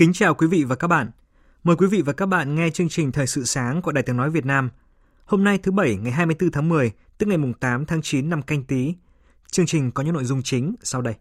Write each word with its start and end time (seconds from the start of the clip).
Kính 0.00 0.12
chào 0.12 0.34
quý 0.34 0.46
vị 0.46 0.64
và 0.64 0.76
các 0.76 0.88
bạn. 0.88 1.10
Mời 1.64 1.76
quý 1.76 1.86
vị 1.86 2.02
và 2.02 2.12
các 2.12 2.26
bạn 2.26 2.54
nghe 2.54 2.70
chương 2.70 2.88
trình 2.88 3.12
Thời 3.12 3.26
sự 3.26 3.44
sáng 3.44 3.82
của 3.82 3.92
Đài 3.92 4.02
Tiếng 4.02 4.16
Nói 4.16 4.30
Việt 4.30 4.46
Nam. 4.46 4.70
Hôm 5.24 5.44
nay 5.44 5.58
thứ 5.58 5.72
Bảy 5.72 5.96
ngày 5.96 6.12
24 6.12 6.50
tháng 6.50 6.68
10, 6.68 6.92
tức 7.18 7.26
ngày 7.26 7.38
8 7.60 7.86
tháng 7.86 8.02
9 8.02 8.30
năm 8.30 8.42
canh 8.42 8.64
tí. 8.64 8.94
Chương 9.50 9.66
trình 9.66 9.90
có 9.90 10.02
những 10.02 10.14
nội 10.14 10.24
dung 10.24 10.42
chính 10.42 10.74
sau 10.82 11.02
đây. 11.02 11.14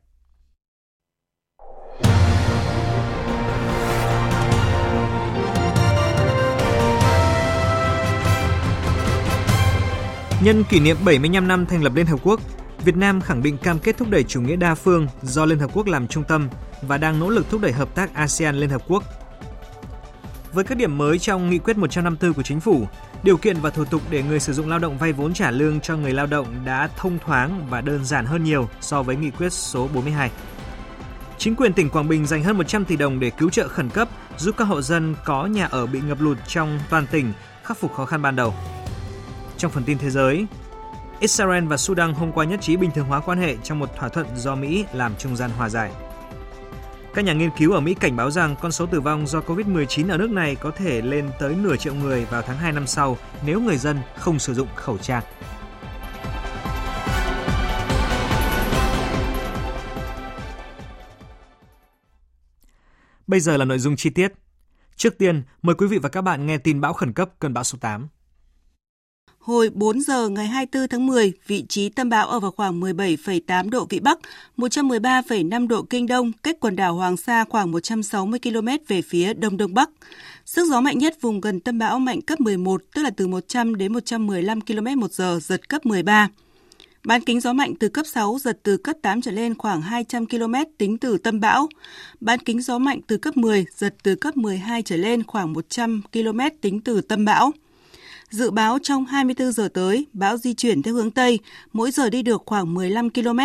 Nhân 10.43 10.63
kỷ 10.69 10.79
niệm 10.79 10.97
75 11.05 11.47
năm 11.47 11.65
thành 11.65 11.83
lập 11.83 11.91
Liên 11.95 12.05
Hợp 12.05 12.19
Quốc, 12.23 12.39
Việt 12.85 12.95
Nam 12.95 13.21
khẳng 13.21 13.43
định 13.43 13.57
cam 13.57 13.79
kết 13.79 13.97
thúc 13.97 14.09
đẩy 14.09 14.23
chủ 14.23 14.41
nghĩa 14.41 14.55
đa 14.55 14.75
phương 14.75 15.07
do 15.21 15.45
Liên 15.45 15.59
Hợp 15.59 15.71
Quốc 15.73 15.87
làm 15.87 16.07
trung 16.07 16.23
tâm 16.27 16.49
và 16.81 16.97
đang 16.97 17.19
nỗ 17.19 17.29
lực 17.29 17.49
thúc 17.49 17.61
đẩy 17.61 17.71
hợp 17.71 17.95
tác 17.95 18.13
ASEAN 18.13 18.55
Liên 18.55 18.69
Hợp 18.69 18.81
Quốc. 18.87 19.03
Với 20.53 20.63
các 20.63 20.77
điểm 20.77 20.97
mới 20.97 21.19
trong 21.19 21.49
Nghị 21.49 21.57
quyết 21.57 21.77
154 21.77 22.33
của 22.33 22.43
Chính 22.43 22.59
phủ, 22.59 22.87
điều 23.23 23.37
kiện 23.37 23.57
và 23.61 23.69
thủ 23.69 23.85
tục 23.85 24.01
để 24.09 24.23
người 24.23 24.39
sử 24.39 24.53
dụng 24.53 24.69
lao 24.69 24.79
động 24.79 24.97
vay 24.97 25.13
vốn 25.13 25.33
trả 25.33 25.51
lương 25.51 25.79
cho 25.79 25.97
người 25.97 26.13
lao 26.13 26.25
động 26.25 26.47
đã 26.65 26.89
thông 26.97 27.19
thoáng 27.25 27.67
và 27.69 27.81
đơn 27.81 28.05
giản 28.05 28.25
hơn 28.25 28.43
nhiều 28.43 28.69
so 28.81 29.03
với 29.03 29.15
Nghị 29.15 29.31
quyết 29.31 29.53
số 29.53 29.87
42. 29.93 30.31
Chính 31.37 31.55
quyền 31.55 31.73
tỉnh 31.73 31.89
Quảng 31.89 32.07
Bình 32.07 32.25
dành 32.25 32.43
hơn 32.43 32.57
100 32.57 32.85
tỷ 32.85 32.95
đồng 32.95 33.19
để 33.19 33.29
cứu 33.29 33.49
trợ 33.49 33.67
khẩn 33.67 33.89
cấp, 33.89 34.07
giúp 34.37 34.55
các 34.57 34.65
hộ 34.65 34.81
dân 34.81 35.15
có 35.25 35.45
nhà 35.45 35.65
ở 35.65 35.85
bị 35.85 36.01
ngập 36.01 36.21
lụt 36.21 36.37
trong 36.47 36.79
toàn 36.89 37.07
tỉnh 37.07 37.33
khắc 37.63 37.77
phục 37.77 37.93
khó 37.93 38.05
khăn 38.05 38.21
ban 38.21 38.35
đầu. 38.35 38.53
Trong 39.57 39.71
phần 39.71 39.83
tin 39.83 39.97
thế 39.97 40.09
giới, 40.09 40.45
Israel 41.19 41.65
và 41.65 41.77
Sudan 41.77 42.13
hôm 42.13 42.31
qua 42.31 42.45
nhất 42.45 42.61
trí 42.61 42.77
bình 42.77 42.91
thường 42.91 43.07
hóa 43.07 43.19
quan 43.19 43.37
hệ 43.37 43.55
trong 43.63 43.79
một 43.79 43.89
thỏa 43.97 44.09
thuận 44.09 44.27
do 44.35 44.55
Mỹ 44.55 44.85
làm 44.93 45.15
trung 45.17 45.35
gian 45.35 45.51
hòa 45.57 45.69
giải. 45.69 45.91
Các 47.19 47.25
nhà 47.25 47.33
nghiên 47.33 47.51
cứu 47.57 47.71
ở 47.71 47.79
Mỹ 47.79 47.93
cảnh 47.93 48.15
báo 48.15 48.31
rằng 48.31 48.55
con 48.61 48.71
số 48.71 48.85
tử 48.85 49.01
vong 49.01 49.27
do 49.27 49.39
COVID-19 49.39 50.09
ở 50.09 50.17
nước 50.17 50.31
này 50.31 50.55
có 50.55 50.71
thể 50.71 51.01
lên 51.01 51.29
tới 51.39 51.55
nửa 51.55 51.75
triệu 51.75 51.95
người 51.95 52.25
vào 52.25 52.41
tháng 52.41 52.57
2 52.57 52.71
năm 52.71 52.87
sau 52.87 53.17
nếu 53.45 53.61
người 53.61 53.77
dân 53.77 53.99
không 54.17 54.39
sử 54.39 54.53
dụng 54.53 54.67
khẩu 54.75 54.97
trang. 54.97 55.23
Bây 63.27 63.39
giờ 63.39 63.57
là 63.57 63.65
nội 63.65 63.79
dung 63.79 63.95
chi 63.95 64.09
tiết. 64.09 64.33
Trước 64.95 65.17
tiên, 65.17 65.43
mời 65.61 65.75
quý 65.75 65.87
vị 65.87 65.97
và 65.97 66.09
các 66.09 66.21
bạn 66.21 66.45
nghe 66.45 66.57
tin 66.57 66.81
bão 66.81 66.93
khẩn 66.93 67.13
cấp 67.13 67.29
cơn 67.39 67.53
bão 67.53 67.63
số 67.63 67.77
8. 67.81 68.07
Hồi 69.49 69.69
4 69.73 70.01
giờ 70.01 70.29
ngày 70.29 70.47
24 70.47 70.87
tháng 70.87 71.07
10, 71.07 71.33
vị 71.47 71.65
trí 71.69 71.89
tâm 71.89 72.09
bão 72.09 72.27
ở 72.27 72.39
vào 72.39 72.51
khoảng 72.51 72.81
17,8 72.81 73.69
độ 73.69 73.85
Vĩ 73.89 73.99
Bắc, 73.99 74.19
113,5 74.57 75.67
độ 75.67 75.81
Kinh 75.81 76.07
Đông, 76.07 76.31
cách 76.43 76.59
quần 76.59 76.75
đảo 76.75 76.95
Hoàng 76.95 77.17
Sa 77.17 77.45
khoảng 77.49 77.71
160 77.71 78.39
km 78.39 78.67
về 78.87 79.01
phía 79.01 79.33
Đông 79.33 79.57
Đông 79.57 79.73
Bắc. 79.73 79.89
Sức 80.45 80.67
gió 80.69 80.81
mạnh 80.81 80.97
nhất 80.97 81.21
vùng 81.21 81.41
gần 81.41 81.59
tâm 81.59 81.79
bão 81.79 81.99
mạnh 81.99 82.21
cấp 82.21 82.41
11, 82.41 82.81
tức 82.93 83.01
là 83.01 83.09
từ 83.09 83.27
100 83.27 83.75
đến 83.75 83.93
115 83.93 84.61
km 84.61 84.99
một 84.99 85.13
giờ, 85.13 85.39
giật 85.41 85.69
cấp 85.69 85.85
13. 85.85 86.27
Bán 87.03 87.21
kính 87.21 87.39
gió 87.39 87.53
mạnh 87.53 87.73
từ 87.79 87.89
cấp 87.89 88.05
6, 88.05 88.37
giật 88.41 88.59
từ 88.63 88.77
cấp 88.77 88.95
8 89.01 89.21
trở 89.21 89.31
lên 89.31 89.57
khoảng 89.57 89.81
200 89.81 90.25
km 90.25 90.53
tính 90.77 90.97
từ 90.97 91.17
tâm 91.17 91.39
bão. 91.39 91.67
Bán 92.19 92.39
kính 92.39 92.61
gió 92.61 92.77
mạnh 92.77 92.99
từ 93.07 93.17
cấp 93.17 93.37
10, 93.37 93.65
giật 93.75 93.95
từ 94.03 94.15
cấp 94.15 94.37
12 94.37 94.81
trở 94.81 94.97
lên 94.97 95.23
khoảng 95.23 95.53
100 95.53 96.01
km 96.13 96.39
tính 96.61 96.81
từ 96.81 97.01
tâm 97.01 97.25
bão. 97.25 97.51
Dự 98.29 98.51
báo 98.51 98.79
trong 98.83 99.05
24 99.05 99.51
giờ 99.51 99.69
tới, 99.73 100.05
bão 100.13 100.37
di 100.37 100.53
chuyển 100.53 100.81
theo 100.81 100.93
hướng 100.93 101.11
Tây, 101.11 101.39
mỗi 101.73 101.91
giờ 101.91 102.09
đi 102.09 102.21
được 102.21 102.43
khoảng 102.45 102.73
15 102.73 103.09
km. 103.09 103.39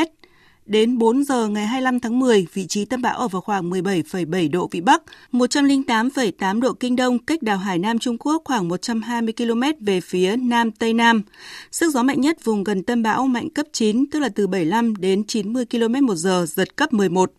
Đến 0.67 0.99
4 0.99 1.25
giờ 1.25 1.49
ngày 1.49 1.67
25 1.67 2.01
tháng 2.01 2.19
10, 2.19 2.47
vị 2.55 2.67
trí 2.67 2.85
tâm 2.85 3.03
bão 3.03 3.19
ở 3.19 3.29
vào 3.29 3.43
khoảng 3.43 3.71
17,7 3.71 4.51
độ 4.51 4.69
Vĩ 4.71 4.81
Bắc, 4.81 5.03
108,8 5.33 6.61
độ 6.61 6.73
Kinh 6.73 6.97
Đông, 6.97 7.19
cách 7.19 7.43
đảo 7.43 7.59
Hải 7.59 7.79
Nam 7.79 7.99
Trung 7.99 8.19
Quốc 8.19 8.43
khoảng 8.45 8.69
120 8.69 9.35
km 9.37 9.63
về 9.81 10.01
phía 10.01 10.37
Nam 10.37 10.71
Tây 10.71 10.93
Nam. 10.93 11.23
Sức 11.71 11.93
gió 11.93 12.03
mạnh 12.03 12.21
nhất 12.21 12.45
vùng 12.45 12.65
gần 12.65 12.83
tâm 12.83 13.03
bão 13.03 13.27
mạnh 13.27 13.51
cấp 13.51 13.67
9, 13.73 14.11
tức 14.11 14.21
là 14.21 14.29
từ 14.29 14.47
75 14.47 14.97
đến 14.97 15.25
90 15.25 15.67
km 15.67 16.07
một 16.07 16.15
giờ, 16.15 16.47
giật 16.49 16.77
cấp 16.77 16.93
11 16.93 17.33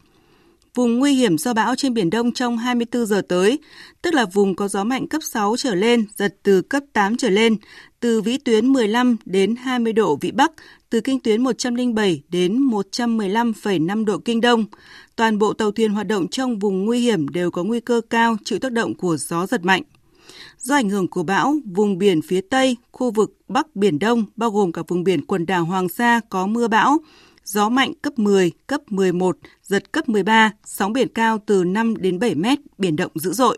vùng 0.76 1.00
nguy 1.00 1.14
hiểm 1.14 1.38
do 1.38 1.54
bão 1.54 1.76
trên 1.76 1.94
Biển 1.94 2.10
Đông 2.10 2.32
trong 2.32 2.58
24 2.58 3.06
giờ 3.06 3.22
tới, 3.30 3.60
tức 4.02 4.14
là 4.14 4.26
vùng 4.26 4.56
có 4.56 4.68
gió 4.68 4.84
mạnh 4.84 5.08
cấp 5.08 5.22
6 5.24 5.56
trở 5.58 5.76
lên, 5.76 6.06
giật 6.16 6.36
từ 6.44 6.62
cấp 6.62 6.84
8 6.94 7.18
trở 7.18 7.30
lên, 7.30 7.56
từ 8.00 8.22
vĩ 8.22 8.38
tuyến 8.38 8.68
15 8.68 9.18
đến 9.26 9.56
20 9.56 9.94
độ 9.94 10.18
vĩ 10.22 10.32
Bắc, 10.32 10.52
từ 10.90 11.02
kinh 11.02 11.20
tuyến 11.20 11.44
107 11.44 12.22
đến 12.30 12.68
115,5 12.68 14.06
độ 14.06 14.18
kinh 14.18 14.42
Đông. 14.42 14.66
Toàn 15.16 15.38
bộ 15.38 15.54
tàu 15.54 15.72
thuyền 15.72 15.92
hoạt 15.92 16.08
động 16.08 16.28
trong 16.28 16.60
vùng 16.60 16.86
nguy 16.86 17.00
hiểm 17.00 17.28
đều 17.28 17.52
có 17.52 17.64
nguy 17.64 17.80
cơ 17.80 18.02
cao 18.10 18.38
chịu 18.46 18.60
tác 18.60 18.72
động 18.72 18.94
của 18.94 19.18
gió 19.18 19.46
giật 19.46 19.66
mạnh. 19.66 19.84
Do 20.58 20.76
ảnh 20.76 20.90
hưởng 20.90 21.08
của 21.08 21.24
bão, 21.24 21.56
vùng 21.66 21.98
biển 21.98 22.22
phía 22.22 22.42
Tây, 22.42 22.78
khu 22.92 23.12
vực 23.12 23.38
Bắc 23.48 23.76
Biển 23.76 24.00
Đông, 24.00 24.26
bao 24.36 24.52
gồm 24.52 24.72
cả 24.72 24.82
vùng 24.88 25.04
biển 25.04 25.26
quần 25.26 25.46
đảo 25.46 25.66
Hoàng 25.66 25.90
Sa 25.90 26.22
có 26.30 26.48
mưa 26.48 26.68
bão, 26.68 26.98
gió 27.46 27.70
mạnh 27.70 27.94
cấp 28.02 28.20
10, 28.20 28.52
cấp 28.68 28.82
11, 28.92 29.38
giật 29.64 29.92
cấp 29.92 30.10
13, 30.10 30.52
sóng 30.66 30.94
biển 30.94 31.08
cao 31.08 31.40
từ 31.46 31.64
5 31.64 31.98
đến 31.98 32.20
7 32.20 32.36
mét, 32.36 32.60
biển 32.78 32.96
động 32.96 33.12
dữ 33.16 33.34
dội. 33.34 33.58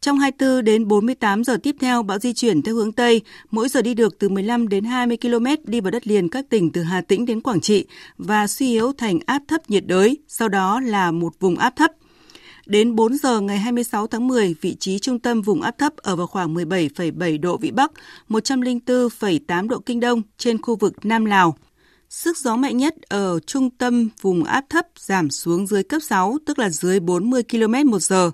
Trong 0.00 0.18
24 0.18 0.64
đến 0.64 0.88
48 0.88 1.44
giờ 1.44 1.56
tiếp 1.62 1.76
theo, 1.80 2.02
bão 2.02 2.18
di 2.18 2.32
chuyển 2.32 2.62
theo 2.62 2.74
hướng 2.74 2.92
Tây, 2.92 3.20
mỗi 3.50 3.68
giờ 3.68 3.82
đi 3.82 3.94
được 3.94 4.18
từ 4.18 4.28
15 4.28 4.68
đến 4.68 4.84
20 4.84 5.16
km 5.16 5.46
đi 5.64 5.80
vào 5.80 5.90
đất 5.90 6.06
liền 6.06 6.28
các 6.28 6.48
tỉnh 6.48 6.72
từ 6.72 6.82
Hà 6.82 7.00
Tĩnh 7.00 7.26
đến 7.26 7.40
Quảng 7.40 7.60
Trị 7.60 7.86
và 8.18 8.46
suy 8.46 8.70
yếu 8.70 8.92
thành 8.92 9.18
áp 9.26 9.42
thấp 9.48 9.70
nhiệt 9.70 9.86
đới, 9.86 10.18
sau 10.28 10.48
đó 10.48 10.80
là 10.80 11.10
một 11.10 11.32
vùng 11.40 11.56
áp 11.56 11.76
thấp. 11.76 11.90
Đến 12.66 12.94
4 12.94 13.16
giờ 13.18 13.40
ngày 13.40 13.58
26 13.58 14.06
tháng 14.06 14.28
10, 14.28 14.54
vị 14.60 14.76
trí 14.80 14.98
trung 14.98 15.18
tâm 15.18 15.42
vùng 15.42 15.62
áp 15.62 15.78
thấp 15.78 15.96
ở 15.96 16.16
vào 16.16 16.26
khoảng 16.26 16.54
17,7 16.54 17.40
độ 17.40 17.56
Vĩ 17.56 17.70
Bắc, 17.70 17.92
104,8 18.28 19.68
độ 19.68 19.78
Kinh 19.78 20.00
Đông 20.00 20.22
trên 20.38 20.62
khu 20.62 20.76
vực 20.76 21.06
Nam 21.06 21.24
Lào. 21.24 21.56
Sức 22.10 22.38
gió 22.38 22.56
mạnh 22.56 22.76
nhất 22.76 22.94
ở 23.08 23.38
trung 23.46 23.70
tâm 23.70 24.08
vùng 24.20 24.44
áp 24.44 24.64
thấp 24.68 24.86
giảm 24.98 25.30
xuống 25.30 25.66
dưới 25.66 25.82
cấp 25.82 26.02
6, 26.02 26.36
tức 26.46 26.58
là 26.58 26.70
dưới 26.70 27.00
40 27.00 27.42
km 27.50 27.90
một 27.90 27.98
giờ. 27.98 28.30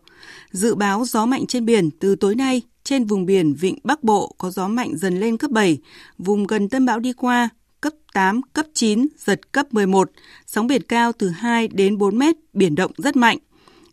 Dự 0.51 0.75
báo 0.75 1.05
gió 1.05 1.27
mạnh 1.27 1.47
trên 1.47 1.65
biển 1.65 1.91
từ 1.91 2.17
tối 2.17 2.35
nay, 2.35 2.63
trên 2.85 3.05
vùng 3.05 3.27
biển 3.27 3.55
Vịnh 3.55 3.79
Bắc 3.85 4.05
Bộ 4.05 4.35
có 4.39 4.51
gió 4.51 4.69
mạnh 4.69 4.97
dần 4.97 5.21
lên 5.21 5.37
cấp 5.37 5.51
7, 5.51 5.79
vùng 6.19 6.47
gần 6.47 6.69
tâm 6.69 6.87
bão 6.87 6.99
đi 6.99 7.13
qua, 7.13 7.49
cấp 7.81 7.93
8, 8.13 8.41
cấp 8.53 8.67
9, 8.75 9.07
giật 9.19 9.53
cấp 9.53 9.75
11, 9.75 10.11
sóng 10.47 10.67
biển 10.67 10.83
cao 10.83 11.13
từ 11.13 11.29
2 11.29 11.69
đến 11.69 11.99
4 11.99 12.19
mét, 12.19 12.37
biển 12.53 12.75
động 12.75 12.91
rất 12.97 13.17
mạnh. 13.17 13.39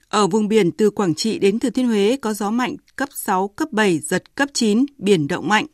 Ở 0.10 0.28
vùng 0.28 0.48
biển 0.48 0.72
từ 0.72 0.90
Quảng 0.90 1.16
Trị 1.16 1.40
đến 1.40 1.60
Thừa 1.60 1.70
Thiên 1.70 1.88
Huế 1.88 2.18
có 2.22 2.34
gió 2.34 2.52
mạnh 2.52 2.76
cấp 2.96 3.10
6, 3.16 3.48
cấp 3.48 3.72
7, 3.72 4.00
giật 4.00 4.36
cấp 4.36 4.50
9, 4.54 4.86
biển 4.98 5.28
động 5.28 5.48
mạnh. 5.48 5.66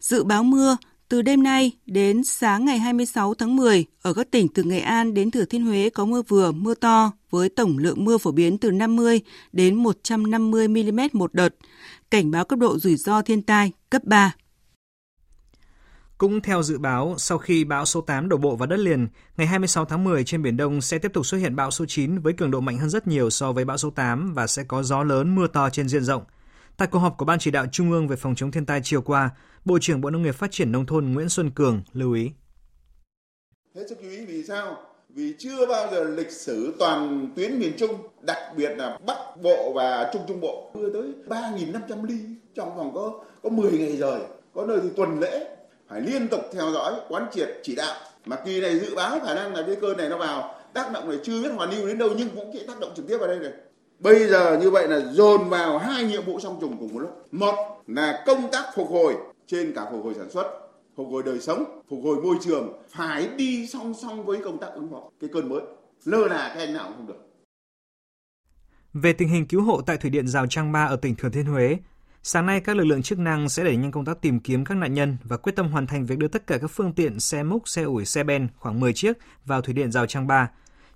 Dự 0.00 0.24
báo 0.24 0.44
mưa 0.44 0.76
từ 1.08 1.22
đêm 1.22 1.42
nay 1.42 1.72
đến 1.86 2.24
sáng 2.24 2.64
ngày 2.64 2.78
26 2.78 3.34
tháng 3.34 3.56
10, 3.56 3.84
ở 4.02 4.14
các 4.14 4.30
tỉnh 4.30 4.48
từ 4.48 4.62
Nghệ 4.62 4.80
An 4.80 5.14
đến 5.14 5.30
Thừa 5.30 5.44
Thiên 5.44 5.66
Huế 5.66 5.90
có 5.90 6.04
mưa 6.04 6.22
vừa, 6.22 6.52
mưa 6.52 6.74
to 6.74 7.12
với 7.30 7.48
tổng 7.48 7.78
lượng 7.78 8.04
mưa 8.04 8.18
phổ 8.18 8.32
biến 8.32 8.58
từ 8.58 8.70
50 8.70 9.20
đến 9.52 9.74
150 9.74 10.68
mm 10.68 11.00
một 11.12 11.34
đợt. 11.34 11.54
Cảnh 12.10 12.30
báo 12.30 12.44
cấp 12.44 12.58
độ 12.58 12.78
rủi 12.78 12.96
ro 12.96 13.22
thiên 13.22 13.42
tai 13.42 13.72
cấp 13.90 14.04
3. 14.04 14.34
Cũng 16.18 16.40
theo 16.40 16.62
dự 16.62 16.78
báo, 16.78 17.14
sau 17.18 17.38
khi 17.38 17.64
bão 17.64 17.84
số 17.84 18.00
8 18.00 18.28
đổ 18.28 18.36
bộ 18.36 18.56
vào 18.56 18.66
đất 18.66 18.78
liền, 18.78 19.08
ngày 19.36 19.46
26 19.46 19.84
tháng 19.84 20.04
10 20.04 20.24
trên 20.24 20.42
Biển 20.42 20.56
Đông 20.56 20.80
sẽ 20.80 20.98
tiếp 20.98 21.12
tục 21.12 21.26
xuất 21.26 21.38
hiện 21.38 21.56
bão 21.56 21.70
số 21.70 21.84
9 21.88 22.18
với 22.18 22.32
cường 22.32 22.50
độ 22.50 22.60
mạnh 22.60 22.78
hơn 22.78 22.90
rất 22.90 23.06
nhiều 23.06 23.30
so 23.30 23.52
với 23.52 23.64
bão 23.64 23.76
số 23.76 23.90
8 23.90 24.34
và 24.34 24.46
sẽ 24.46 24.64
có 24.64 24.82
gió 24.82 25.02
lớn 25.02 25.34
mưa 25.34 25.46
to 25.46 25.70
trên 25.70 25.88
diện 25.88 26.04
rộng. 26.04 26.22
Tại 26.76 26.88
cuộc 26.88 26.98
họp 26.98 27.18
của 27.18 27.24
Ban 27.24 27.38
chỉ 27.38 27.50
đạo 27.50 27.66
Trung 27.72 27.92
ương 27.92 28.08
về 28.08 28.16
phòng 28.16 28.34
chống 28.34 28.50
thiên 28.50 28.66
tai 28.66 28.80
chiều 28.84 29.02
qua, 29.02 29.30
Bộ 29.64 29.78
trưởng 29.80 30.00
Bộ 30.00 30.10
Nông 30.10 30.22
nghiệp 30.22 30.34
Phát 30.34 30.50
triển 30.50 30.72
Nông 30.72 30.86
thôn 30.86 31.12
Nguyễn 31.12 31.28
Xuân 31.28 31.50
Cường 31.50 31.82
lưu 31.92 32.12
ý. 32.12 32.30
Hết 33.74 33.82
sức 33.88 33.98
chú 34.02 34.08
ý 34.08 34.24
vì 34.24 34.44
sao? 34.44 34.76
vì 35.14 35.34
chưa 35.38 35.66
bao 35.66 35.88
giờ 35.90 36.04
lịch 36.04 36.30
sử 36.30 36.74
toàn 36.78 37.28
tuyến 37.36 37.58
miền 37.58 37.72
Trung, 37.78 37.90
đặc 38.20 38.38
biệt 38.56 38.70
là 38.76 38.98
Bắc 39.06 39.18
Bộ 39.42 39.72
và 39.74 40.10
Trung 40.12 40.22
Trung 40.28 40.40
Bộ 40.40 40.70
mưa 40.74 40.90
tới 40.92 41.12
3.500 41.28 42.04
ly 42.04 42.18
trong 42.54 42.76
vòng 42.76 42.94
có 42.94 43.12
có 43.42 43.50
10 43.50 43.72
ngày 43.72 43.96
rồi, 43.96 44.20
có 44.54 44.66
nơi 44.66 44.78
thì 44.82 44.88
tuần 44.96 45.20
lễ 45.20 45.56
phải 45.88 46.00
liên 46.00 46.28
tục 46.28 46.40
theo 46.52 46.70
dõi, 46.70 46.94
quán 47.08 47.26
triệt, 47.32 47.48
chỉ 47.62 47.74
đạo. 47.74 47.94
Mà 48.24 48.36
kỳ 48.44 48.60
này 48.60 48.78
dự 48.78 48.94
báo 48.94 49.20
khả 49.20 49.34
năng 49.34 49.54
là 49.54 49.62
cái 49.66 49.76
cơn 49.80 49.96
này 49.96 50.08
nó 50.08 50.18
vào 50.18 50.54
tác 50.74 50.92
động 50.92 51.08
này 51.08 51.18
chưa 51.22 51.42
biết 51.42 51.48
hoàn 51.56 51.70
lưu 51.70 51.86
đến 51.86 51.98
đâu 51.98 52.10
nhưng 52.16 52.28
cũng 52.34 52.50
sẽ 52.54 52.60
tác 52.66 52.80
động 52.80 52.92
trực 52.96 53.08
tiếp 53.08 53.16
vào 53.18 53.28
đây 53.28 53.38
này. 53.38 53.52
Bây 53.98 54.26
giờ 54.26 54.58
như 54.60 54.70
vậy 54.70 54.88
là 54.88 55.00
dồn 55.12 55.48
vào 55.48 55.78
hai 55.78 56.04
nhiệm 56.04 56.24
vụ 56.24 56.40
song 56.40 56.58
trùng 56.60 56.76
cùng 56.78 56.94
một 56.94 57.00
lúc. 57.00 57.28
Một 57.32 57.82
là 57.86 58.22
công 58.26 58.48
tác 58.52 58.64
phục 58.74 58.90
hồi 58.90 59.14
trên 59.46 59.72
cả 59.74 59.86
phục 59.92 60.04
hồi 60.04 60.14
sản 60.14 60.30
xuất, 60.30 60.46
phục 60.96 61.08
hồi 61.10 61.22
đời 61.26 61.40
sống, 61.40 61.80
phục 61.90 62.00
hồi 62.04 62.16
môi 62.22 62.36
trường 62.40 62.72
phải 62.90 63.28
đi 63.36 63.66
song 63.66 63.94
song 64.02 64.24
với 64.24 64.38
công 64.44 64.58
tác 64.58 64.68
ứng 64.74 64.90
phó 64.90 65.10
cái 65.20 65.30
cơn 65.32 65.48
mới. 65.48 65.60
Lơ 66.04 66.28
là 66.28 66.52
cái 66.54 66.66
anh 66.66 66.74
nào 66.74 66.84
cũng 66.88 66.96
không 66.96 67.06
được. 67.06 67.24
Về 68.92 69.12
tình 69.12 69.28
hình 69.28 69.46
cứu 69.46 69.62
hộ 69.62 69.80
tại 69.86 69.96
thủy 69.96 70.10
điện 70.10 70.28
Rào 70.28 70.46
Trang 70.46 70.72
Ba 70.72 70.84
ở 70.84 70.96
tỉnh 70.96 71.14
Thừa 71.14 71.28
Thiên 71.28 71.46
Huế, 71.46 71.76
sáng 72.22 72.46
nay 72.46 72.60
các 72.60 72.76
lực 72.76 72.84
lượng 72.84 73.02
chức 73.02 73.18
năng 73.18 73.48
sẽ 73.48 73.64
đẩy 73.64 73.76
nhanh 73.76 73.90
công 73.90 74.04
tác 74.04 74.20
tìm 74.20 74.40
kiếm 74.40 74.64
các 74.64 74.74
nạn 74.74 74.94
nhân 74.94 75.16
và 75.24 75.36
quyết 75.36 75.56
tâm 75.56 75.68
hoàn 75.68 75.86
thành 75.86 76.06
việc 76.06 76.18
đưa 76.18 76.28
tất 76.28 76.46
cả 76.46 76.58
các 76.58 76.70
phương 76.70 76.92
tiện 76.92 77.20
xe 77.20 77.42
múc, 77.42 77.68
xe 77.68 77.82
ủi, 77.82 78.04
xe 78.04 78.24
ben 78.24 78.48
khoảng 78.58 78.80
10 78.80 78.92
chiếc 78.92 79.12
vào 79.44 79.60
thủy 79.60 79.74
điện 79.74 79.92
Rào 79.92 80.06
Trang 80.06 80.26
Ba. 80.26 80.50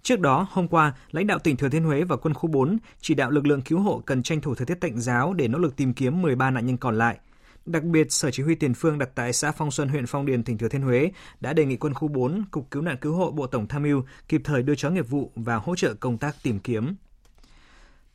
Trước 0.08 0.20
đó, 0.20 0.46
hôm 0.50 0.68
qua, 0.68 0.94
lãnh 1.10 1.26
đạo 1.26 1.38
tỉnh 1.38 1.56
Thừa 1.56 1.68
Thiên 1.68 1.84
Huế 1.84 2.04
và 2.04 2.16
quân 2.16 2.34
khu 2.34 2.50
4 2.50 2.78
chỉ 3.00 3.14
đạo 3.14 3.30
lực 3.30 3.46
lượng 3.46 3.62
cứu 3.62 3.80
hộ 3.80 4.02
cần 4.06 4.22
tranh 4.22 4.40
thủ 4.40 4.54
thời 4.54 4.66
tiết 4.66 4.74
tạnh 4.74 5.00
giáo 5.00 5.34
để 5.34 5.48
nỗ 5.48 5.58
lực 5.58 5.76
tìm 5.76 5.94
kiếm 5.94 6.22
13 6.22 6.50
nạn 6.50 6.66
nhân 6.66 6.76
còn 6.76 6.98
lại. 6.98 7.18
Đặc 7.66 7.84
biệt, 7.84 8.12
Sở 8.12 8.30
Chỉ 8.30 8.42
huy 8.42 8.54
Tiền 8.54 8.74
phương 8.74 8.98
đặt 8.98 9.08
tại 9.14 9.32
xã 9.32 9.52
Phong 9.52 9.70
Xuân, 9.70 9.88
huyện 9.88 10.06
Phong 10.06 10.26
Điền, 10.26 10.44
tỉnh 10.44 10.58
Thừa 10.58 10.68
Thiên 10.68 10.82
Huế 10.82 11.10
đã 11.40 11.52
đề 11.52 11.64
nghị 11.64 11.76
quân 11.76 11.94
khu 11.94 12.08
4, 12.08 12.44
Cục 12.50 12.70
Cứu 12.70 12.82
nạn 12.82 12.96
Cứu 13.00 13.14
hộ 13.14 13.30
Bộ 13.30 13.46
Tổng 13.46 13.66
tham 13.66 13.82
mưu 13.82 14.02
kịp 14.28 14.40
thời 14.44 14.62
đưa 14.62 14.74
chó 14.74 14.90
nghiệp 14.90 15.08
vụ 15.08 15.32
và 15.36 15.56
hỗ 15.56 15.76
trợ 15.76 15.94
công 15.94 16.18
tác 16.18 16.36
tìm 16.42 16.58
kiếm. 16.58 16.94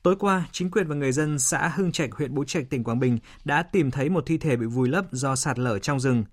Tối 0.03 0.15
qua, 0.19 0.45
chính 0.51 0.71
quyền 0.71 0.87
và 0.87 0.95
người 0.95 1.11
dân 1.11 1.39
xã 1.39 1.71
Hưng 1.75 1.91
Trạch, 1.91 2.13
huyện 2.13 2.35
Bố 2.35 2.43
Trạch, 2.43 2.69
tỉnh 2.69 2.83
Quảng 2.83 2.99
Bình 2.99 3.17
đã 3.45 3.63
tìm 3.63 3.91
thấy 3.91 4.09
một 4.09 4.23
thi 4.25 4.37
thể 4.37 4.55
bị 4.55 4.65
vùi 4.65 4.89
lấp 4.89 5.05
do 5.11 5.35
sạt 5.35 5.59
lở 5.59 5.79
trong 5.79 5.99
rừng. 5.99 6.23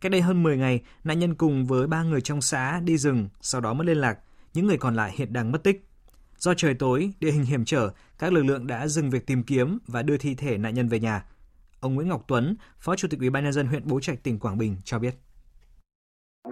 Cách 0.00 0.12
đây 0.12 0.20
hơn 0.20 0.42
10 0.42 0.56
ngày, 0.56 0.80
nạn 1.04 1.18
nhân 1.18 1.34
cùng 1.34 1.66
với 1.66 1.86
ba 1.86 2.02
người 2.02 2.20
trong 2.20 2.40
xã 2.40 2.80
đi 2.80 2.98
rừng, 2.98 3.28
sau 3.40 3.60
đó 3.60 3.74
mất 3.74 3.84
liên 3.86 3.98
lạc. 3.98 4.18
Những 4.54 4.66
người 4.66 4.78
còn 4.80 4.94
lại 4.94 5.10
hiện 5.14 5.32
đang 5.32 5.52
mất 5.52 5.64
tích. 5.64 5.80
Do 6.36 6.54
trời 6.56 6.74
tối, 6.78 7.10
địa 7.20 7.30
hình 7.30 7.42
hiểm 7.42 7.64
trở, 7.64 7.90
các 8.18 8.32
lực 8.32 8.42
lượng 8.42 8.66
đã 8.66 8.86
dừng 8.86 9.10
việc 9.10 9.26
tìm 9.26 9.42
kiếm 9.42 9.78
và 9.88 10.02
đưa 10.02 10.16
thi 10.16 10.34
thể 10.38 10.58
nạn 10.58 10.74
nhân 10.74 10.88
về 10.88 11.00
nhà. 11.00 11.24
Ông 11.80 11.94
Nguyễn 11.94 12.08
Ngọc 12.08 12.22
Tuấn, 12.28 12.56
Phó 12.78 12.96
Chủ 12.96 13.08
tịch 13.10 13.20
Ủy 13.20 13.30
ban 13.30 13.44
nhân 13.44 13.52
dân 13.52 13.66
huyện 13.66 13.82
Bố 13.90 14.00
Trạch, 14.00 14.18
tỉnh 14.24 14.38
Quảng 14.38 14.58
Bình 14.58 14.76
cho 14.84 14.98
biết. 14.98 15.14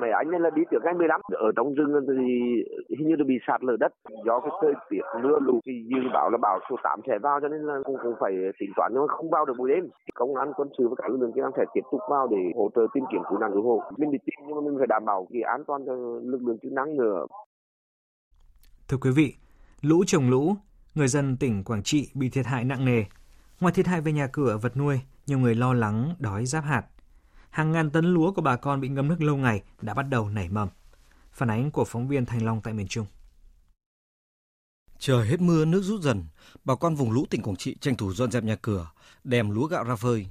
Mấy 0.01 0.11
anh 0.11 0.29
ấy 0.29 0.41
là 0.41 0.51
đi 0.51 0.63
từ 0.71 0.79
ngày 0.85 0.95
15 0.95 1.21
ở 1.33 1.53
trong 1.57 1.75
rừng 1.75 1.93
thì 2.09 2.29
hình 2.99 3.09
như 3.09 3.17
là 3.19 3.25
bị 3.29 3.35
sạt 3.47 3.65
lở 3.65 3.77
đất 3.81 3.93
do 4.27 4.41
cái 4.41 4.51
thời 4.63 4.73
tiết 4.91 5.05
mưa 5.23 5.39
lũ 5.41 5.61
thì 5.67 5.73
dự 5.89 6.01
báo 6.15 6.31
là 6.31 6.39
bão 6.43 6.59
số 6.71 6.77
8 6.85 7.01
sẽ 7.07 7.19
vào 7.23 7.41
cho 7.43 7.49
nên 7.49 7.61
là 7.61 7.75
cũng, 7.85 7.97
cũng 8.03 8.15
phải 8.21 8.33
tính 8.61 8.73
toán 8.77 8.93
nhưng 8.95 9.07
mà 9.07 9.15
không 9.17 9.31
vào 9.31 9.45
được 9.45 9.55
buổi 9.59 9.71
đêm. 9.71 9.89
Công 10.15 10.35
an 10.35 10.53
quân 10.57 10.69
sự 10.79 10.89
và 10.89 10.95
cả 10.99 11.09
lực 11.09 11.21
lượng 11.21 11.33
chức 11.35 11.43
năng 11.43 11.53
sẽ 11.57 11.65
tiếp 11.75 11.81
tục 11.93 12.01
vào 12.11 12.27
để 12.31 12.43
hỗ 12.57 12.71
trợ 12.75 12.83
tìm 12.95 13.05
kiếm 13.13 13.23
cứu 13.29 13.39
nạn 13.39 13.51
cứu 13.53 13.63
hộ. 13.63 13.83
Mình 13.97 14.11
đi 14.13 14.19
tìm 14.27 14.39
nhưng 14.47 14.57
mà 14.57 14.61
mình 14.67 14.79
phải 14.79 14.87
đảm 14.87 15.05
bảo 15.05 15.27
cái 15.33 15.43
an 15.43 15.65
toàn 15.67 15.81
cho 15.87 15.95
lực 16.33 16.43
lượng 16.47 16.59
chức 16.63 16.73
năng 16.73 16.97
nữa. 16.97 17.27
Thưa 18.89 18.97
quý 18.97 19.11
vị, 19.11 19.35
lũ 19.81 20.05
trồng 20.07 20.31
lũ, 20.31 20.57
người 20.95 21.09
dân 21.09 21.37
tỉnh 21.37 21.65
Quảng 21.65 21.83
Trị 21.83 22.11
bị 22.15 22.29
thiệt 22.29 22.47
hại 22.47 22.65
nặng 22.65 22.85
nề. 22.85 23.05
Ngoài 23.61 23.75
thiệt 23.75 23.87
hại 23.87 24.01
về 24.01 24.13
nhà 24.13 24.27
cửa, 24.33 24.59
vật 24.59 24.77
nuôi, 24.77 25.01
nhiều 25.27 25.39
người 25.39 25.55
lo 25.55 25.73
lắng 25.73 26.15
đói 26.19 26.47
giáp 26.47 26.65
hạt. 26.65 26.83
Hàng 27.51 27.73
ngàn 27.73 27.91
tấn 27.91 28.05
lúa 28.05 28.33
của 28.33 28.43
bà 28.43 28.57
con 28.57 28.81
bị 28.81 28.89
ngâm 28.89 29.09
nước 29.09 29.23
lâu 29.23 29.37
ngày 29.37 29.63
đã 29.83 29.95
bắt 29.95 30.03
đầu 30.03 30.29
nảy 30.29 30.49
mầm. 30.49 30.69
Phản 31.33 31.51
ánh 31.51 31.71
của 31.71 31.85
phóng 31.85 32.09
viên 32.09 32.27
Thành 32.27 32.45
Long 32.45 32.61
tại 32.63 32.75
miền 32.75 32.89
Trung. 32.89 33.07
Trời 34.99 35.29
hết 35.29 35.41
mưa, 35.41 35.65
nước 35.65 35.83
rút 35.83 36.01
dần, 36.01 36.25
bà 36.65 36.75
con 36.75 36.95
vùng 36.95 37.11
lũ 37.11 37.27
tỉnh 37.31 37.43
Quảng 37.43 37.57
Trị 37.57 37.77
tranh 37.81 37.97
thủ 37.97 38.13
dọn 38.13 38.31
dẹp 38.31 38.45
nhà 38.45 38.57
cửa, 38.63 38.91
đem 39.25 39.51
lúa 39.51 39.67
gạo 39.67 39.85
ra 39.85 39.97
phơi. 39.97 40.27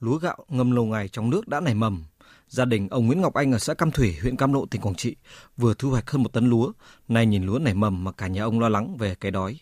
Lúa 0.00 0.18
gạo 0.18 0.44
ngâm 0.48 0.70
lâu 0.70 0.84
ngày 0.84 1.08
trong 1.08 1.30
nước 1.30 1.48
đã 1.48 1.60
nảy 1.60 1.74
mầm. 1.74 2.04
Gia 2.50 2.64
đình 2.64 2.88
ông 2.90 3.06
Nguyễn 3.06 3.20
Ngọc 3.20 3.34
Anh 3.34 3.52
ở 3.52 3.58
xã 3.58 3.74
Cam 3.74 3.90
Thủy, 3.90 4.16
huyện 4.22 4.36
Cam 4.36 4.52
Lộ, 4.52 4.66
tỉnh 4.66 4.80
Quảng 4.80 4.94
Trị 4.94 5.16
vừa 5.56 5.74
thu 5.74 5.90
hoạch 5.90 6.10
hơn 6.10 6.22
một 6.22 6.32
tấn 6.32 6.50
lúa. 6.50 6.72
Nay 7.08 7.26
nhìn 7.26 7.46
lúa 7.46 7.58
nảy 7.58 7.74
mầm 7.74 8.04
mà 8.04 8.12
cả 8.12 8.26
nhà 8.26 8.42
ông 8.42 8.60
lo 8.60 8.68
lắng 8.68 8.96
về 8.96 9.14
cái 9.14 9.30
đói. 9.30 9.58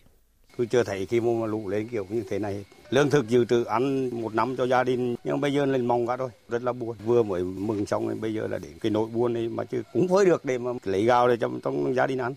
Tôi 0.57 0.67
chưa 0.67 0.83
thấy 0.83 1.05
khi 1.05 1.19
mà 1.19 1.45
lũ 1.45 1.69
lên 1.69 1.87
kiểu 1.87 2.05
như 2.09 2.23
thế 2.29 2.39
này. 2.39 2.65
Lương 2.89 3.09
thực 3.09 3.29
dự 3.29 3.45
trữ 3.45 3.63
ăn 3.63 4.09
một 4.21 4.33
năm 4.33 4.55
cho 4.57 4.67
gia 4.67 4.83
đình 4.83 5.15
nhưng 5.23 5.41
bây 5.41 5.53
giờ 5.53 5.65
lên 5.65 5.85
mong 5.85 6.07
cả 6.07 6.15
rồi. 6.15 6.29
Rất 6.49 6.63
là 6.63 6.73
buồn. 6.73 6.97
Vừa 7.05 7.23
mới 7.23 7.43
mừng 7.43 7.85
xong 7.85 8.21
bây 8.21 8.33
giờ 8.33 8.47
là 8.47 8.57
đến 8.57 8.71
cái 8.81 8.89
nỗi 8.89 9.09
buồn 9.09 9.33
này 9.33 9.47
mà 9.47 9.63
chứ 9.63 9.83
cũng 9.93 10.07
phơi 10.07 10.25
được 10.25 10.45
để 10.45 10.57
mà 10.57 10.71
lấy 10.83 11.05
gạo 11.05 11.27
để 11.27 11.37
cho 11.41 11.49
trong 11.63 11.95
gia 11.95 12.07
đình 12.07 12.17
ăn. 12.17 12.33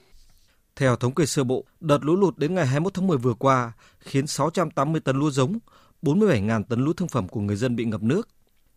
Theo 0.76 0.96
thống 0.96 1.14
kê 1.14 1.26
sơ 1.26 1.44
bộ, 1.44 1.64
đợt 1.80 2.04
lũ 2.04 2.16
lụt 2.16 2.38
đến 2.38 2.54
ngày 2.54 2.66
21 2.66 2.94
tháng 2.94 3.06
10 3.06 3.18
vừa 3.18 3.34
qua 3.34 3.72
khiến 3.98 4.26
680 4.26 5.00
tấn 5.00 5.16
lúa 5.16 5.30
giống, 5.30 5.58
47.000 6.02 6.62
tấn 6.62 6.84
lúa 6.84 6.92
thương 6.92 7.08
phẩm 7.08 7.28
của 7.28 7.40
người 7.40 7.56
dân 7.56 7.76
bị 7.76 7.84
ngập 7.84 8.02
nước. 8.02 8.28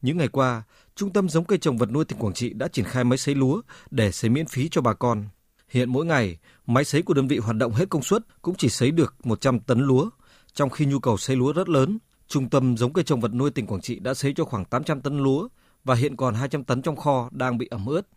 Những 0.02 0.18
ngày 0.18 0.28
qua, 0.28 0.64
Trung 1.00 1.14
tâm 1.14 1.30
giống 1.30 1.46
cây 1.46 1.58
trồng 1.58 1.78
vật 1.78 1.92
nuôi 1.92 2.06
tỉnh 2.06 2.20
Quảng 2.20 2.34
Trị 2.34 2.54
đã 2.54 2.68
triển 2.68 2.86
khai 2.86 3.04
máy 3.04 3.18
sấy 3.18 3.36
lúa 3.36 3.62
để 3.92 4.12
sấy 4.12 4.30
miễn 4.30 4.46
phí 4.46 4.70
cho 4.70 4.82
bà 4.82 4.94
con. 4.94 5.24
Hiện 5.70 5.90
mỗi 5.90 6.06
ngày, 6.06 6.38
máy 6.66 6.86
sấy 6.86 7.02
của 7.02 7.14
đơn 7.14 7.28
vị 7.28 7.38
hoạt 7.38 7.56
động 7.58 7.74
hết 7.74 7.90
công 7.90 8.04
suất 8.04 8.42
cũng 8.42 8.56
chỉ 8.56 8.70
sấy 8.70 8.92
được 8.92 9.26
100 9.26 9.60
tấn 9.60 9.80
lúa, 9.80 10.10
trong 10.54 10.70
khi 10.70 10.86
nhu 10.86 11.00
cầu 11.00 11.18
sấy 11.18 11.36
lúa 11.36 11.54
rất 11.54 11.70
lớn. 11.70 11.98
Trung 12.28 12.50
tâm 12.50 12.78
giống 12.78 12.94
cây 12.94 13.04
trồng 13.04 13.22
vật 13.22 13.34
nuôi 13.34 13.52
tỉnh 13.52 13.68
Quảng 13.68 13.82
Trị 13.82 14.00
đã 14.00 14.14
sấy 14.14 14.34
cho 14.36 14.46
khoảng 14.46 14.66
800 14.66 15.02
tấn 15.02 15.24
lúa 15.24 15.48
và 15.84 15.96
hiện 15.96 16.16
còn 16.16 16.34
200 16.34 16.64
tấn 16.64 16.82
trong 16.82 16.96
kho 16.96 17.30
đang 17.32 17.58
bị 17.58 17.68
ẩm 17.72 17.86
ướt. 17.86 18.08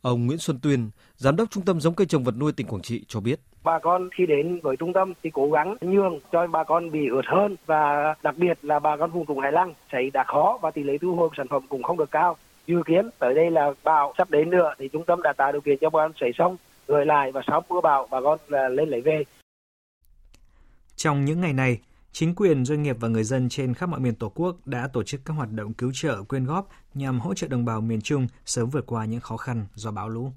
Ông 0.00 0.26
Nguyễn 0.26 0.38
Xuân 0.38 0.60
Tuyên, 0.60 0.90
giám 1.16 1.36
đốc 1.36 1.50
Trung 1.50 1.64
tâm 1.64 1.80
giống 1.80 1.94
cây 1.94 2.06
trồng 2.06 2.24
vật 2.24 2.34
nuôi 2.36 2.52
tỉnh 2.52 2.66
Quảng 2.66 2.82
Trị 2.82 3.04
cho 3.08 3.20
biết. 3.20 3.40
Bà 3.64 3.78
con 3.78 4.08
khi 4.12 4.26
đến 4.26 4.60
với 4.62 4.76
trung 4.76 4.92
tâm 4.92 5.12
thì 5.22 5.30
cố 5.30 5.50
gắng 5.50 5.76
nhường 5.80 6.18
cho 6.32 6.46
bà 6.46 6.64
con 6.64 6.90
bị 6.90 7.08
ướt 7.08 7.26
hơn 7.26 7.56
và 7.66 8.14
đặc 8.22 8.34
biệt 8.38 8.58
là 8.62 8.78
bà 8.78 8.96
con 8.96 9.10
vùng 9.10 9.26
trũng 9.26 9.40
hải 9.40 9.52
lăng 9.52 9.74
cháy 9.92 10.10
đã 10.12 10.24
khó 10.24 10.58
và 10.62 10.70
tỷ 10.70 10.82
lệ 10.82 10.98
thu 10.98 11.14
hồi 11.14 11.28
sản 11.36 11.48
phẩm 11.48 11.66
cũng 11.68 11.82
không 11.82 11.96
được 11.96 12.10
cao. 12.10 12.36
Dự 12.66 12.82
kiến 12.86 13.10
tới 13.18 13.34
đây 13.34 13.50
là 13.50 13.72
bão 13.84 14.12
sắp 14.18 14.30
đến 14.30 14.50
nữa 14.50 14.74
thì 14.78 14.88
trung 14.88 15.04
tâm 15.04 15.22
đã 15.22 15.32
tạo 15.32 15.52
điều 15.52 15.60
kiện 15.60 15.78
cho 15.80 15.90
bà 15.90 16.02
con 16.02 16.12
sấy 16.20 16.30
xong 16.38 16.56
gửi 16.88 17.06
lại 17.06 17.32
và 17.32 17.40
sau 17.46 17.62
mưa 17.68 17.80
bão 17.80 18.08
bà 18.10 18.20
con 18.20 18.38
là 18.48 18.68
lên 18.68 18.88
lấy 18.88 19.00
về. 19.00 19.24
Trong 20.96 21.24
những 21.24 21.40
ngày 21.40 21.52
này, 21.52 21.78
chính 22.12 22.34
quyền, 22.34 22.64
doanh 22.64 22.82
nghiệp 22.82 22.96
và 23.00 23.08
người 23.08 23.24
dân 23.24 23.48
trên 23.48 23.74
khắp 23.74 23.88
mọi 23.88 24.00
miền 24.00 24.14
Tổ 24.14 24.28
quốc 24.28 24.56
đã 24.64 24.88
tổ 24.92 25.02
chức 25.02 25.20
các 25.24 25.34
hoạt 25.34 25.52
động 25.52 25.72
cứu 25.72 25.90
trợ, 25.94 26.22
quyên 26.22 26.44
góp 26.44 26.68
nhằm 26.94 27.20
hỗ 27.20 27.34
trợ 27.34 27.48
đồng 27.48 27.64
bào 27.64 27.80
miền 27.80 28.00
Trung 28.00 28.26
sớm 28.44 28.70
vượt 28.70 28.86
qua 28.86 29.04
những 29.04 29.20
khó 29.20 29.36
khăn 29.36 29.66
do 29.74 29.90
bão 29.90 30.08
lũ. 30.08 30.32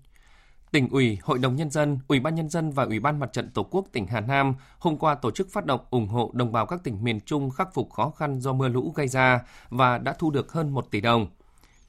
Tỉnh 0.74 0.90
ủy, 0.90 1.18
Hội 1.24 1.40
đồng 1.40 1.56
Nhân 1.56 1.70
dân, 1.70 2.00
Ủy 2.08 2.20
ban 2.20 2.36
Nhân 2.36 2.50
dân 2.50 2.72
và 2.72 2.84
Ủy 2.84 3.00
ban 3.00 3.20
Mặt 3.20 3.34
trận 3.34 3.50
Tổ 3.50 3.64
quốc 3.64 3.86
tỉnh 3.92 4.08
Hà 4.08 4.20
Nam 4.22 4.54
hôm 4.80 4.98
qua 4.98 5.16
tổ 5.16 5.32
chức 5.32 5.52
phát 5.52 5.66
động 5.66 5.82
ủng 5.90 6.08
hộ 6.08 6.32
đồng 6.34 6.52
bào 6.52 6.66
các 6.66 6.84
tỉnh 6.84 7.04
miền 7.04 7.20
Trung 7.22 7.50
khắc 7.50 7.74
phục 7.74 7.92
khó 7.92 8.10
khăn 8.10 8.40
do 8.40 8.54
mưa 8.54 8.68
lũ 8.68 8.92
gây 8.96 9.08
ra 9.08 9.42
và 9.70 9.98
đã 9.98 10.14
thu 10.20 10.32
được 10.32 10.52
hơn 10.52 10.70
1 10.70 10.92
tỷ 10.92 11.02
đồng. 11.02 11.28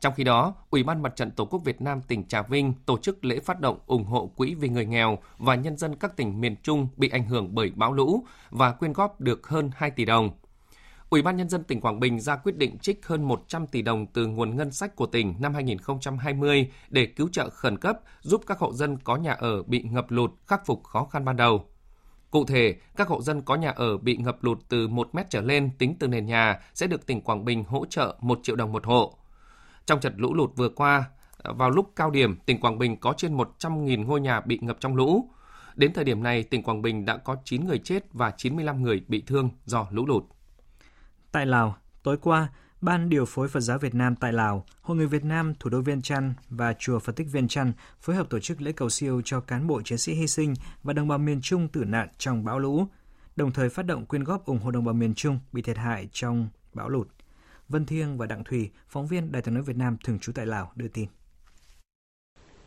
Trong 0.00 0.14
khi 0.16 0.24
đó, 0.24 0.54
Ủy 0.70 0.82
ban 0.82 1.02
Mặt 1.02 1.16
trận 1.16 1.30
Tổ 1.30 1.44
quốc 1.44 1.64
Việt 1.64 1.80
Nam 1.80 2.00
tỉnh 2.08 2.24
Trà 2.24 2.42
Vinh 2.42 2.72
tổ 2.86 2.98
chức 2.98 3.24
lễ 3.24 3.40
phát 3.40 3.60
động 3.60 3.78
ủng 3.86 4.04
hộ 4.04 4.30
quỹ 4.36 4.54
vì 4.54 4.68
người 4.68 4.86
nghèo 4.86 5.18
và 5.38 5.54
nhân 5.54 5.76
dân 5.76 5.96
các 5.96 6.16
tỉnh 6.16 6.40
miền 6.40 6.56
Trung 6.62 6.88
bị 6.96 7.08
ảnh 7.08 7.28
hưởng 7.28 7.54
bởi 7.54 7.72
bão 7.74 7.92
lũ 7.92 8.24
và 8.50 8.72
quyên 8.72 8.92
góp 8.92 9.20
được 9.20 9.46
hơn 9.48 9.70
2 9.74 9.90
tỷ 9.90 10.04
đồng. 10.04 10.30
Ủy 11.10 11.22
ban 11.22 11.36
Nhân 11.36 11.48
dân 11.48 11.64
tỉnh 11.64 11.80
Quảng 11.80 12.00
Bình 12.00 12.20
ra 12.20 12.36
quyết 12.36 12.56
định 12.56 12.78
trích 12.78 13.06
hơn 13.06 13.28
100 13.28 13.66
tỷ 13.66 13.82
đồng 13.82 14.06
từ 14.06 14.26
nguồn 14.26 14.56
ngân 14.56 14.70
sách 14.70 14.96
của 14.96 15.06
tỉnh 15.06 15.34
năm 15.38 15.54
2020 15.54 16.70
để 16.88 17.06
cứu 17.06 17.28
trợ 17.32 17.50
khẩn 17.50 17.78
cấp 17.78 18.00
giúp 18.20 18.42
các 18.46 18.58
hộ 18.58 18.72
dân 18.72 18.98
có 18.98 19.16
nhà 19.16 19.32
ở 19.32 19.62
bị 19.62 19.82
ngập 19.82 20.10
lụt 20.10 20.30
khắc 20.46 20.66
phục 20.66 20.84
khó 20.84 21.04
khăn 21.04 21.24
ban 21.24 21.36
đầu. 21.36 21.64
Cụ 22.30 22.44
thể, 22.44 22.76
các 22.96 23.08
hộ 23.08 23.22
dân 23.22 23.42
có 23.42 23.54
nhà 23.54 23.70
ở 23.70 23.98
bị 23.98 24.16
ngập 24.16 24.44
lụt 24.44 24.58
từ 24.68 24.88
1 24.88 25.14
mét 25.14 25.30
trở 25.30 25.40
lên 25.40 25.70
tính 25.78 25.96
từ 25.98 26.08
nền 26.08 26.26
nhà 26.26 26.60
sẽ 26.74 26.86
được 26.86 27.06
tỉnh 27.06 27.20
Quảng 27.20 27.44
Bình 27.44 27.64
hỗ 27.64 27.86
trợ 27.86 28.16
1 28.20 28.40
triệu 28.42 28.56
đồng 28.56 28.72
một 28.72 28.86
hộ. 28.86 29.18
Trong 29.86 30.00
trận 30.00 30.14
lũ 30.16 30.34
lụt 30.34 30.50
vừa 30.56 30.68
qua, 30.68 31.04
vào 31.44 31.70
lúc 31.70 31.92
cao 31.96 32.10
điểm, 32.10 32.36
tỉnh 32.46 32.60
Quảng 32.60 32.78
Bình 32.78 32.96
có 33.00 33.14
trên 33.16 33.36
100.000 33.36 34.04
ngôi 34.04 34.20
nhà 34.20 34.40
bị 34.40 34.58
ngập 34.62 34.76
trong 34.80 34.96
lũ. 34.96 35.30
Đến 35.74 35.92
thời 35.92 36.04
điểm 36.04 36.22
này, 36.22 36.42
tỉnh 36.42 36.62
Quảng 36.62 36.82
Bình 36.82 37.04
đã 37.04 37.16
có 37.16 37.36
9 37.44 37.64
người 37.64 37.78
chết 37.78 38.04
và 38.12 38.30
95 38.30 38.82
người 38.82 39.04
bị 39.08 39.22
thương 39.26 39.50
do 39.64 39.86
lũ 39.90 40.06
lụt. 40.06 40.24
Tại 41.34 41.46
Lào, 41.46 41.76
tối 42.02 42.16
qua, 42.16 42.48
Ban 42.80 43.08
điều 43.08 43.24
phối 43.24 43.48
Phật 43.48 43.60
giáo 43.60 43.78
Việt 43.78 43.94
Nam 43.94 44.16
tại 44.16 44.32
Lào, 44.32 44.64
Hội 44.80 44.96
người 44.96 45.06
Việt 45.06 45.24
Nam, 45.24 45.54
thủ 45.60 45.70
đô 45.70 45.80
Viên 45.80 46.02
Chăn 46.02 46.34
và 46.50 46.74
Chùa 46.78 46.98
Phật 46.98 47.16
tích 47.16 47.26
Viên 47.32 47.48
Chăn 47.48 47.72
phối 48.00 48.16
hợp 48.16 48.30
tổ 48.30 48.40
chức 48.40 48.62
lễ 48.62 48.72
cầu 48.72 48.88
siêu 48.88 49.22
cho 49.24 49.40
cán 49.40 49.66
bộ 49.66 49.82
chiến 49.82 49.98
sĩ 49.98 50.14
hy 50.14 50.26
sinh 50.26 50.54
và 50.82 50.92
đồng 50.92 51.08
bào 51.08 51.18
miền 51.18 51.40
Trung 51.42 51.68
tử 51.68 51.84
nạn 51.84 52.08
trong 52.18 52.44
bão 52.44 52.58
lũ, 52.58 52.86
đồng 53.36 53.52
thời 53.52 53.68
phát 53.68 53.86
động 53.86 54.06
quyên 54.06 54.24
góp 54.24 54.46
ủng 54.46 54.58
hộ 54.58 54.70
đồng 54.70 54.84
bào 54.84 54.94
miền 54.94 55.14
Trung 55.14 55.38
bị 55.52 55.62
thiệt 55.62 55.76
hại 55.76 56.08
trong 56.12 56.48
bão 56.74 56.88
lụt. 56.88 57.08
Vân 57.68 57.86
Thiêng 57.86 58.18
và 58.18 58.26
Đặng 58.26 58.44
Thùy, 58.44 58.70
phóng 58.88 59.06
viên 59.06 59.32
Đài 59.32 59.42
tiếng 59.42 59.54
nói 59.54 59.62
Việt 59.62 59.76
Nam 59.76 59.96
thường 60.04 60.18
trú 60.18 60.32
tại 60.32 60.46
Lào 60.46 60.72
đưa 60.74 60.88
tin. 60.88 61.06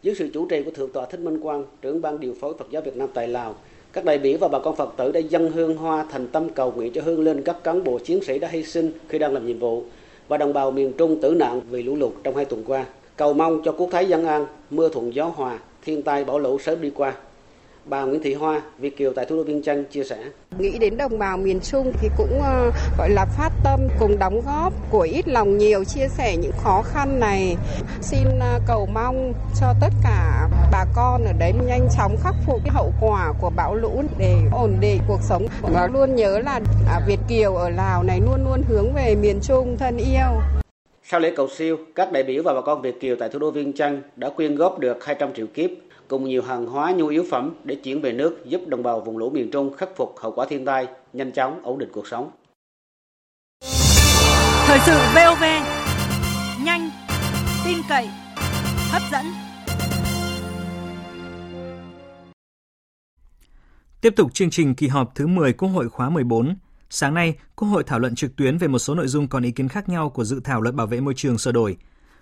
Dưới 0.01 0.15
sự 0.15 0.31
chủ 0.33 0.47
trì 0.49 0.63
của 0.65 0.71
Thượng 0.71 0.93
tọa 0.93 1.05
Thích 1.11 1.19
Minh 1.19 1.39
Quang, 1.41 1.65
trưởng 1.81 2.01
ban 2.01 2.19
điều 2.19 2.35
phối 2.41 2.53
Phật 2.59 2.67
giáo 2.71 2.81
Việt 2.81 2.95
Nam 2.95 3.09
tại 3.13 3.27
Lào, 3.27 3.55
các 3.97 4.05
đại 4.05 4.17
biểu 4.17 4.37
và 4.37 4.47
bà 4.47 4.59
con 4.59 4.75
Phật 4.75 4.93
tử 4.97 5.11
đã 5.11 5.19
dâng 5.19 5.51
hương 5.51 5.77
hoa 5.77 6.05
thành 6.11 6.27
tâm 6.27 6.49
cầu 6.49 6.73
nguyện 6.75 6.93
cho 6.93 7.01
hương 7.05 7.23
linh 7.23 7.41
các 7.41 7.63
cán 7.63 7.83
bộ 7.83 7.99
chiến 7.99 8.23
sĩ 8.23 8.39
đã 8.39 8.47
hy 8.47 8.63
sinh 8.63 8.91
khi 9.09 9.19
đang 9.19 9.33
làm 9.33 9.47
nhiệm 9.47 9.59
vụ 9.59 9.83
và 10.27 10.37
đồng 10.37 10.53
bào 10.53 10.71
miền 10.71 10.93
Trung 10.97 11.21
tử 11.21 11.33
nạn 11.33 11.61
vì 11.69 11.83
lũ 11.83 11.95
lụt 11.95 12.11
trong 12.23 12.35
hai 12.35 12.45
tuần 12.45 12.63
qua. 12.67 12.85
Cầu 13.15 13.33
mong 13.33 13.61
cho 13.65 13.71
quốc 13.71 13.89
thái 13.91 14.05
dân 14.05 14.25
an, 14.25 14.45
mưa 14.69 14.89
thuận 14.89 15.15
gió 15.15 15.25
hòa, 15.25 15.59
thiên 15.85 16.01
tai 16.01 16.25
bão 16.25 16.39
lũ 16.39 16.59
sớm 16.59 16.81
đi 16.81 16.89
qua. 16.89 17.13
Bà 17.89 18.03
Nguyễn 18.03 18.21
Thị 18.23 18.33
Hoa, 18.33 18.61
Việt 18.77 18.97
Kiều 18.97 19.13
tại 19.13 19.25
thủ 19.25 19.35
đô 19.35 19.43
Viên 19.43 19.61
Chăn 19.61 19.85
chia 19.85 20.03
sẻ. 20.03 20.17
Nghĩ 20.57 20.77
đến 20.77 20.97
đồng 20.97 21.19
bào 21.19 21.37
miền 21.37 21.59
Trung 21.59 21.93
thì 22.01 22.09
cũng 22.17 22.39
uh, 22.39 22.73
gọi 22.97 23.09
là 23.09 23.25
phát 23.25 23.51
tâm 23.63 23.79
cùng 23.99 24.19
đóng 24.19 24.41
góp 24.45 24.73
của 24.89 25.01
ít 25.01 25.27
lòng 25.27 25.57
nhiều 25.57 25.83
chia 25.83 26.07
sẻ 26.07 26.37
những 26.37 26.51
khó 26.63 26.81
khăn 26.81 27.19
này. 27.19 27.57
Xin 28.01 28.27
uh, 28.37 28.61
cầu 28.67 28.87
mong 28.93 29.33
cho 29.61 29.67
tất 29.81 29.89
cả 30.03 30.49
bà 30.71 30.85
con 30.95 31.25
ở 31.25 31.33
đấy 31.39 31.53
nhanh 31.67 31.87
chóng 31.97 32.17
khắc 32.23 32.35
phục 32.45 32.59
cái 32.63 32.73
hậu 32.73 32.93
quả 33.01 33.33
của 33.41 33.49
bão 33.55 33.75
lũ 33.75 34.03
để 34.17 34.35
ổn 34.51 34.77
định 34.79 34.99
cuộc 35.07 35.19
sống. 35.21 35.47
Và 35.61 35.87
luôn 35.93 36.15
nhớ 36.15 36.39
là 36.39 36.59
uh, 36.97 37.07
Việt 37.07 37.19
Kiều 37.27 37.55
ở 37.55 37.69
Lào 37.69 38.03
này 38.03 38.19
luôn 38.25 38.45
luôn 38.45 38.63
hướng 38.67 38.93
về 38.93 39.15
miền 39.15 39.39
Trung 39.41 39.77
thân 39.79 39.97
yêu. 39.97 40.41
Sau 41.03 41.19
lễ 41.19 41.33
cầu 41.35 41.47
siêu, 41.57 41.77
các 41.95 42.11
đại 42.11 42.23
biểu 42.23 42.43
và 42.43 42.53
bà 42.53 42.61
con 42.61 42.81
Việt 42.81 42.99
Kiều 42.99 43.15
tại 43.19 43.29
thủ 43.29 43.39
đô 43.39 43.51
Viên 43.51 43.73
Chăn 43.73 44.01
đã 44.15 44.29
quyên 44.29 44.55
góp 44.55 44.79
được 44.79 45.05
200 45.05 45.33
triệu 45.33 45.47
kiếp 45.53 45.69
cùng 46.07 46.23
nhiều 46.23 46.41
hàng 46.41 46.65
hóa 46.65 46.91
nhu 46.91 47.07
yếu 47.07 47.25
phẩm 47.31 47.53
để 47.63 47.75
chuyển 47.75 48.01
về 48.01 48.11
nước 48.11 48.45
giúp 48.45 48.61
đồng 48.67 48.83
bào 48.83 49.01
vùng 49.01 49.17
lũ 49.17 49.29
miền 49.29 49.51
Trung 49.51 49.73
khắc 49.73 49.89
phục 49.95 50.15
hậu 50.17 50.31
quả 50.31 50.45
thiên 50.49 50.65
tai, 50.65 50.87
nhanh 51.13 51.31
chóng 51.31 51.59
ổn 51.63 51.79
định 51.79 51.89
cuộc 51.93 52.07
sống. 52.07 52.31
Thời 54.67 54.79
sự 54.85 54.97
VOV, 55.15 55.43
nhanh, 56.65 56.89
tin 57.65 57.77
cậy, 57.89 58.07
hấp 58.91 59.01
dẫn. 59.11 59.25
Tiếp 64.01 64.13
tục 64.15 64.33
chương 64.33 64.49
trình 64.49 64.75
kỳ 64.75 64.87
họp 64.87 65.15
thứ 65.15 65.27
10 65.27 65.53
Quốc 65.53 65.69
hội 65.69 65.89
khóa 65.89 66.09
14, 66.09 66.55
sáng 66.89 67.13
nay 67.13 67.35
Quốc 67.55 67.67
hội 67.67 67.83
thảo 67.83 67.99
luận 67.99 68.15
trực 68.15 68.35
tuyến 68.35 68.57
về 68.57 68.67
một 68.67 68.79
số 68.79 68.95
nội 68.95 69.07
dung 69.07 69.27
còn 69.27 69.43
ý 69.43 69.51
kiến 69.51 69.67
khác 69.67 69.89
nhau 69.89 70.09
của 70.09 70.23
dự 70.23 70.39
thảo 70.43 70.61
luật 70.61 70.75
bảo 70.75 70.87
vệ 70.87 70.99
môi 70.99 71.13
trường 71.13 71.37
sửa 71.37 71.51
đổi. 71.51 71.77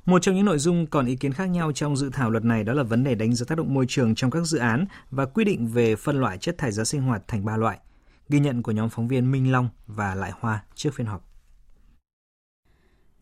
Một 0.05 0.21
trong 0.21 0.35
những 0.35 0.45
nội 0.45 0.57
dung 0.57 0.85
còn 0.88 1.05
ý 1.05 1.15
kiến 1.15 1.33
khác 1.33 1.45
nhau 1.45 1.71
trong 1.71 1.97
dự 1.97 2.09
thảo 2.13 2.29
luật 2.29 2.45
này 2.45 2.63
đó 2.63 2.74
là 2.74 2.83
vấn 2.83 3.03
đề 3.03 3.15
đánh 3.15 3.33
giá 3.33 3.45
tác 3.50 3.57
động 3.57 3.74
môi 3.74 3.85
trường 3.88 4.15
trong 4.15 4.31
các 4.31 4.41
dự 4.45 4.57
án 4.57 4.85
và 5.12 5.25
quy 5.25 5.43
định 5.43 5.67
về 5.67 5.95
phân 5.95 6.19
loại 6.19 6.38
chất 6.38 6.57
thải 6.57 6.71
rắn 6.71 6.85
sinh 6.85 7.01
hoạt 7.01 7.27
thành 7.27 7.45
ba 7.45 7.57
loại. 7.57 7.79
Ghi 8.29 8.39
nhận 8.39 8.63
của 8.63 8.71
nhóm 8.71 8.89
phóng 8.89 9.07
viên 9.07 9.31
Minh 9.31 9.51
Long 9.51 9.69
và 9.88 10.15
Lại 10.15 10.31
Hoa 10.39 10.63
trước 10.75 10.89
phiên 10.93 11.07
họp. 11.07 11.29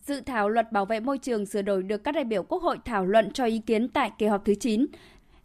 Dự 0.02 0.22
thảo 0.22 0.50
luật 0.50 0.72
bảo 0.72 0.86
vệ 0.86 1.00
môi 1.00 1.18
trường 1.18 1.46
sửa 1.46 1.62
đổi 1.62 1.84
được 1.84 2.04
các 2.04 2.16
đại 2.16 2.24
biểu 2.24 2.44
Quốc 2.44 2.64
hội 2.64 2.78
thảo 2.86 3.06
luận 3.06 3.32
cho 3.34 3.46
ý 3.46 3.60
kiến 3.60 3.90
tại 3.90 4.12
kỳ 4.18 4.26
họp 4.26 4.46
thứ 4.46 4.56
9. 4.56 4.86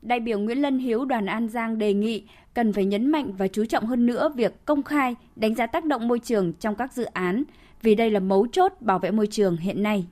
Đại 0.03 0.21
biểu 0.21 0.39
Nguyễn 0.39 0.63
Lân 0.63 0.79
Hiếu 0.79 1.05
đoàn 1.05 1.27
An 1.27 1.49
Giang 1.49 1.79
đề 1.79 1.95
nghị 1.95 2.29
cần 2.55 2.73
phải 2.73 2.85
nhấn 2.85 3.11
mạnh 3.11 3.33
và 3.33 3.49
chú 3.49 3.65
trọng 3.65 3.87
hơn 3.87 4.07
nữa 4.07 4.33
việc 4.37 4.65
công 4.65 4.83
khai, 4.83 5.15
đánh 5.37 5.55
giá 5.55 5.67
tác 5.67 5.85
động 5.85 6.09
môi 6.09 6.19
trường 6.19 6.53
trong 6.53 6.75
các 6.75 6.93
dự 6.93 7.05
án, 7.05 7.45
vì 7.83 7.95
đây 7.95 8.11
là 8.11 8.21
mấu 8.21 8.47
chốt 8.53 8.73
bảo 8.81 8.99
vệ 8.99 9.11
môi 9.11 9.27
trường 9.27 9.57
hiện 9.57 9.83
nay. 9.83 10.07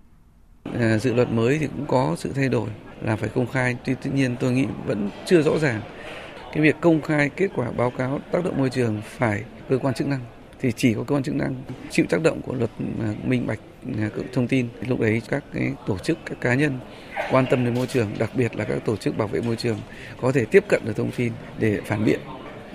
Ờ, 0.75 0.99
dự 0.99 1.14
luật 1.14 1.30
mới 1.30 1.58
thì 1.58 1.66
cũng 1.66 1.87
có 1.88 2.14
sự 2.18 2.32
thay 2.35 2.49
đổi 2.49 2.68
là 3.02 3.16
phải 3.16 3.28
công 3.35 3.46
khai, 3.46 3.76
tuy 3.85 3.94
tuy 4.02 4.11
nhiên 4.14 4.37
tôi 4.40 4.52
nghĩ 4.52 4.66
vẫn 4.87 5.11
chưa 5.26 5.42
rõ 5.42 5.58
ràng. 5.58 5.80
Cái 6.52 6.62
việc 6.62 6.76
công 6.80 7.02
khai 7.02 7.30
kết 7.37 7.49
quả 7.54 7.70
báo 7.70 7.90
cáo 7.90 8.20
tác 8.32 8.44
động 8.44 8.58
môi 8.58 8.70
trường 8.70 9.02
phải 9.04 9.42
cơ 9.68 9.78
quan 9.78 9.94
chức 9.94 10.08
năng 10.08 10.20
thì 10.61 10.73
chỉ 10.76 10.94
có 10.94 11.02
cơ 11.02 11.14
quan 11.14 11.23
chức 11.23 11.35
năng 11.35 11.54
chịu 11.90 12.06
tác 12.11 12.23
động 12.23 12.40
của 12.42 12.54
luật 12.54 12.70
ờ, 13.00 13.14
minh 13.25 13.46
bạch 13.46 13.58
ờ, 13.99 14.11
thông 14.32 14.49
tin. 14.49 14.68
Lúc 14.88 15.00
đấy 15.00 15.23
các 15.28 15.44
cái 15.54 15.73
tổ 15.87 15.99
chức 15.99 16.18
các 16.26 16.40
cá 16.40 16.54
nhân 16.54 16.78
quan 17.30 17.46
tâm 17.50 17.64
đến 17.64 17.75
môi 17.75 17.87
trường 17.87 18.08
đặc 18.18 18.30
biệt 18.35 18.56
là 18.56 18.64
các 18.64 18.85
tổ 18.85 18.96
chức 18.96 19.18
bảo 19.18 19.28
vệ 19.28 19.40
môi 19.40 19.56
trường 19.56 19.78
có 20.20 20.32
thể 20.32 20.44
tiếp 20.44 20.64
cận 20.68 20.82
được 20.85 20.96
thông 20.96 21.11
tin 21.16 21.32
để 21.58 21.80
phản 21.85 22.04
biện. 22.04 22.20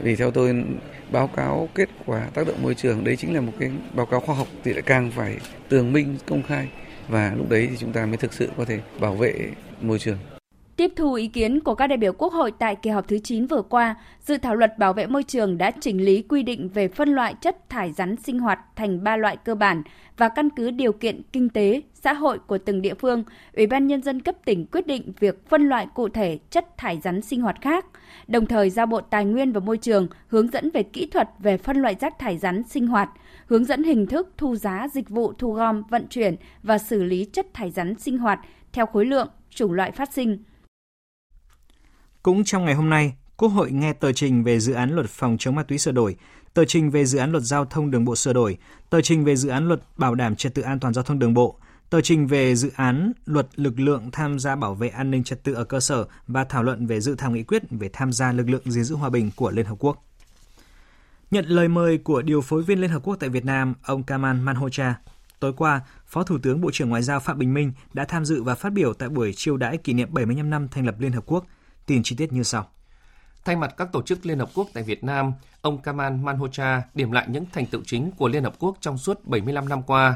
Vì 0.03 0.15
theo 0.15 0.31
tôi 0.31 0.63
báo 1.11 1.27
cáo 1.27 1.69
kết 1.75 1.89
quả 2.05 2.21
tác 2.33 2.47
động 2.47 2.63
môi 2.63 2.75
trường 2.75 3.03
đấy 3.03 3.15
chính 3.15 3.33
là 3.33 3.41
một 3.41 3.53
cái 3.59 3.71
báo 3.93 4.05
cáo 4.05 4.19
khoa 4.19 4.35
học 4.35 4.47
thì 4.63 4.73
lại 4.73 4.81
càng 4.81 5.11
phải 5.11 5.37
tường 5.69 5.93
minh 5.93 6.17
công 6.27 6.43
khai 6.43 6.67
và 7.07 7.33
lúc 7.37 7.49
đấy 7.49 7.67
thì 7.71 7.77
chúng 7.79 7.93
ta 7.93 8.05
mới 8.05 8.17
thực 8.17 8.33
sự 8.33 8.49
có 8.57 8.65
thể 8.65 8.79
bảo 8.99 9.15
vệ 9.15 9.51
môi 9.81 9.99
trường. 9.99 10.17
Tiếp 10.75 10.93
thu 10.95 11.13
ý 11.13 11.27
kiến 11.27 11.59
của 11.59 11.75
các 11.75 11.87
đại 11.87 11.97
biểu 11.97 12.13
Quốc 12.13 12.33
hội 12.33 12.51
tại 12.59 12.75
kỳ 12.75 12.89
họp 12.89 13.07
thứ 13.07 13.19
9 13.23 13.47
vừa 13.47 13.61
qua, 13.61 13.95
dự 14.21 14.37
thảo 14.37 14.55
luật 14.55 14.77
bảo 14.77 14.93
vệ 14.93 15.07
môi 15.07 15.23
trường 15.23 15.57
đã 15.57 15.71
chỉnh 15.71 16.05
lý 16.05 16.21
quy 16.21 16.43
định 16.43 16.69
về 16.69 16.87
phân 16.87 17.09
loại 17.09 17.35
chất 17.41 17.69
thải 17.69 17.91
rắn 17.91 18.15
sinh 18.15 18.39
hoạt 18.39 18.59
thành 18.75 19.03
ba 19.03 19.17
loại 19.17 19.37
cơ 19.37 19.55
bản 19.55 19.83
và 20.17 20.29
căn 20.29 20.49
cứ 20.49 20.71
điều 20.71 20.91
kiện 20.91 21.21
kinh 21.33 21.49
tế, 21.49 21.81
xã 21.93 22.13
hội 22.13 22.39
của 22.47 22.57
từng 22.57 22.81
địa 22.81 22.93
phương, 22.93 23.23
Ủy 23.53 23.67
ban 23.67 23.87
nhân 23.87 24.01
dân 24.01 24.21
cấp 24.21 24.35
tỉnh 24.45 24.65
quyết 24.65 24.87
định 24.87 25.13
việc 25.19 25.49
phân 25.49 25.69
loại 25.69 25.87
cụ 25.93 26.09
thể 26.09 26.39
chất 26.49 26.77
thải 26.77 26.99
rắn 27.03 27.21
sinh 27.21 27.41
hoạt 27.41 27.61
khác, 27.61 27.85
đồng 28.27 28.45
thời 28.45 28.69
giao 28.69 28.85
Bộ 28.85 29.01
Tài 29.01 29.25
nguyên 29.25 29.51
và 29.51 29.59
Môi 29.59 29.77
trường 29.77 30.07
hướng 30.27 30.51
dẫn 30.51 30.69
về 30.73 30.83
kỹ 30.83 31.05
thuật 31.05 31.29
về 31.39 31.57
phân 31.57 31.77
loại 31.77 31.95
rác 31.99 32.19
thải 32.19 32.37
rắn 32.37 32.63
sinh 32.63 32.87
hoạt, 32.87 33.09
hướng 33.51 33.65
dẫn 33.65 33.83
hình 33.83 34.07
thức 34.07 34.33
thu 34.37 34.55
giá 34.55 34.87
dịch 34.93 35.09
vụ 35.09 35.33
thu 35.33 35.53
gom, 35.53 35.83
vận 35.89 36.07
chuyển 36.07 36.35
và 36.63 36.77
xử 36.77 37.03
lý 37.03 37.25
chất 37.33 37.47
thải 37.53 37.71
rắn 37.71 37.99
sinh 37.99 38.17
hoạt 38.17 38.39
theo 38.73 38.85
khối 38.85 39.05
lượng, 39.05 39.27
chủng 39.49 39.71
loại 39.71 39.91
phát 39.91 40.13
sinh. 40.13 40.43
Cũng 42.23 42.43
trong 42.43 42.65
ngày 42.65 42.75
hôm 42.75 42.89
nay, 42.89 43.13
Quốc 43.37 43.49
hội 43.49 43.71
nghe 43.71 43.93
tờ 43.93 44.11
trình 44.11 44.43
về 44.43 44.59
dự 44.59 44.73
án 44.73 44.95
luật 44.95 45.09
phòng 45.09 45.37
chống 45.39 45.55
ma 45.55 45.63
túy 45.63 45.77
sửa 45.77 45.91
đổi, 45.91 46.15
tờ 46.53 46.65
trình 46.65 46.89
về 46.89 47.05
dự 47.05 47.19
án 47.19 47.31
luật 47.31 47.43
giao 47.43 47.65
thông 47.65 47.91
đường 47.91 48.05
bộ 48.05 48.15
sửa 48.15 48.33
đổi, 48.33 48.57
tờ 48.89 49.01
trình 49.01 49.23
về 49.23 49.35
dự 49.35 49.49
án 49.49 49.67
luật 49.67 49.81
bảo 49.97 50.15
đảm 50.15 50.35
trật 50.35 50.53
tự 50.53 50.61
an 50.61 50.79
toàn 50.79 50.93
giao 50.93 51.03
thông 51.03 51.19
đường 51.19 51.33
bộ, 51.33 51.59
tờ 51.89 52.01
trình 52.01 52.27
về 52.27 52.55
dự 52.55 52.71
án 52.75 53.11
luật 53.25 53.47
lực 53.55 53.79
lượng 53.79 54.09
tham 54.11 54.39
gia 54.39 54.55
bảo 54.55 54.75
vệ 54.75 54.87
an 54.87 55.11
ninh 55.11 55.23
trật 55.23 55.43
tự 55.43 55.53
ở 55.53 55.63
cơ 55.63 55.79
sở 55.79 56.05
và 56.27 56.43
thảo 56.43 56.63
luận 56.63 56.87
về 56.87 56.99
dự 56.99 57.15
thảo 57.15 57.31
nghị 57.31 57.43
quyết 57.43 57.63
về 57.69 57.89
tham 57.93 58.11
gia 58.11 58.31
lực 58.31 58.49
lượng 58.49 58.71
gìn 58.71 58.83
giữ 58.83 58.95
hòa 58.95 59.09
bình 59.09 59.31
của 59.35 59.51
Liên 59.51 59.65
Hợp 59.65 59.75
Quốc. 59.79 60.10
Nhận 61.31 61.45
lời 61.45 61.67
mời 61.67 61.97
của 61.97 62.21
điều 62.21 62.41
phối 62.41 62.63
viên 62.63 62.81
Liên 62.81 62.89
Hợp 62.89 63.03
Quốc 63.03 63.15
tại 63.19 63.29
Việt 63.29 63.45
Nam, 63.45 63.73
ông 63.83 64.03
Kamal 64.03 64.37
Manhocha, 64.37 64.95
tối 65.39 65.53
qua, 65.57 65.81
Phó 66.07 66.23
Thủ 66.23 66.37
tướng 66.43 66.61
Bộ 66.61 66.71
trưởng 66.73 66.89
Ngoại 66.89 67.01
giao 67.01 67.19
Phạm 67.19 67.37
Bình 67.37 67.53
Minh 67.53 67.71
đã 67.93 68.05
tham 68.05 68.25
dự 68.25 68.43
và 68.43 68.55
phát 68.55 68.73
biểu 68.73 68.93
tại 68.93 69.09
buổi 69.09 69.33
chiêu 69.33 69.57
đãi 69.57 69.77
kỷ 69.77 69.93
niệm 69.93 70.13
75 70.13 70.49
năm 70.49 70.67
thành 70.67 70.85
lập 70.85 70.95
Liên 70.99 71.11
Hợp 71.11 71.23
Quốc. 71.25 71.45
Tin 71.85 72.03
chi 72.03 72.15
tiết 72.15 72.33
như 72.33 72.43
sau. 72.43 72.67
Thay 73.45 73.55
mặt 73.55 73.73
các 73.77 73.91
tổ 73.91 74.01
chức 74.01 74.25
Liên 74.25 74.39
Hợp 74.39 74.49
Quốc 74.53 74.67
tại 74.73 74.83
Việt 74.83 75.03
Nam, 75.03 75.33
ông 75.61 75.81
Kamal 75.81 76.13
Manhocha 76.13 76.81
điểm 76.93 77.11
lại 77.11 77.25
những 77.29 77.45
thành 77.51 77.65
tựu 77.65 77.81
chính 77.85 78.11
của 78.11 78.27
Liên 78.27 78.43
Hợp 78.43 78.53
Quốc 78.59 78.77
trong 78.81 78.97
suốt 78.97 79.25
75 79.25 79.69
năm 79.69 79.83
qua, 79.83 80.15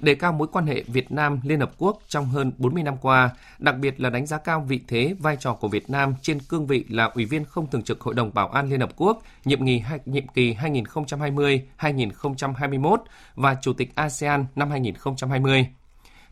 đề 0.00 0.14
cao 0.14 0.32
mối 0.32 0.48
quan 0.52 0.66
hệ 0.66 0.82
Việt 0.86 1.12
Nam 1.12 1.40
Liên 1.42 1.60
Hợp 1.60 1.72
Quốc 1.78 2.02
trong 2.08 2.26
hơn 2.26 2.52
40 2.58 2.82
năm 2.82 2.96
qua, 3.00 3.30
đặc 3.58 3.78
biệt 3.78 4.00
là 4.00 4.10
đánh 4.10 4.26
giá 4.26 4.38
cao 4.38 4.64
vị 4.68 4.80
thế, 4.88 5.14
vai 5.18 5.36
trò 5.40 5.52
của 5.52 5.68
Việt 5.68 5.90
Nam 5.90 6.14
trên 6.22 6.38
cương 6.40 6.66
vị 6.66 6.84
là 6.88 7.04
Ủy 7.04 7.24
viên 7.24 7.44
không 7.44 7.70
thường 7.70 7.82
trực 7.82 8.00
Hội 8.00 8.14
đồng 8.14 8.34
Bảo 8.34 8.48
an 8.48 8.70
Liên 8.70 8.80
Hợp 8.80 8.90
Quốc 8.96 9.22
nhiệm 9.44 9.66
kỳ, 9.66 9.82
nhiệm 10.04 10.28
kỳ 10.28 10.54
2020-2021 10.54 12.96
và 13.34 13.56
Chủ 13.62 13.72
tịch 13.72 13.92
ASEAN 13.94 14.46
năm 14.56 14.70
2020. 14.70 15.66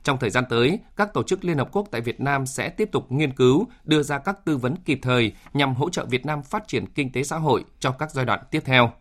Trong 0.05 0.19
thời 0.19 0.31
gian 0.31 0.45
tới, 0.49 0.79
các 0.97 1.15
tổ 1.15 1.23
chức 1.23 1.45
Liên 1.45 1.59
Hợp 1.59 1.69
Quốc 1.73 1.89
tại 1.91 2.01
Việt 2.01 2.21
Nam 2.21 2.47
sẽ 2.47 2.69
tiếp 2.69 2.89
tục 2.93 3.13
nghiên 3.13 3.33
cứu, 3.33 3.67
đưa 3.85 4.03
ra 4.03 4.19
các 4.19 4.45
tư 4.45 4.57
vấn 4.57 4.77
kịp 4.85 4.99
thời 5.03 5.33
nhằm 5.55 5.75
hỗ 5.75 5.91
trợ 5.91 6.05
Việt 6.05 6.27
Nam 6.27 6.43
phát 6.43 6.69
triển 6.69 6.87
kinh 6.87 7.13
tế 7.13 7.23
xã 7.23 7.37
hội 7.37 7.65
cho 7.79 7.91
các 7.91 8.11
giai 8.11 8.25
đoạn 8.25 8.41
tiếp 8.51 8.63
theo. 8.65 8.93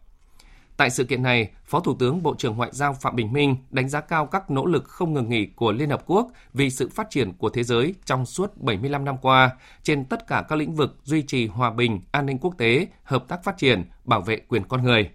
Tại 0.78 0.90
sự 0.90 1.04
kiện 1.04 1.24
này, 1.24 1.50
Phó 1.66 1.80
Thủ 1.80 1.96
tướng 2.00 2.24
Bộ 2.24 2.36
trưởng 2.38 2.58
Ngoại 2.58 2.70
giao 2.74 2.94
Phạm 2.94 3.16
Bình 3.16 3.34
Minh 3.34 3.56
đánh 3.70 3.90
giá 3.90 4.02
cao 4.02 4.26
các 4.26 4.52
nỗ 4.52 4.66
lực 4.66 4.84
không 4.84 5.14
ngừng 5.14 5.30
nghỉ 5.30 5.46
của 5.46 5.72
Liên 5.72 5.90
Hợp 5.90 6.04
Quốc 6.06 6.32
vì 6.54 6.70
sự 6.70 6.90
phát 6.90 7.10
triển 7.10 7.34
của 7.34 7.50
thế 7.50 7.64
giới 7.64 7.96
trong 8.06 8.26
suốt 8.26 8.58
75 8.58 9.06
năm 9.06 9.16
qua 9.22 9.50
trên 9.84 10.06
tất 10.06 10.28
cả 10.28 10.44
các 10.50 10.56
lĩnh 10.56 10.76
vực 10.76 10.98
duy 11.04 11.22
trì 11.22 11.48
hòa 11.48 11.72
bình, 11.72 12.02
an 12.12 12.26
ninh 12.26 12.38
quốc 12.38 12.58
tế, 12.58 12.88
hợp 13.04 13.26
tác 13.28 13.44
phát 13.44 13.58
triển, 13.58 13.84
bảo 14.06 14.22
vệ 14.22 14.38
quyền 14.48 14.64
con 14.64 14.84
người. 14.84 15.10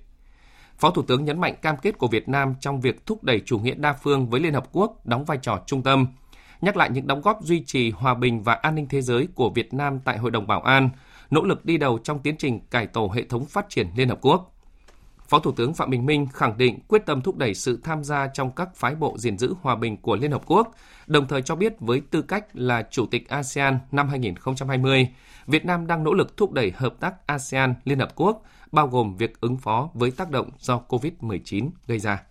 Phó 0.79 0.91
Thủ 0.91 1.03
tướng 1.03 1.25
nhấn 1.25 1.41
mạnh 1.41 1.55
cam 1.63 1.77
kết 1.77 1.99
của 1.99 2.09
Việt 2.09 2.29
Nam 2.29 2.55
trong 2.61 2.81
việc 2.81 3.07
thúc 3.07 3.25
đẩy 3.25 3.43
chủ 3.47 3.59
nghĩa 3.59 3.75
đa 3.75 3.93
phương 3.93 4.31
với 4.31 4.41
Liên 4.41 4.55
Hợp 4.55 4.69
Quốc 4.73 5.07
đóng 5.07 5.25
vai 5.25 5.39
trò 5.43 5.61
trung 5.67 5.83
tâm, 5.83 6.07
nhắc 6.61 6.77
lại 6.77 6.91
những 6.91 7.07
đóng 7.07 7.21
góp 7.21 7.39
duy 7.43 7.65
trì 7.67 7.91
hòa 7.91 8.15
bình 8.15 8.43
và 8.43 8.55
an 8.55 8.75
ninh 8.75 8.89
thế 8.89 9.03
giới 9.03 9.29
của 9.35 9.51
Việt 9.51 9.75
Nam 9.75 10.01
tại 10.05 10.19
Hội 10.19 10.31
đồng 10.31 10.47
Bảo 10.47 10.61
an, 10.61 10.91
nỗ 11.31 11.43
lực 11.43 11.65
đi 11.65 11.77
đầu 11.77 11.99
trong 11.99 12.19
tiến 12.19 12.37
trình 12.37 12.61
cải 12.71 12.87
tổ 12.87 13.11
hệ 13.15 13.25
thống 13.25 13.45
phát 13.45 13.67
triển 13.69 13.89
Liên 13.97 14.09
Hợp 14.09 14.19
Quốc. 14.23 14.55
Phó 15.29 15.39
Thủ 15.39 15.53
tướng 15.53 15.75
Phạm 15.75 15.91
Bình 15.91 16.07
Minh 16.07 16.27
khẳng 16.33 16.59
định 16.59 16.81
quyết 16.89 17.07
tâm 17.07 17.23
thúc 17.23 17.37
đẩy 17.37 17.55
sự 17.55 17.79
tham 17.85 18.05
gia 18.05 18.27
trong 18.35 18.51
các 18.51 18.77
phái 18.77 18.95
bộ 18.95 19.19
gìn 19.19 19.39
giữ 19.39 19.55
hòa 19.61 19.77
bình 19.77 19.97
của 19.97 20.17
Liên 20.17 20.31
Hợp 20.31 20.43
Quốc, 20.47 20.75
đồng 21.07 21.29
thời 21.29 21.43
cho 21.43 21.55
biết 21.55 21.73
với 21.81 22.03
tư 22.11 22.23
cách 22.23 22.45
là 22.55 22.89
Chủ 22.91 23.07
tịch 23.07 23.29
ASEAN 23.29 23.79
năm 23.93 24.09
2020, 24.09 25.09
Việt 25.47 25.65
Nam 25.65 25.87
đang 25.87 26.05
nỗ 26.05 26.15
lực 26.15 26.37
thúc 26.37 26.53
đẩy 26.53 26.73
hợp 26.77 26.95
tác 27.01 27.27
ASEAN 27.27 27.75
Liên 27.85 27.99
Hợp 27.99 28.13
Quốc, 28.15 28.43
bao 28.73 28.89
gồm 28.89 29.17
việc 29.17 29.41
ứng 29.41 29.57
phó 29.57 29.91
với 29.95 30.11
tác 30.11 30.31
động 30.31 30.51
do 30.59 30.81
COVID-19 30.89 31.71
gây 31.87 31.99
ra. 31.99 32.23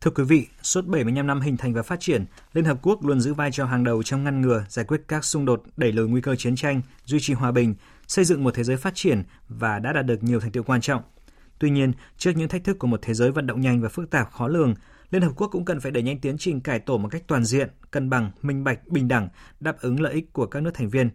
Thưa 0.00 0.10
quý 0.10 0.24
vị, 0.24 0.46
suốt 0.62 0.86
75 0.86 1.26
năm 1.26 1.40
hình 1.40 1.56
thành 1.56 1.74
và 1.74 1.82
phát 1.82 2.00
triển, 2.00 2.24
Liên 2.52 2.64
Hợp 2.64 2.78
Quốc 2.82 3.04
luôn 3.04 3.20
giữ 3.20 3.34
vai 3.34 3.50
trò 3.52 3.64
hàng 3.64 3.84
đầu 3.84 4.02
trong 4.02 4.24
ngăn 4.24 4.40
ngừa, 4.40 4.64
giải 4.68 4.84
quyết 4.84 5.00
các 5.08 5.24
xung 5.24 5.44
đột, 5.44 5.62
đẩy 5.76 5.92
lùi 5.92 6.08
nguy 6.08 6.20
cơ 6.20 6.36
chiến 6.36 6.56
tranh, 6.56 6.82
duy 7.04 7.20
trì 7.20 7.34
hòa 7.34 7.52
bình, 7.52 7.74
xây 8.06 8.24
dựng 8.24 8.44
một 8.44 8.54
thế 8.54 8.64
giới 8.64 8.76
phát 8.76 8.94
triển 8.94 9.22
và 9.48 9.78
đã 9.78 9.92
đạt 9.92 10.06
được 10.06 10.22
nhiều 10.22 10.40
thành 10.40 10.50
tiệu 10.50 10.62
quan 10.62 10.80
trọng. 10.80 11.02
Tuy 11.60 11.70
nhiên, 11.70 11.92
trước 12.16 12.30
những 12.36 12.48
thách 12.48 12.64
thức 12.64 12.78
của 12.78 12.86
một 12.86 13.00
thế 13.02 13.14
giới 13.14 13.30
vận 13.30 13.46
động 13.46 13.60
nhanh 13.60 13.80
và 13.80 13.88
phức 13.88 14.10
tạp 14.10 14.32
khó 14.32 14.48
lường, 14.48 14.74
Liên 15.10 15.22
Hợp 15.22 15.32
Quốc 15.36 15.48
cũng 15.48 15.64
cần 15.64 15.80
phải 15.80 15.92
đẩy 15.92 16.02
nhanh 16.02 16.18
tiến 16.18 16.38
trình 16.38 16.60
cải 16.60 16.80
tổ 16.80 16.98
một 16.98 17.08
cách 17.08 17.22
toàn 17.26 17.44
diện, 17.44 17.68
cân 17.90 18.10
bằng, 18.10 18.30
minh 18.42 18.64
bạch, 18.64 18.88
bình 18.88 19.08
đẳng, 19.08 19.28
đáp 19.60 19.80
ứng 19.80 20.00
lợi 20.00 20.14
ích 20.14 20.32
của 20.32 20.46
các 20.46 20.62
nước 20.62 20.70
thành 20.74 20.88
viên. 20.88 21.10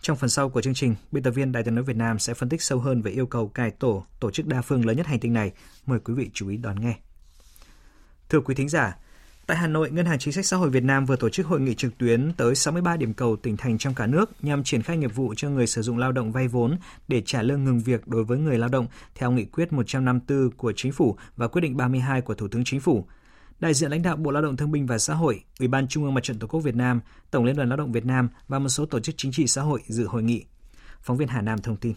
Trong 0.00 0.16
phần 0.16 0.30
sau 0.30 0.48
của 0.48 0.62
chương 0.62 0.74
trình, 0.74 0.94
biên 1.12 1.22
tập 1.22 1.30
viên 1.30 1.52
Đài 1.52 1.62
tiếng 1.62 1.74
nói 1.74 1.84
Việt 1.84 1.96
Nam 1.96 2.18
sẽ 2.18 2.34
phân 2.34 2.48
tích 2.48 2.62
sâu 2.62 2.78
hơn 2.78 3.02
về 3.02 3.10
yêu 3.10 3.26
cầu 3.26 3.48
cải 3.48 3.70
tổ 3.70 4.06
tổ 4.20 4.30
chức 4.30 4.46
đa 4.46 4.62
phương 4.62 4.86
lớn 4.86 4.96
nhất 4.96 5.06
hành 5.06 5.20
tinh 5.20 5.32
này. 5.32 5.52
Mời 5.86 5.98
quý 5.98 6.14
vị 6.14 6.30
chú 6.34 6.48
ý 6.48 6.56
đón 6.56 6.80
nghe. 6.80 6.96
Thưa 8.28 8.40
quý 8.40 8.54
thính 8.54 8.68
giả, 8.68 8.96
Tại 9.46 9.56
Hà 9.56 9.66
Nội, 9.66 9.90
Ngân 9.90 10.06
hàng 10.06 10.18
Chính 10.18 10.32
sách 10.32 10.46
Xã 10.46 10.56
hội 10.56 10.70
Việt 10.70 10.84
Nam 10.84 11.04
vừa 11.04 11.16
tổ 11.16 11.28
chức 11.28 11.46
hội 11.46 11.60
nghị 11.60 11.74
trực 11.74 11.98
tuyến 11.98 12.32
tới 12.36 12.54
63 12.54 12.96
điểm 12.96 13.14
cầu 13.14 13.36
tỉnh 13.36 13.56
thành 13.56 13.78
trong 13.78 13.94
cả 13.94 14.06
nước 14.06 14.30
nhằm 14.42 14.64
triển 14.64 14.82
khai 14.82 14.96
nghiệp 14.96 15.14
vụ 15.14 15.34
cho 15.36 15.50
người 15.50 15.66
sử 15.66 15.82
dụng 15.82 15.98
lao 15.98 16.12
động 16.12 16.32
vay 16.32 16.48
vốn 16.48 16.76
để 17.08 17.22
trả 17.26 17.42
lương 17.42 17.64
ngừng 17.64 17.80
việc 17.80 18.08
đối 18.08 18.24
với 18.24 18.38
người 18.38 18.58
lao 18.58 18.68
động 18.68 18.86
theo 19.14 19.30
nghị 19.30 19.44
quyết 19.44 19.72
154 19.72 20.50
của 20.56 20.72
Chính 20.76 20.92
phủ 20.92 21.16
và 21.36 21.48
quyết 21.48 21.60
định 21.60 21.76
32 21.76 22.20
của 22.20 22.34
Thủ 22.34 22.48
tướng 22.48 22.64
Chính 22.64 22.80
phủ. 22.80 23.04
Đại 23.60 23.74
diện 23.74 23.90
lãnh 23.90 24.02
đạo 24.02 24.16
Bộ 24.16 24.30
Lao 24.30 24.42
động 24.42 24.56
Thương 24.56 24.70
binh 24.70 24.86
và 24.86 24.98
Xã 24.98 25.14
hội, 25.14 25.44
Ủy 25.58 25.68
ban 25.68 25.88
Trung 25.88 26.04
ương 26.04 26.14
Mặt 26.14 26.24
trận 26.24 26.38
Tổ 26.38 26.46
quốc 26.46 26.60
Việt 26.60 26.74
Nam, 26.74 27.00
Tổng 27.30 27.44
Liên 27.44 27.56
đoàn 27.56 27.68
Lao 27.68 27.76
động 27.76 27.92
Việt 27.92 28.04
Nam 28.04 28.28
và 28.48 28.58
một 28.58 28.68
số 28.68 28.86
tổ 28.86 29.00
chức 29.00 29.14
chính 29.18 29.32
trị 29.32 29.46
xã 29.46 29.62
hội 29.62 29.80
dự 29.86 30.06
hội 30.06 30.22
nghị. 30.22 30.44
Phóng 31.00 31.16
viên 31.16 31.28
Hà 31.28 31.40
Nam 31.40 31.58
thông 31.58 31.76
tin. 31.76 31.94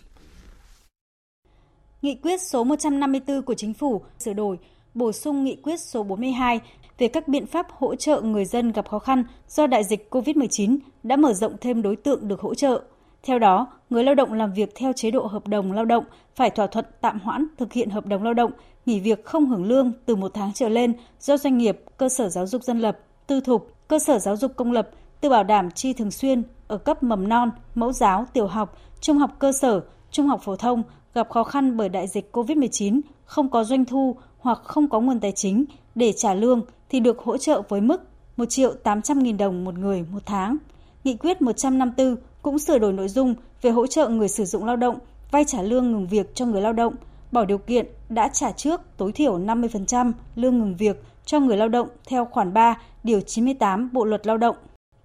Nghị 2.01 2.15
quyết 2.23 2.41
số 2.41 2.63
154 2.63 3.41
của 3.41 3.53
Chính 3.53 3.73
phủ 3.73 4.01
sửa 4.19 4.33
đổi, 4.33 4.57
bổ 4.93 5.11
sung 5.11 5.43
nghị 5.43 5.57
quyết 5.63 5.79
số 5.79 6.03
42 6.03 6.59
về 6.99 7.07
các 7.07 7.27
biện 7.27 7.45
pháp 7.45 7.67
hỗ 7.71 7.95
trợ 7.95 8.21
người 8.21 8.45
dân 8.45 8.71
gặp 8.71 8.89
khó 8.89 8.99
khăn 8.99 9.23
do 9.47 9.67
đại 9.67 9.83
dịch 9.83 10.07
COVID-19 10.09 10.77
đã 11.03 11.15
mở 11.15 11.33
rộng 11.33 11.55
thêm 11.61 11.81
đối 11.81 11.95
tượng 11.95 12.27
được 12.27 12.41
hỗ 12.41 12.55
trợ. 12.55 12.81
Theo 13.23 13.39
đó, 13.39 13.67
người 13.89 14.03
lao 14.03 14.15
động 14.15 14.33
làm 14.33 14.53
việc 14.53 14.75
theo 14.75 14.93
chế 14.93 15.11
độ 15.11 15.25
hợp 15.25 15.47
đồng 15.47 15.71
lao 15.71 15.85
động 15.85 16.03
phải 16.35 16.49
thỏa 16.49 16.67
thuận 16.67 16.85
tạm 17.01 17.19
hoãn 17.19 17.47
thực 17.57 17.73
hiện 17.73 17.89
hợp 17.89 18.05
đồng 18.05 18.23
lao 18.23 18.33
động, 18.33 18.51
nghỉ 18.85 18.99
việc 18.99 19.25
không 19.25 19.45
hưởng 19.45 19.65
lương 19.65 19.91
từ 20.05 20.15
một 20.15 20.31
tháng 20.33 20.53
trở 20.53 20.69
lên 20.69 20.93
do 21.19 21.37
doanh 21.37 21.57
nghiệp, 21.57 21.81
cơ 21.97 22.09
sở 22.09 22.29
giáo 22.29 22.47
dục 22.47 22.63
dân 22.63 22.79
lập, 22.79 22.99
tư 23.27 23.41
thục, 23.41 23.71
cơ 23.87 23.99
sở 23.99 24.19
giáo 24.19 24.37
dục 24.37 24.51
công 24.55 24.71
lập 24.71 24.89
tự 25.21 25.29
bảo 25.29 25.43
đảm 25.43 25.71
chi 25.71 25.93
thường 25.93 26.11
xuyên 26.11 26.43
ở 26.67 26.77
cấp 26.77 27.03
mầm 27.03 27.29
non, 27.29 27.51
mẫu 27.75 27.91
giáo, 27.91 28.25
tiểu 28.33 28.47
học, 28.47 28.77
trung 29.01 29.17
học 29.17 29.31
cơ 29.39 29.51
sở, 29.51 29.81
trung 30.11 30.27
học 30.27 30.41
phổ 30.43 30.55
thông 30.55 30.83
gặp 31.13 31.29
khó 31.29 31.43
khăn 31.43 31.77
bởi 31.77 31.89
đại 31.89 32.07
dịch 32.07 32.35
COVID-19, 32.35 33.01
không 33.25 33.49
có 33.49 33.63
doanh 33.63 33.85
thu 33.85 34.15
hoặc 34.39 34.61
không 34.63 34.89
có 34.89 34.99
nguồn 34.99 35.19
tài 35.19 35.31
chính 35.31 35.65
để 35.95 36.11
trả 36.11 36.33
lương 36.33 36.61
thì 36.89 36.99
được 36.99 37.19
hỗ 37.19 37.37
trợ 37.37 37.61
với 37.69 37.81
mức 37.81 38.01
1 38.37 38.45
triệu 38.49 38.73
800 38.73 39.19
nghìn 39.19 39.37
đồng 39.37 39.63
một 39.63 39.77
người 39.77 40.05
một 40.11 40.23
tháng. 40.25 40.57
Nghị 41.03 41.15
quyết 41.15 41.41
154 41.41 42.15
cũng 42.41 42.59
sửa 42.59 42.77
đổi 42.77 42.93
nội 42.93 43.07
dung 43.07 43.35
về 43.61 43.71
hỗ 43.71 43.87
trợ 43.87 44.09
người 44.09 44.27
sử 44.27 44.45
dụng 44.45 44.65
lao 44.65 44.75
động 44.75 44.97
vay 45.31 45.45
trả 45.45 45.61
lương 45.61 45.91
ngừng 45.91 46.07
việc 46.07 46.35
cho 46.35 46.45
người 46.45 46.61
lao 46.61 46.73
động, 46.73 46.95
bỏ 47.31 47.45
điều 47.45 47.57
kiện 47.57 47.85
đã 48.09 48.27
trả 48.27 48.51
trước 48.51 48.81
tối 48.97 49.11
thiểu 49.11 49.39
50% 49.39 50.11
lương 50.35 50.59
ngừng 50.59 50.75
việc 50.75 51.03
cho 51.25 51.39
người 51.39 51.57
lao 51.57 51.69
động 51.69 51.87
theo 52.07 52.25
khoản 52.25 52.53
3 52.53 52.77
điều 53.03 53.21
98 53.21 53.89
Bộ 53.93 54.05
luật 54.05 54.27
Lao 54.27 54.37
động. 54.37 54.55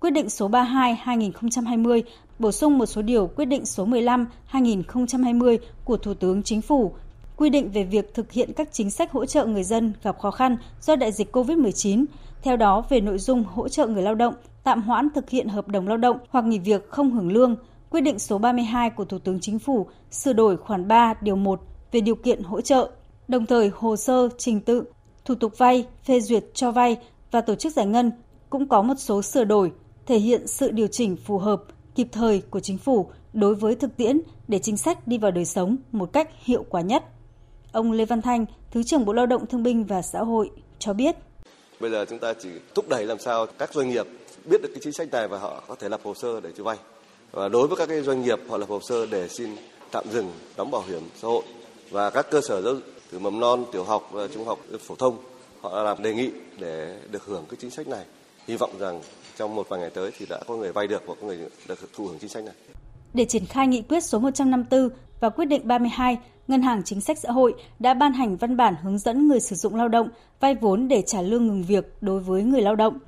Quyết 0.01 0.11
định 0.11 0.31
số 0.31 0.49
32/2020 0.49 2.03
bổ 2.39 2.53
sung 2.53 2.79
một 2.79 2.87
số 2.87 3.03
điều 3.03 3.27
quyết 3.27 3.45
định 3.45 3.67
số 3.67 3.87
15/2020 3.87 5.59
của 5.85 5.97
Thủ 5.97 6.15
tướng 6.15 6.43
Chính 6.43 6.63
phủ 6.63 6.93
quy 7.37 7.51
định 7.51 7.71
về 7.71 7.85
việc 7.85 8.15
thực 8.15 8.33
hiện 8.33 8.53
các 8.53 8.69
chính 8.73 8.91
sách 8.91 9.13
hỗ 9.13 9.27
trợ 9.27 9.47
người 9.47 9.65
dân 9.65 9.93
gặp 10.03 10.19
khó 10.19 10.31
khăn 10.31 10.57
do 10.81 10.97
đại 10.97 11.13
dịch 11.13 11.37
COVID-19. 11.37 12.05
Theo 12.43 12.57
đó, 12.57 12.85
về 12.89 13.01
nội 13.01 13.19
dung 13.19 13.45
hỗ 13.45 13.69
trợ 13.69 13.87
người 13.87 14.03
lao 14.03 14.15
động 14.15 14.35
tạm 14.65 14.83
hoãn 14.83 15.09
thực 15.11 15.31
hiện 15.31 15.49
hợp 15.49 15.69
đồng 15.69 15.89
lao 15.89 15.97
động 15.97 16.19
hoặc 16.29 16.45
nghỉ 16.45 16.59
việc 16.59 16.91
không 16.91 17.11
hưởng 17.11 17.33
lương, 17.33 17.57
quyết 17.91 18.01
định 18.01 18.19
số 18.19 18.39
32 18.39 18.91
của 18.91 19.05
Thủ 19.05 19.19
tướng 19.19 19.41
Chính 19.41 19.59
phủ 19.59 19.87
sửa 20.11 20.33
đổi 20.33 20.57
khoản 20.57 20.89
3 20.89 21.15
điều 21.21 21.37
1 21.37 21.61
về 21.93 22.01
điều 22.01 22.15
kiện 22.15 22.43
hỗ 22.43 22.61
trợ, 22.61 22.91
đồng 23.29 23.47
thời 23.47 23.71
hồ 23.75 23.97
sơ, 23.97 24.29
trình 24.39 24.61
tự, 24.61 24.85
thủ 25.25 25.35
tục 25.35 25.59
vay, 25.59 25.87
phê 26.05 26.21
duyệt 26.21 26.45
cho 26.55 26.71
vay 26.71 26.97
và 27.31 27.41
tổ 27.41 27.55
chức 27.55 27.73
giải 27.73 27.87
ngân 27.87 28.13
cũng 28.51 28.69
có 28.69 28.83
một 28.83 28.95
số 28.99 29.23
sửa 29.23 29.45
đổi 29.45 29.73
thể 30.07 30.19
hiện 30.19 30.47
sự 30.47 30.71
điều 30.71 30.87
chỉnh 30.87 31.17
phù 31.17 31.39
hợp, 31.39 31.63
kịp 31.95 32.09
thời 32.13 32.41
của 32.51 32.61
chính 32.61 32.79
phủ 32.79 33.07
đối 33.33 33.55
với 33.55 33.75
thực 33.75 33.97
tiễn 33.97 34.21
để 34.49 34.59
chính 34.59 34.77
sách 34.77 35.07
đi 35.07 35.19
vào 35.19 35.31
đời 35.31 35.45
sống 35.45 35.77
một 35.93 36.13
cách 36.13 36.31
hiệu 36.45 36.65
quả 36.69 36.81
nhất. 36.81 37.05
Ông 37.75 37.93
Lê 37.93 38.05
Văn 38.05 38.23
Thanh, 38.23 38.47
Thứ 38.71 38.83
trưởng 38.83 39.05
Bộ 39.05 39.13
Lao 39.13 39.27
động 39.27 39.47
Thương 39.47 39.63
binh 39.63 39.85
và 39.85 40.03
Xã 40.03 40.19
hội 40.19 40.51
cho 40.79 40.93
biết. 40.93 41.17
Bây 41.81 41.91
giờ 41.91 42.05
chúng 42.09 42.19
ta 42.19 42.35
chỉ 42.35 42.49
thúc 42.75 42.89
đẩy 42.89 43.07
làm 43.07 43.19
sao 43.19 43.47
các 43.59 43.75
doanh 43.75 43.89
nghiệp 43.89 44.07
biết 44.45 44.63
được 44.63 44.69
cái 44.69 44.81
chính 44.83 44.93
sách 44.93 45.09
này 45.13 45.29
và 45.29 45.39
họ 45.39 45.63
có 45.69 45.75
thể 45.75 45.89
lập 45.89 46.01
hồ 46.05 46.15
sơ 46.15 46.41
để 46.41 46.51
cho 46.57 46.65
vay. 46.65 46.77
Và 47.33 47.49
đối 47.49 47.69
với 47.69 47.77
các 47.77 47.89
cái 47.89 48.03
doanh 48.03 48.23
nghiệp 48.23 48.39
họ 48.49 48.57
lập 48.57 48.69
hồ 48.69 48.81
sơ 48.89 49.07
để 49.07 49.29
xin 49.29 49.57
tạm 49.91 50.05
dừng 50.13 50.33
đóng 50.57 50.71
bảo 50.71 50.83
hiểm 50.89 51.03
xã 51.17 51.29
hội 51.29 51.43
và 51.91 52.11
các 52.11 52.27
cơ 52.31 52.41
sở 52.41 52.63
giáo 52.63 52.75
dục 52.75 52.83
từ 53.13 53.19
mầm 53.19 53.41
non, 53.41 53.65
tiểu 53.73 53.85
học 53.85 54.11
trung 54.35 54.45
học 54.45 54.59
phổ 54.81 54.95
thông 54.95 55.19
họ 55.61 55.83
làm 55.83 56.03
đề 56.03 56.15
nghị 56.15 56.31
để 56.59 56.99
được 57.11 57.25
hưởng 57.25 57.45
cái 57.49 57.57
chính 57.61 57.71
sách 57.71 57.89
này. 57.89 58.05
Hy 58.47 58.57
vọng 58.57 58.71
rằng 58.79 59.01
trong 59.37 59.55
một 59.55 59.69
vài 59.69 59.81
ngày 59.81 59.91
tới 59.91 60.11
thì 60.19 60.27
đã 60.27 60.41
có 60.47 60.57
người 60.57 60.73
vay 60.73 60.87
được 60.87 61.03
và 61.07 61.15
có 61.21 61.27
người 61.27 61.39
được 61.69 61.93
thụ 61.93 62.07
hưởng 62.07 62.19
chính 62.19 62.31
sách 62.31 62.45
này. 62.45 62.55
Để 63.15 63.25
triển 63.25 63.47
khai 63.47 63.67
nghị 63.67 63.83
quyết 63.83 64.05
số 64.05 64.19
154 64.19 64.89
và 65.21 65.29
quyết 65.29 65.45
định 65.45 65.69
32, 65.69 66.19
Ngân 66.49 66.63
hàng 66.63 66.83
Chính 66.85 67.01
sách 67.01 67.19
Xã 67.19 67.31
hội 67.31 67.55
đã 67.79 67.95
ban 67.95 68.13
hành 68.13 68.37
văn 68.37 68.57
bản 68.57 68.75
hướng 68.83 68.99
dẫn 68.99 69.29
người 69.29 69.41
sử 69.41 69.57
dụng 69.57 69.75
lao 69.75 69.89
động 69.89 70.09
vay 70.41 70.55
vốn 70.55 70.89
để 70.89 71.03
trả 71.07 71.23
lương 71.23 71.47
ngừng 71.47 71.63
việc 71.63 71.97
đối 72.01 72.21
với 72.21 72.43
người 72.43 72.63
lao 72.63 72.77
động. 72.77 72.99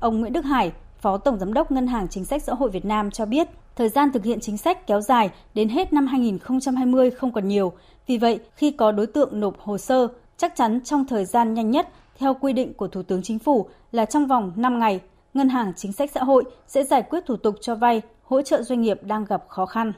Ông 0.00 0.20
Nguyễn 0.20 0.32
Đức 0.32 0.44
Hải, 0.44 0.72
Phó 1.00 1.16
Tổng 1.16 1.38
Giám 1.38 1.52
đốc 1.52 1.70
Ngân 1.70 1.86
hàng 1.86 2.08
Chính 2.08 2.24
sách 2.24 2.42
Xã 2.42 2.54
hội 2.54 2.70
Việt 2.70 2.84
Nam 2.84 3.10
cho 3.10 3.26
biết, 3.26 3.48
thời 3.76 3.88
gian 3.88 4.12
thực 4.12 4.24
hiện 4.24 4.40
chính 4.40 4.56
sách 4.56 4.86
kéo 4.86 5.00
dài 5.00 5.30
đến 5.54 5.68
hết 5.68 5.92
năm 5.92 6.06
2020 6.06 7.10
không 7.10 7.32
còn 7.32 7.48
nhiều. 7.48 7.72
Vì 8.06 8.18
vậy, 8.18 8.38
khi 8.56 8.70
có 8.70 8.92
đối 8.92 9.06
tượng 9.06 9.40
nộp 9.40 9.60
hồ 9.60 9.78
sơ, 9.78 10.08
chắc 10.36 10.56
chắn 10.56 10.80
trong 10.84 11.04
thời 11.04 11.24
gian 11.24 11.54
nhanh 11.54 11.70
nhất 11.70 11.88
theo 12.18 12.34
quy 12.34 12.52
định 12.52 12.74
của 12.74 12.88
Thủ 12.88 13.02
tướng 13.02 13.22
Chính 13.22 13.38
phủ 13.38 13.68
là 13.92 14.04
trong 14.04 14.26
vòng 14.26 14.52
5 14.56 14.78
ngày, 14.78 15.00
Ngân 15.34 15.48
hàng 15.48 15.72
Chính 15.76 15.92
sách 15.92 16.10
Xã 16.14 16.24
hội 16.24 16.44
sẽ 16.66 16.84
giải 16.84 17.02
quyết 17.02 17.26
thủ 17.26 17.36
tục 17.36 17.54
cho 17.60 17.74
vay, 17.74 18.02
hỗ 18.24 18.42
trợ 18.42 18.62
doanh 18.62 18.80
nghiệp 18.80 19.00
đang 19.02 19.24
gặp 19.24 19.44
khó 19.48 19.66
khăn. 19.66 19.92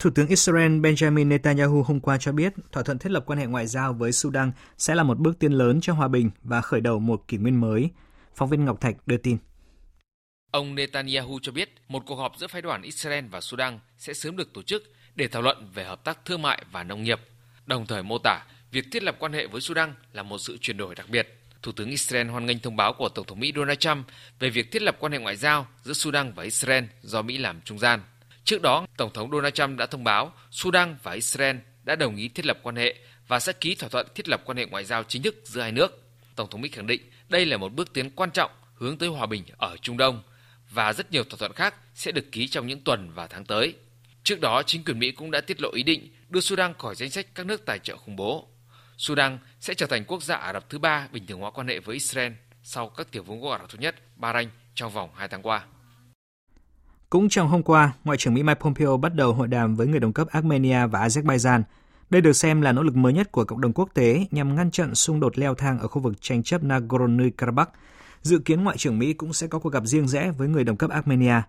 Thủ 0.00 0.10
tướng 0.10 0.28
Israel 0.28 0.80
Benjamin 0.80 1.28
Netanyahu 1.28 1.82
hôm 1.82 2.00
qua 2.00 2.18
cho 2.18 2.32
biết 2.32 2.52
thỏa 2.72 2.82
thuận 2.82 2.98
thiết 2.98 3.12
lập 3.12 3.24
quan 3.26 3.38
hệ 3.38 3.46
ngoại 3.46 3.66
giao 3.66 3.92
với 3.92 4.12
Sudan 4.12 4.52
sẽ 4.78 4.94
là 4.94 5.02
một 5.02 5.18
bước 5.18 5.38
tiến 5.38 5.52
lớn 5.52 5.80
cho 5.82 5.92
hòa 5.92 6.08
bình 6.08 6.30
và 6.42 6.60
khởi 6.60 6.80
đầu 6.80 6.98
một 6.98 7.28
kỷ 7.28 7.36
nguyên 7.36 7.60
mới. 7.60 7.90
Phóng 8.34 8.48
viên 8.48 8.64
Ngọc 8.64 8.80
Thạch 8.80 8.96
đưa 9.06 9.16
tin. 9.16 9.38
Ông 10.50 10.74
Netanyahu 10.74 11.38
cho 11.42 11.52
biết 11.52 11.74
một 11.88 12.02
cuộc 12.06 12.16
họp 12.16 12.32
giữa 12.38 12.46
phái 12.46 12.62
đoàn 12.62 12.82
Israel 12.82 13.24
và 13.26 13.40
Sudan 13.40 13.78
sẽ 13.98 14.14
sớm 14.14 14.36
được 14.36 14.52
tổ 14.52 14.62
chức 14.62 14.82
để 15.14 15.28
thảo 15.28 15.42
luận 15.42 15.70
về 15.74 15.84
hợp 15.84 16.04
tác 16.04 16.24
thương 16.24 16.42
mại 16.42 16.64
và 16.72 16.84
nông 16.84 17.02
nghiệp, 17.02 17.20
đồng 17.66 17.86
thời 17.86 18.02
mô 18.02 18.18
tả 18.18 18.40
việc 18.70 18.84
thiết 18.92 19.02
lập 19.02 19.16
quan 19.18 19.32
hệ 19.32 19.46
với 19.46 19.60
Sudan 19.60 19.94
là 20.12 20.22
một 20.22 20.38
sự 20.38 20.58
chuyển 20.60 20.76
đổi 20.76 20.94
đặc 20.94 21.08
biệt. 21.08 21.36
Thủ 21.62 21.72
tướng 21.72 21.90
Israel 21.90 22.28
hoan 22.28 22.46
nghênh 22.46 22.58
thông 22.58 22.76
báo 22.76 22.92
của 22.92 23.08
Tổng 23.08 23.26
thống 23.26 23.40
Mỹ 23.40 23.52
Donald 23.56 23.78
Trump 23.78 24.06
về 24.38 24.50
việc 24.50 24.72
thiết 24.72 24.82
lập 24.82 24.96
quan 25.00 25.12
hệ 25.12 25.18
ngoại 25.18 25.36
giao 25.36 25.66
giữa 25.82 25.92
Sudan 25.92 26.32
và 26.32 26.42
Israel 26.42 26.84
do 27.02 27.22
Mỹ 27.22 27.38
làm 27.38 27.60
trung 27.60 27.78
gian. 27.78 28.00
Trước 28.44 28.62
đó, 28.62 28.86
Tổng 28.96 29.12
thống 29.12 29.30
Donald 29.30 29.54
Trump 29.54 29.78
đã 29.78 29.86
thông 29.86 30.04
báo 30.04 30.32
Sudan 30.50 30.96
và 31.02 31.12
Israel 31.12 31.56
đã 31.84 31.96
đồng 31.96 32.16
ý 32.16 32.28
thiết 32.28 32.46
lập 32.46 32.58
quan 32.62 32.76
hệ 32.76 32.94
và 33.28 33.40
sẽ 33.40 33.52
ký 33.52 33.74
thỏa 33.74 33.88
thuận 33.88 34.06
thiết 34.14 34.28
lập 34.28 34.42
quan 34.44 34.58
hệ 34.58 34.66
ngoại 34.66 34.84
giao 34.84 35.04
chính 35.04 35.22
thức 35.22 35.34
giữa 35.44 35.60
hai 35.60 35.72
nước. 35.72 36.02
Tổng 36.36 36.50
thống 36.50 36.60
Mỹ 36.60 36.68
khẳng 36.68 36.86
định 36.86 37.00
đây 37.28 37.46
là 37.46 37.56
một 37.56 37.72
bước 37.72 37.92
tiến 37.92 38.10
quan 38.10 38.30
trọng 38.30 38.50
hướng 38.74 38.98
tới 38.98 39.08
hòa 39.08 39.26
bình 39.26 39.44
ở 39.58 39.76
Trung 39.76 39.96
Đông 39.96 40.22
và 40.70 40.92
rất 40.92 41.12
nhiều 41.12 41.24
thỏa 41.24 41.36
thuận 41.38 41.52
khác 41.52 41.74
sẽ 41.94 42.12
được 42.12 42.32
ký 42.32 42.48
trong 42.48 42.66
những 42.66 42.80
tuần 42.80 43.10
và 43.14 43.26
tháng 43.26 43.44
tới. 43.44 43.74
Trước 44.22 44.40
đó, 44.40 44.62
chính 44.62 44.84
quyền 44.84 44.98
Mỹ 44.98 45.12
cũng 45.12 45.30
đã 45.30 45.40
tiết 45.40 45.60
lộ 45.60 45.70
ý 45.72 45.82
định 45.82 46.14
đưa 46.28 46.40
Sudan 46.40 46.74
khỏi 46.78 46.94
danh 46.94 47.10
sách 47.10 47.26
các 47.34 47.46
nước 47.46 47.66
tài 47.66 47.78
trợ 47.78 47.96
khủng 47.96 48.16
bố. 48.16 48.48
Sudan 48.96 49.38
sẽ 49.60 49.74
trở 49.74 49.86
thành 49.86 50.04
quốc 50.04 50.22
gia 50.22 50.36
Ả 50.36 50.52
Rập 50.52 50.70
thứ 50.70 50.78
ba 50.78 51.08
bình 51.12 51.26
thường 51.26 51.40
hóa 51.40 51.50
quan 51.50 51.68
hệ 51.68 51.80
với 51.80 51.94
Israel 51.94 52.32
sau 52.62 52.88
các 52.88 53.10
tiểu 53.10 53.22
vương 53.22 53.42
quốc 53.42 53.50
Ả 53.50 53.58
Rập 53.58 53.70
thống 53.70 53.80
nhất 53.80 53.96
Bahrain 54.16 54.48
trong 54.74 54.92
vòng 54.92 55.10
hai 55.16 55.28
tháng 55.28 55.42
qua. 55.42 55.64
Cũng 57.10 57.28
trong 57.28 57.48
hôm 57.48 57.62
qua, 57.62 57.92
Ngoại 58.04 58.18
trưởng 58.18 58.34
Mỹ 58.34 58.42
Mike 58.42 58.60
Pompeo 58.60 58.96
bắt 58.96 59.14
đầu 59.14 59.34
hội 59.34 59.48
đàm 59.48 59.76
với 59.76 59.86
người 59.86 60.00
đồng 60.00 60.12
cấp 60.12 60.28
Armenia 60.28 60.86
và 60.86 61.08
Azerbaijan. 61.08 61.62
Đây 62.10 62.20
được 62.20 62.32
xem 62.32 62.60
là 62.60 62.72
nỗ 62.72 62.82
lực 62.82 62.96
mới 62.96 63.12
nhất 63.12 63.32
của 63.32 63.44
cộng 63.44 63.60
đồng 63.60 63.72
quốc 63.72 63.88
tế 63.94 64.26
nhằm 64.30 64.56
ngăn 64.56 64.70
chặn 64.70 64.94
xung 64.94 65.20
đột 65.20 65.38
leo 65.38 65.54
thang 65.54 65.78
ở 65.78 65.88
khu 65.88 66.02
vực 66.02 66.12
tranh 66.20 66.42
chấp 66.42 66.62
Nagorno-Karabakh. 66.62 67.66
Dự 68.22 68.38
kiến 68.38 68.64
Ngoại 68.64 68.76
trưởng 68.76 68.98
Mỹ 68.98 69.12
cũng 69.12 69.32
sẽ 69.32 69.46
có 69.46 69.58
cuộc 69.58 69.72
gặp 69.72 69.86
riêng 69.86 70.08
rẽ 70.08 70.30
với 70.30 70.48
người 70.48 70.64
đồng 70.64 70.76
cấp 70.76 70.90
Armenia. 70.90 71.42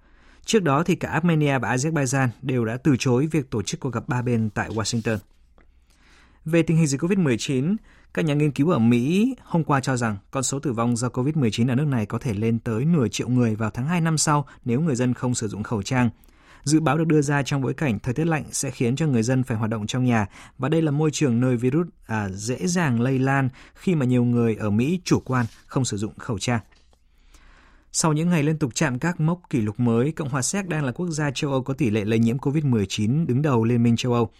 Trước 0.45 0.63
đó 0.63 0.84
thì 0.84 0.95
cả 0.95 1.10
Armenia 1.10 1.60
và 1.60 1.76
Azerbaijan 1.76 2.28
đều 2.41 2.65
đã 2.65 2.78
từ 2.78 2.95
chối 3.00 3.28
việc 3.32 3.50
tổ 3.50 3.62
chức 3.62 3.80
cuộc 3.80 3.93
gặp 3.93 4.04
ba 4.08 4.21
bên 4.21 4.50
tại 4.50 4.69
Washington. 4.69 5.17
Về 6.45 6.63
tình 6.63 6.77
hình 6.77 6.88
dịch 6.88 7.01
COVID-19, 7.01 7.75
các 8.13 8.25
nhà 8.25 8.34
nghiên 8.34 8.51
cứu 8.51 8.69
ở 8.69 8.80
Mỹ 8.80 9.36
hôm 9.43 9.63
qua 9.63 9.80
cho 9.80 9.97
rằng 9.97 10.17
con 10.32 10.43
số 10.43 10.60
tử 10.60 10.73
vong 10.73 10.95
do 10.97 11.08
COVID-19 11.08 11.69
ở 11.69 11.75
nước 11.75 11.88
này 11.88 12.06
có 12.06 12.19
thể 12.19 12.34
lên 12.34 12.60
tới 12.60 12.86
nửa 12.86 13.08
triệu 13.08 13.30
người 13.30 13.56
vào 13.56 13.69
tháng 13.69 13.88
2 13.88 14.01
năm 14.01 14.17
sau 14.17 14.45
nếu 14.65 14.82
người 14.82 14.95
dân 14.95 15.13
không 15.13 15.36
sử 15.36 15.47
dụng 15.47 15.63
khẩu 15.63 15.84
trang. 15.84 16.10
Dự 16.63 16.80
báo 16.80 16.97
được 16.97 17.08
đưa 17.08 17.21
ra 17.21 17.43
trong 17.43 17.62
bối 17.62 17.73
cảnh 17.73 17.99
thời 17.99 18.13
tiết 18.13 18.27
lạnh 18.27 18.43
sẽ 18.51 18.71
khiến 18.71 18.95
cho 18.95 19.08
người 19.08 19.23
dân 19.23 19.43
phải 19.43 19.58
hoạt 19.58 19.69
động 19.69 19.88
trong 19.88 20.06
nhà 20.06 20.27
và 20.58 20.69
đây 20.69 20.82
là 20.82 20.91
môi 20.91 21.12
trường 21.12 21.39
nơi 21.39 21.58
virus 21.58 21.88
à, 22.08 22.30
dễ 22.30 22.58
dàng 22.67 23.01
lây 23.01 23.19
lan 23.19 23.49
khi 23.75 23.95
mà 23.95 24.06
nhiều 24.06 24.23
người 24.23 24.56
ở 24.56 24.69
Mỹ 24.69 25.01
chủ 25.04 25.19
quan 25.19 25.45
không 25.65 25.86
sử 25.86 25.97
dụng 25.97 26.13
khẩu 26.17 26.39
trang. 26.39 26.60
Sau 27.91 28.13
những 28.13 28.30
ngày 28.30 28.43
liên 28.43 28.58
tục 28.58 28.71
chạm 28.75 28.99
các 28.99 29.19
mốc 29.19 29.39
kỷ 29.49 29.62
lục 29.62 29.80
mới, 29.80 30.12
Cộng 30.12 30.30
hòa 30.30 30.41
Séc 30.41 30.67
đang 30.67 30.86
là 30.86 30.91
quốc 30.91 31.10
gia 31.10 31.32
châu 31.32 31.51
Âu 31.51 31.63
có 31.63 31.73
tỷ 31.73 31.89
lệ 31.89 32.06
lây 32.06 32.19
nhiễm 32.19 32.38
COVID-19 32.38 33.25
đứng 33.25 33.41
đầu 33.41 33.63
Liên 33.63 33.84
minh 33.84 33.95
châu 33.95 34.13
Âu. 34.13 34.32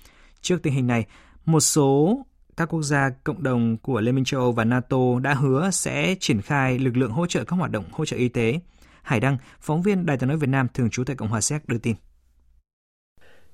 Trước 0.42 0.64
tình 0.64 0.74
hình 0.74 0.88
này, 0.88 1.06
một 1.46 1.60
số 1.60 2.18
các 2.58 2.66
quốc 2.66 2.82
gia 2.82 3.10
cộng 3.24 3.44
đồng 3.44 3.78
của 3.78 4.02
Liên 4.02 4.16
minh 4.16 4.26
châu 4.26 4.42
Âu 4.42 4.52
và 4.52 4.64
NATO 4.64 5.20
đã 5.22 5.34
hứa 5.34 5.70
sẽ 5.72 6.16
triển 6.20 6.42
khai 6.42 6.80
lực 6.80 6.98
lượng 6.98 7.12
hỗ 7.12 7.26
trợ 7.26 7.44
các 7.44 7.56
hoạt 7.56 7.72
động 7.72 7.84
hỗ 7.92 8.06
trợ 8.06 8.18
y 8.18 8.30
tế. 8.30 8.60
Hải 9.02 9.20
Đăng, 9.20 9.38
phóng 9.62 9.82
viên 9.82 10.06
Đài 10.06 10.18
tiếng 10.18 10.30
nói 10.30 10.38
Việt 10.38 10.50
Nam 10.50 10.68
thường 10.74 10.90
trú 10.90 11.04
tại 11.04 11.16
Cộng 11.16 11.28
hòa 11.28 11.42
Séc 11.42 11.68
đưa 11.68 11.78
tin. 11.78 11.96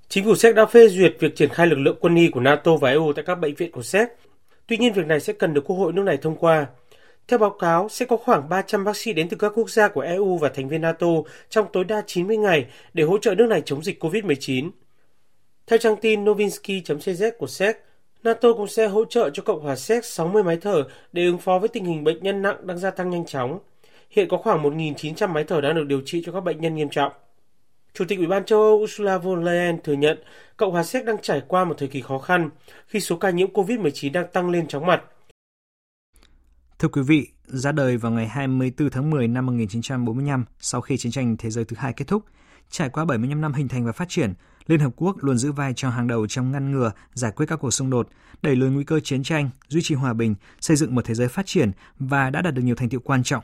Chính 0.10 0.26
phủ 0.26 0.36
Séc 0.36 0.56
đã 0.56 0.65
phê 0.65 0.88
duyệt 0.88 1.15
việc 1.19 1.36
triển 1.36 1.50
khai 1.50 1.67
lực 1.67 1.80
lượng 1.80 1.97
quân 2.02 2.15
y 2.15 2.28
của 2.28 2.39
NATO 2.39 2.76
và 2.76 2.89
EU 2.89 3.13
tại 3.13 3.26
các 3.28 3.36
bệnh 3.36 3.56
viện 3.56 3.71
của 3.71 3.84
Séc. 3.84 4.08
Tuy 4.67 4.78
nhiên, 4.78 4.93
việc 4.93 5.06
này 5.06 5.19
sẽ 5.19 5.34
cần 5.34 5.54
được 5.54 5.63
Quốc 5.65 5.76
hội 5.76 5.93
nước 5.93 6.04
này 6.04 6.17
thông 6.17 6.36
qua. 6.36 6.67
Theo 7.28 7.39
báo 7.39 7.50
cáo, 7.50 7.89
sẽ 7.89 8.06
có 8.06 8.17
khoảng 8.17 8.50
300 8.50 8.84
bác 8.84 8.97
sĩ 8.97 9.13
đến 9.13 9.30
từ 9.30 9.38
các 9.38 9.52
quốc 9.56 9.69
gia 9.69 9.88
của 9.88 10.02
EU 10.02 10.38
và 10.38 10.50
thành 10.50 10.69
viên 10.69 10.82
NATO 10.82 11.08
trong 11.50 11.67
tối 11.73 11.84
đa 11.84 12.04
90 12.08 12.38
ngày 12.38 12.65
để 12.93 13.04
hỗ 13.04 13.17
trợ 13.17 13.36
nước 13.36 13.45
này 13.45 13.62
chống 13.65 13.84
dịch 13.84 14.04
COVID-19. 14.04 14.69
Theo 15.68 15.80
trang 15.80 15.96
tin 16.02 16.24
novinsky.cz 16.24 17.32
của 17.38 17.48
Séc, 17.48 17.78
NATO 18.24 18.54
cũng 18.54 18.68
sẽ 18.68 18.88
hỗ 18.88 19.06
trợ 19.06 19.30
cho 19.34 19.44
Cộng 19.44 19.62
hòa 19.62 19.76
Séc 19.76 20.06
60 20.06 20.44
máy 20.44 20.58
thở 20.62 20.84
để 21.12 21.26
ứng 21.26 21.38
phó 21.38 21.60
với 21.60 21.70
tình 21.70 21.86
hình 21.86 22.04
bệnh 22.04 22.24
nhân 22.24 22.42
nặng 22.42 22.68
đang 22.68 22.78
gia 22.78 22.92
tăng 22.92 23.10
nhanh 23.10 23.26
chóng. 23.26 23.60
Hiện 24.10 24.28
có 24.30 24.38
khoảng 24.38 24.64
1.900 24.64 25.30
máy 25.30 25.44
thở 25.44 25.62
đang 25.62 25.76
được 25.76 25.84
điều 25.88 26.02
trị 26.06 26.24
cho 26.26 26.32
các 26.32 26.40
bệnh 26.40 26.62
nhân 26.62 26.76
nghiêm 26.76 26.90
trọng. 26.90 27.12
Chủ 27.94 28.06
tịch 28.08 28.18
Ủy 28.18 28.28
ban 28.28 28.46
châu 28.46 28.62
Âu 28.62 28.74
Ursula 28.74 29.18
von 29.18 29.36
der 29.36 29.46
Leyen 29.46 29.82
thừa 29.84 29.94
nhận 29.94 30.18
Cộng 30.58 30.72
hòa 30.72 30.84
Séc 30.84 31.06
đang 31.06 31.18
trải 31.22 31.42
qua 31.48 31.66
một 31.66 31.76
thời 31.78 31.88
kỳ 31.88 32.02
khó 32.02 32.18
khăn 32.18 32.50
khi 32.88 33.00
số 33.00 33.18
ca 33.18 33.30
nhiễm 33.30 33.54
COVID-19 33.54 34.12
đang 34.12 34.26
tăng 34.34 34.50
lên 34.50 34.68
chóng 34.68 34.86
mặt. 34.86 35.04
Thưa 36.80 36.88
quý 36.88 37.02
vị, 37.08 37.28
ra 37.46 37.72
đời 37.72 37.98
vào 37.98 38.12
ngày 38.12 38.28
24 38.28 38.90
tháng 38.90 39.10
10 39.10 39.28
năm 39.28 39.46
1945 39.46 40.46
sau 40.60 40.82
khi 40.82 40.98
chiến 40.98 41.12
tranh 41.12 41.36
thế 41.38 41.50
giới 41.50 41.66
thứ 41.66 41.76
hai 41.80 41.94
kết 41.94 42.06
thúc, 42.08 42.24
trải 42.70 42.90
qua 42.90 43.06
75 43.06 43.42
năm 43.42 43.54
hình 43.54 43.68
thành 43.68 43.86
và 43.86 43.92
phát 43.92 44.10
triển, 44.10 44.34
Liên 44.68 44.80
Hợp 44.80 44.94
Quốc 44.96 45.24
luôn 45.24 45.38
giữ 45.38 45.52
vai 45.52 45.74
trò 45.74 45.90
hàng 45.90 46.08
đầu 46.08 46.28
trong 46.28 46.52
ngăn 46.52 46.72
ngừa, 46.72 46.92
giải 47.14 47.32
quyết 47.36 47.46
các 47.46 47.56
cuộc 47.56 47.72
xung 47.72 47.90
đột, 47.90 48.10
đẩy 48.42 48.56
lùi 48.56 48.70
nguy 48.70 48.84
cơ 48.84 49.00
chiến 49.00 49.24
tranh, 49.24 49.50
duy 49.68 49.82
trì 49.84 49.96
hòa 49.96 50.14
bình, 50.14 50.36
xây 50.62 50.78
dựng 50.78 50.96
một 50.96 51.06
thế 51.06 51.14
giới 51.14 51.28
phát 51.28 51.46
triển 51.46 51.72
và 52.00 52.30
đã 52.30 52.42
đạt 52.42 52.54
được 52.54 52.62
nhiều 52.62 52.76
thành 52.76 52.90
tựu 52.90 53.00
quan 53.00 53.24
trọng. 53.24 53.44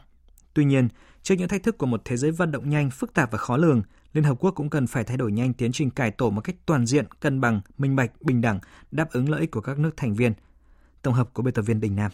Tuy 0.54 0.66
nhiên, 0.66 0.88
trước 1.24 1.36
những 1.36 1.48
thách 1.48 1.64
thức 1.64 1.78
của 1.78 1.86
một 1.86 2.02
thế 2.06 2.18
giới 2.18 2.32
vận 2.32 2.52
động 2.52 2.70
nhanh, 2.70 2.90
phức 2.90 3.14
tạp 3.14 3.32
và 3.32 3.38
khó 3.38 3.58
lường, 3.58 3.82
Liên 4.14 4.24
Hợp 4.24 4.38
Quốc 4.40 4.52
cũng 4.52 4.70
cần 4.70 4.88
phải 4.88 5.04
thay 5.04 5.18
đổi 5.18 5.32
nhanh 5.32 5.54
tiến 5.54 5.72
trình 5.72 5.90
cải 5.90 6.12
tổ 6.12 6.30
một 6.30 6.42
cách 6.42 6.56
toàn 6.66 6.86
diện, 6.86 7.06
cân 7.20 7.42
bằng, 7.42 7.62
minh 7.78 7.96
bạch, 7.96 8.22
bình 8.22 8.42
đẳng, 8.42 8.60
đáp 8.92 9.12
ứng 9.12 9.30
lợi 9.30 9.42
ích 9.42 9.52
của 9.52 9.62
các 9.62 9.80
nước 9.80 9.98
thành 9.98 10.14
viên. 10.14 10.34
Tổng 11.02 11.14
hợp 11.14 11.34
của 11.34 11.44
biên 11.44 11.54
tập 11.54 11.62
viên 11.62 11.80
Đình 11.80 11.96
Nam. 11.96 12.12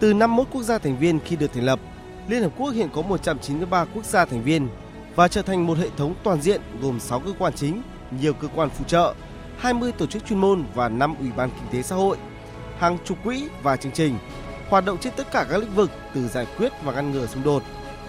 Từ 0.00 0.14
51 0.14 0.48
quốc 0.52 0.62
gia 0.62 0.78
thành 0.78 0.98
viên 0.98 1.20
khi 1.20 1.36
được 1.36 1.52
thành 1.54 1.64
lập, 1.64 1.80
Liên 2.28 2.42
Hợp 2.42 2.52
Quốc 2.58 2.70
hiện 2.70 2.88
có 2.92 3.02
193 3.02 3.84
quốc 3.84 4.04
gia 4.04 4.24
thành 4.24 4.42
viên 4.42 4.68
và 5.14 5.28
trở 5.28 5.42
thành 5.42 5.66
một 5.66 5.78
hệ 5.78 5.88
thống 5.96 6.14
toàn 6.22 6.40
diện 6.42 6.60
gồm 6.80 7.00
6 7.00 7.20
cơ 7.20 7.32
quan 7.38 7.52
chính, 7.52 7.82
nhiều 8.20 8.32
cơ 8.32 8.48
quan 8.54 8.70
phụ 8.70 8.84
trợ, 8.84 9.14
20 9.58 9.92
tổ 9.92 10.06
chức 10.06 10.26
chuyên 10.26 10.38
môn 10.38 10.64
và 10.74 10.88
5 10.88 11.14
ủy 11.18 11.28
ban 11.36 11.50
kinh 11.50 11.72
tế 11.72 11.82
xã 11.82 11.96
hội, 11.96 12.16
hàng 12.78 12.98
chục 13.04 13.18
quỹ 13.24 13.48
và 13.62 13.76
chương 13.76 13.92
trình, 13.92 14.18
hoạt 14.68 14.84
động 14.84 14.98
trên 15.00 15.12
tất 15.16 15.32
cả 15.32 15.46
các 15.50 15.58
lĩnh 15.58 15.74
vực 15.74 15.90
từ 16.14 16.28
giải 16.28 16.46
quyết 16.56 16.72
và 16.84 16.92
ngăn 16.92 17.12
ngừa 17.12 17.26
xung 17.26 17.42
đột, 17.42 17.62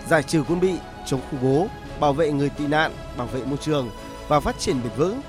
giải 0.08 0.24
trừ 0.24 0.44
quân 0.48 0.60
bị, 0.60 0.74
chống 1.06 1.22
khủng 1.32 1.40
bố, 1.44 1.68
bảo 2.00 2.14
vệ 2.14 2.32
người 2.32 2.50
tị 2.50 2.68
nạn, 2.68 2.92
bảo 3.18 3.28
vệ 3.28 3.46
môi 3.46 3.58
trường 3.58 3.90
và 4.28 4.40
phát 4.40 4.60
triển 4.60 4.76
bền 4.84 4.92
vững, 4.98 5.22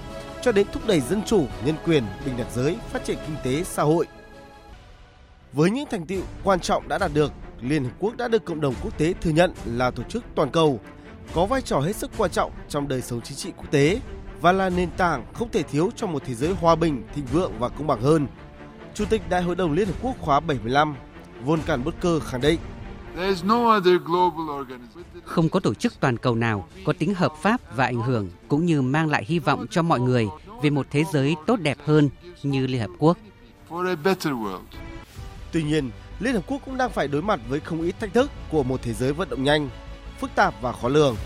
cho 0.43 0.53
đến 0.53 0.67
thúc 0.73 0.87
đẩy 0.87 1.01
dân 1.01 1.23
chủ, 1.27 1.47
nhân 1.65 1.75
quyền, 1.85 2.05
bình 2.25 2.37
đẳng 2.37 2.51
giới, 2.55 2.77
phát 2.93 3.05
triển 3.05 3.19
kinh 3.27 3.37
tế 3.45 3.65
xã 3.65 3.83
hội. 3.83 4.07
Với 5.53 5.71
những 5.71 5.89
thành 5.91 6.07
tựu 6.07 6.23
quan 6.45 6.61
trọng 6.61 6.89
đã 6.89 6.99
đạt 6.99 7.11
được, 7.15 7.33
Liên 7.61 7.85
Hợp 7.85 7.91
Quốc 7.99 8.17
đã 8.17 8.29
được 8.29 8.45
cộng 8.45 8.61
đồng 8.61 8.75
quốc 8.83 8.99
tế 8.99 9.15
thừa 9.21 9.31
nhận 9.31 9.53
là 9.65 9.91
tổ 9.91 10.03
chức 10.03 10.25
toàn 10.35 10.51
cầu 10.51 10.81
có 11.35 11.47
vai 11.47 11.63
trò 11.63 11.81
hết 11.81 11.97
sức 11.97 12.11
quan 12.19 12.31
trọng 12.31 12.53
trong 12.69 12.89
đời 12.89 13.03
sống 13.03 13.21
chính 13.21 13.37
trị 13.37 13.53
quốc 13.57 13.71
tế 13.71 14.01
và 14.41 14.53
là 14.53 14.71
nền 14.71 14.91
tảng 14.91 15.27
không 15.33 15.51
thể 15.51 15.63
thiếu 15.63 15.91
trong 15.97 16.13
một 16.13 16.23
thế 16.27 16.35
giới 16.35 16.55
hòa 16.55 16.75
bình, 16.75 17.03
thịnh 17.15 17.27
vượng 17.27 17.53
và 17.59 17.69
công 17.69 17.87
bằng 17.87 18.01
hơn. 18.01 18.27
Chủ 18.95 19.05
tịch 19.05 19.23
Đại 19.29 19.43
hội 19.43 19.57
đồng 19.57 19.73
Liên 19.73 19.87
Hợp 19.87 19.95
Quốc 20.03 20.17
khóa 20.21 20.41
75, 20.41 20.97
Volkan 21.45 21.85
Butker 21.85 22.23
khẳng 22.23 22.41
định 22.41 22.61
không 25.25 25.49
có 25.49 25.61
tổ 25.61 25.75
chức 25.75 26.01
toàn 26.01 26.17
cầu 26.17 26.35
nào 26.35 26.69
có 26.85 26.93
tính 26.99 27.15
hợp 27.15 27.33
pháp 27.43 27.77
và 27.77 27.85
ảnh 27.85 28.03
hưởng 28.03 28.31
cũng 28.49 28.67
như 28.67 28.83
mang 28.83 29.11
lại 29.11 29.25
hy 29.27 29.39
vọng 29.39 29.67
cho 29.71 29.83
mọi 29.83 30.01
người 30.01 30.29
về 30.63 30.71
một 30.71 30.87
thế 30.91 31.05
giới 31.13 31.37
tốt 31.47 31.57
đẹp 31.57 31.79
hơn 31.85 32.09
như 32.43 32.67
Liên 32.67 32.81
Hợp 32.81 32.91
Quốc. 32.99 33.19
Tuy 35.53 35.63
nhiên, 35.63 35.91
Liên 36.21 36.35
Hợp 36.35 36.43
Quốc 36.47 36.63
cũng 36.65 36.77
đang 36.77 36.91
phải 36.91 37.09
đối 37.09 37.23
mặt 37.23 37.41
với 37.49 37.61
không 37.61 37.83
ít 37.83 37.95
thách 38.01 38.15
thức 38.15 38.31
của 38.51 38.63
một 38.63 38.83
thế 38.83 38.93
giới 38.93 39.13
vận 39.13 39.29
động 39.31 39.45
nhanh, 39.45 39.69
phức 40.21 40.31
tạp 40.35 40.55
và 40.61 40.73
khó 40.73 40.89
lường. 40.89 41.17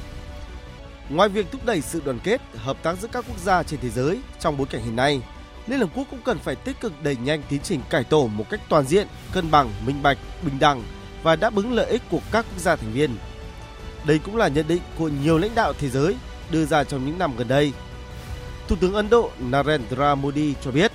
Ngoài 1.08 1.28
việc 1.28 1.46
thúc 1.52 1.66
đẩy 1.66 1.80
sự 1.80 2.02
đoàn 2.04 2.18
kết, 2.24 2.40
hợp 2.56 2.82
tác 2.82 2.98
giữa 3.00 3.08
các 3.12 3.24
quốc 3.28 3.38
gia 3.38 3.62
trên 3.62 3.80
thế 3.80 3.88
giới 3.88 4.20
trong 4.40 4.56
bối 4.56 4.66
cảnh 4.70 4.82
hiện 4.84 4.96
nay, 4.96 5.22
Liên 5.66 5.80
Hợp 5.80 5.88
Quốc 5.94 6.06
cũng 6.10 6.22
cần 6.24 6.38
phải 6.38 6.54
tích 6.54 6.80
cực 6.80 7.02
đẩy 7.02 7.16
nhanh 7.16 7.42
tiến 7.48 7.60
trình 7.62 7.80
cải 7.90 8.04
tổ 8.04 8.26
một 8.26 8.44
cách 8.50 8.60
toàn 8.68 8.84
diện, 8.86 9.06
cân 9.32 9.50
bằng, 9.50 9.70
minh 9.86 10.02
bạch, 10.02 10.18
bình 10.42 10.58
đẳng 10.58 10.82
và 11.22 11.36
đáp 11.36 11.54
ứng 11.54 11.72
lợi 11.72 11.90
ích 11.90 12.02
của 12.10 12.20
các 12.32 12.46
quốc 12.50 12.58
gia 12.58 12.76
thành 12.76 12.92
viên. 12.92 13.16
Đây 14.06 14.18
cũng 14.18 14.36
là 14.36 14.48
nhận 14.48 14.68
định 14.68 14.82
của 14.98 15.08
nhiều 15.08 15.38
lãnh 15.38 15.54
đạo 15.54 15.72
thế 15.72 15.88
giới 15.88 16.16
đưa 16.50 16.64
ra 16.64 16.84
trong 16.84 17.06
những 17.06 17.18
năm 17.18 17.36
gần 17.36 17.48
đây. 17.48 17.72
Thủ 18.68 18.76
tướng 18.80 18.94
Ấn 18.94 19.10
Độ 19.10 19.30
Narendra 19.38 20.14
Modi 20.14 20.54
cho 20.64 20.70
biết, 20.70 20.92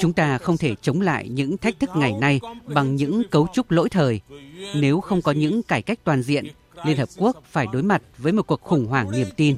Chúng 0.00 0.12
ta 0.12 0.38
không 0.38 0.56
thể 0.56 0.74
chống 0.82 1.00
lại 1.00 1.28
những 1.28 1.56
thách 1.56 1.80
thức 1.80 1.90
ngày 1.94 2.12
nay 2.20 2.40
bằng 2.66 2.96
những 2.96 3.22
cấu 3.30 3.46
trúc 3.52 3.70
lỗi 3.70 3.88
thời. 3.88 4.20
Nếu 4.74 5.00
không 5.00 5.22
có 5.22 5.32
những 5.32 5.62
cải 5.62 5.82
cách 5.82 5.98
toàn 6.04 6.22
diện, 6.22 6.46
Liên 6.84 6.98
Hợp 6.98 7.08
Quốc 7.16 7.42
phải 7.50 7.66
đối 7.72 7.82
mặt 7.82 8.02
với 8.18 8.32
một 8.32 8.46
cuộc 8.46 8.60
khủng 8.62 8.86
hoảng 8.86 9.10
niềm 9.10 9.26
tin. 9.36 9.56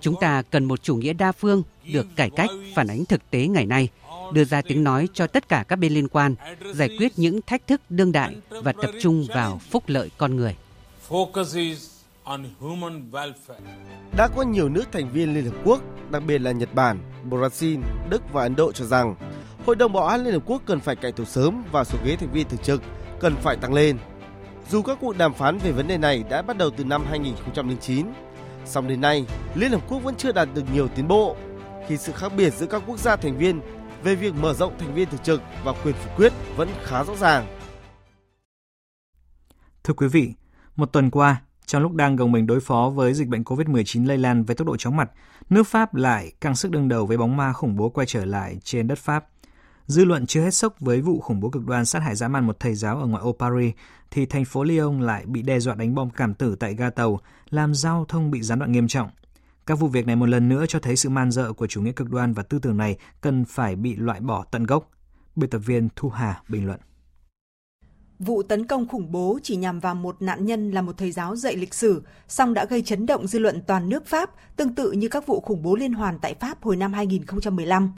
Chúng 0.00 0.14
ta 0.20 0.42
cần 0.42 0.64
một 0.64 0.82
chủ 0.82 0.96
nghĩa 0.96 1.12
đa 1.12 1.32
phương 1.32 1.62
được 1.92 2.06
cải 2.16 2.30
cách 2.30 2.50
phản 2.74 2.86
ánh 2.86 3.04
thực 3.04 3.30
tế 3.30 3.46
ngày 3.46 3.66
nay, 3.66 3.88
đưa 4.32 4.44
ra 4.44 4.62
tiếng 4.62 4.84
nói 4.84 5.08
cho 5.14 5.26
tất 5.26 5.48
cả 5.48 5.64
các 5.68 5.76
bên 5.76 5.92
liên 5.92 6.08
quan, 6.08 6.34
giải 6.74 6.96
quyết 6.98 7.12
những 7.16 7.40
thách 7.42 7.66
thức 7.66 7.80
đương 7.88 8.12
đại 8.12 8.36
và 8.48 8.72
tập 8.72 8.90
trung 9.00 9.26
vào 9.34 9.60
phúc 9.70 9.84
lợi 9.86 10.10
con 10.18 10.36
người. 10.36 10.56
Đã 14.16 14.28
có 14.36 14.42
nhiều 14.42 14.68
nước 14.68 14.84
thành 14.92 15.12
viên 15.12 15.34
Liên 15.34 15.44
Hợp 15.44 15.56
Quốc, 15.64 15.82
đặc 16.10 16.22
biệt 16.26 16.38
là 16.38 16.52
Nhật 16.52 16.74
Bản, 16.74 16.98
Brazil, 17.30 17.80
Đức 18.10 18.22
và 18.32 18.42
Ấn 18.42 18.56
Độ 18.56 18.72
cho 18.72 18.84
rằng 18.84 19.14
Hội 19.66 19.76
đồng 19.76 19.92
Bảo 19.92 20.06
an 20.06 20.24
Liên 20.24 20.32
Hợp 20.32 20.42
Quốc 20.46 20.62
cần 20.66 20.80
phải 20.80 20.96
cải 20.96 21.12
tổ 21.12 21.24
sớm 21.24 21.64
và 21.72 21.84
số 21.84 21.98
ghế 22.04 22.16
thành 22.16 22.32
viên 22.32 22.48
thường 22.48 22.60
trực 22.62 22.82
cần 23.20 23.36
phải 23.36 23.56
tăng 23.56 23.74
lên. 23.74 23.98
Dù 24.70 24.82
các 24.82 24.98
cuộc 25.00 25.16
đàm 25.18 25.34
phán 25.34 25.58
về 25.58 25.72
vấn 25.72 25.88
đề 25.88 25.98
này 25.98 26.24
đã 26.30 26.42
bắt 26.42 26.58
đầu 26.58 26.70
từ 26.70 26.84
năm 26.84 27.04
2009, 27.10 28.06
song 28.64 28.88
đến 28.88 29.00
nay 29.00 29.26
Liên 29.54 29.70
Hợp 29.70 29.88
Quốc 29.88 29.98
vẫn 29.98 30.14
chưa 30.14 30.32
đạt 30.32 30.48
được 30.54 30.62
nhiều 30.74 30.88
tiến 30.88 31.08
bộ 31.08 31.36
khi 31.88 31.96
sự 31.96 32.12
khác 32.12 32.32
biệt 32.36 32.54
giữa 32.54 32.66
các 32.66 32.82
quốc 32.86 32.98
gia 32.98 33.16
thành 33.16 33.38
viên 33.38 33.60
về 34.02 34.14
việc 34.14 34.34
mở 34.34 34.54
rộng 34.54 34.78
thành 34.78 34.94
viên 34.94 35.08
thường 35.10 35.20
trực 35.22 35.42
và 35.64 35.72
quyền 35.84 35.94
phủ 35.94 36.10
quyết 36.16 36.32
vẫn 36.56 36.68
khá 36.82 37.04
rõ 37.04 37.16
ràng. 37.16 37.46
Thưa 39.84 39.94
quý 39.94 40.08
vị, 40.08 40.32
một 40.76 40.92
tuần 40.92 41.10
qua, 41.10 41.42
trong 41.66 41.82
lúc 41.82 41.92
đang 41.92 42.16
gồng 42.16 42.32
mình 42.32 42.46
đối 42.46 42.60
phó 42.60 42.92
với 42.94 43.14
dịch 43.14 43.28
bệnh 43.28 43.42
COVID-19 43.42 44.06
lây 44.06 44.18
lan 44.18 44.44
với 44.44 44.56
tốc 44.56 44.66
độ 44.66 44.76
chóng 44.76 44.96
mặt, 44.96 45.10
nước 45.50 45.66
Pháp 45.66 45.94
lại 45.94 46.32
căng 46.40 46.56
sức 46.56 46.70
đương 46.70 46.88
đầu 46.88 47.06
với 47.06 47.16
bóng 47.16 47.36
ma 47.36 47.52
khủng 47.52 47.76
bố 47.76 47.88
quay 47.88 48.06
trở 48.06 48.24
lại 48.24 48.58
trên 48.64 48.88
đất 48.88 48.98
Pháp. 48.98 49.26
Dư 49.86 50.04
luận 50.04 50.26
chưa 50.26 50.40
hết 50.40 50.50
sốc 50.50 50.80
với 50.80 51.00
vụ 51.00 51.20
khủng 51.20 51.40
bố 51.40 51.50
cực 51.50 51.66
đoan 51.66 51.84
sát 51.84 51.98
hại 51.98 52.16
dã 52.16 52.28
man 52.28 52.46
một 52.46 52.60
thầy 52.60 52.74
giáo 52.74 52.98
ở 52.98 53.06
ngoại 53.06 53.22
ô 53.22 53.32
Paris, 53.38 53.74
thì 54.10 54.26
thành 54.26 54.44
phố 54.44 54.64
Lyon 54.64 55.00
lại 55.00 55.26
bị 55.26 55.42
đe 55.42 55.60
dọa 55.60 55.74
đánh 55.74 55.94
bom 55.94 56.10
cảm 56.10 56.34
tử 56.34 56.56
tại 56.60 56.74
ga 56.74 56.90
tàu, 56.90 57.20
làm 57.50 57.74
giao 57.74 58.04
thông 58.08 58.30
bị 58.30 58.42
gián 58.42 58.58
đoạn 58.58 58.72
nghiêm 58.72 58.88
trọng. 58.88 59.10
Các 59.66 59.78
vụ 59.78 59.88
việc 59.88 60.06
này 60.06 60.16
một 60.16 60.26
lần 60.26 60.48
nữa 60.48 60.64
cho 60.68 60.78
thấy 60.78 60.96
sự 60.96 61.08
man 61.08 61.30
dợ 61.30 61.52
của 61.52 61.66
chủ 61.66 61.82
nghĩa 61.82 61.92
cực 61.92 62.10
đoan 62.10 62.32
và 62.32 62.42
tư 62.42 62.58
tưởng 62.58 62.76
này 62.76 62.96
cần 63.20 63.44
phải 63.44 63.76
bị 63.76 63.96
loại 63.96 64.20
bỏ 64.20 64.44
tận 64.50 64.64
gốc. 64.64 64.90
Biên 65.36 65.50
tập 65.50 65.58
viên 65.58 65.88
Thu 65.96 66.08
Hà 66.08 66.42
bình 66.48 66.66
luận. 66.66 66.80
Vụ 68.18 68.42
tấn 68.42 68.66
công 68.66 68.88
khủng 68.88 69.12
bố 69.12 69.38
chỉ 69.42 69.56
nhằm 69.56 69.80
vào 69.80 69.94
một 69.94 70.22
nạn 70.22 70.46
nhân 70.46 70.70
là 70.70 70.82
một 70.82 70.98
thầy 70.98 71.12
giáo 71.12 71.36
dạy 71.36 71.56
lịch 71.56 71.74
sử, 71.74 72.02
song 72.28 72.54
đã 72.54 72.64
gây 72.64 72.82
chấn 72.82 73.06
động 73.06 73.26
dư 73.26 73.38
luận 73.38 73.62
toàn 73.66 73.88
nước 73.88 74.06
Pháp, 74.06 74.30
tương 74.56 74.74
tự 74.74 74.92
như 74.92 75.08
các 75.08 75.26
vụ 75.26 75.40
khủng 75.40 75.62
bố 75.62 75.76
liên 75.76 75.92
hoàn 75.92 76.18
tại 76.18 76.34
Pháp 76.34 76.62
hồi 76.62 76.76
năm 76.76 76.92
2015. 76.92 77.92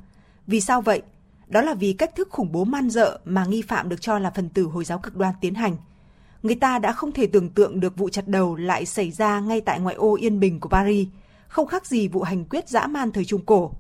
Vì 0.47 0.61
sao 0.61 0.83
vậy? 0.83 1.03
Đó 1.49 1.61
là 1.61 1.75
vì 1.75 1.93
cách 1.93 2.15
thức 2.15 2.29
khủng 2.31 2.53
bố 2.53 2.65
man 2.65 2.91
dợ 2.91 3.19
mà 3.25 3.45
nghi 3.45 3.63
phạm 3.63 3.89
được 3.89 4.01
cho 4.01 4.19
là 4.19 4.31
phần 4.31 4.49
tử 4.49 4.65
Hồi 4.65 4.85
giáo 4.85 4.99
cực 4.99 5.17
đoan 5.17 5.35
tiến 5.41 5.55
hành. 5.55 5.77
Người 6.43 6.55
ta 6.55 6.79
đã 6.79 6.93
không 6.93 7.13
thể 7.13 7.27
tưởng 7.27 7.49
tượng 7.49 7.81
được 7.81 7.97
vụ 7.97 8.09
chặt 8.09 8.29
đầu 8.29 8.57
lại 8.57 8.87
xảy 8.87 9.11
ra 9.11 9.41
ngay 9.41 9.61
tại 9.61 9.81
ngoại 9.81 9.95
ô 9.95 10.15
yên 10.15 10.41
bình 10.41 10.61
của 10.61 10.69
Paris, 10.69 11.09
không 11.49 11.67
khác 11.67 11.87
gì 11.87 12.09
vụ 12.09 12.23
hành 12.23 12.45
quyết 12.45 12.69
dã 12.69 12.87
man 12.87 13.13
thời 13.13 13.25
Trung 13.25 13.45
Cổ. 13.47 13.73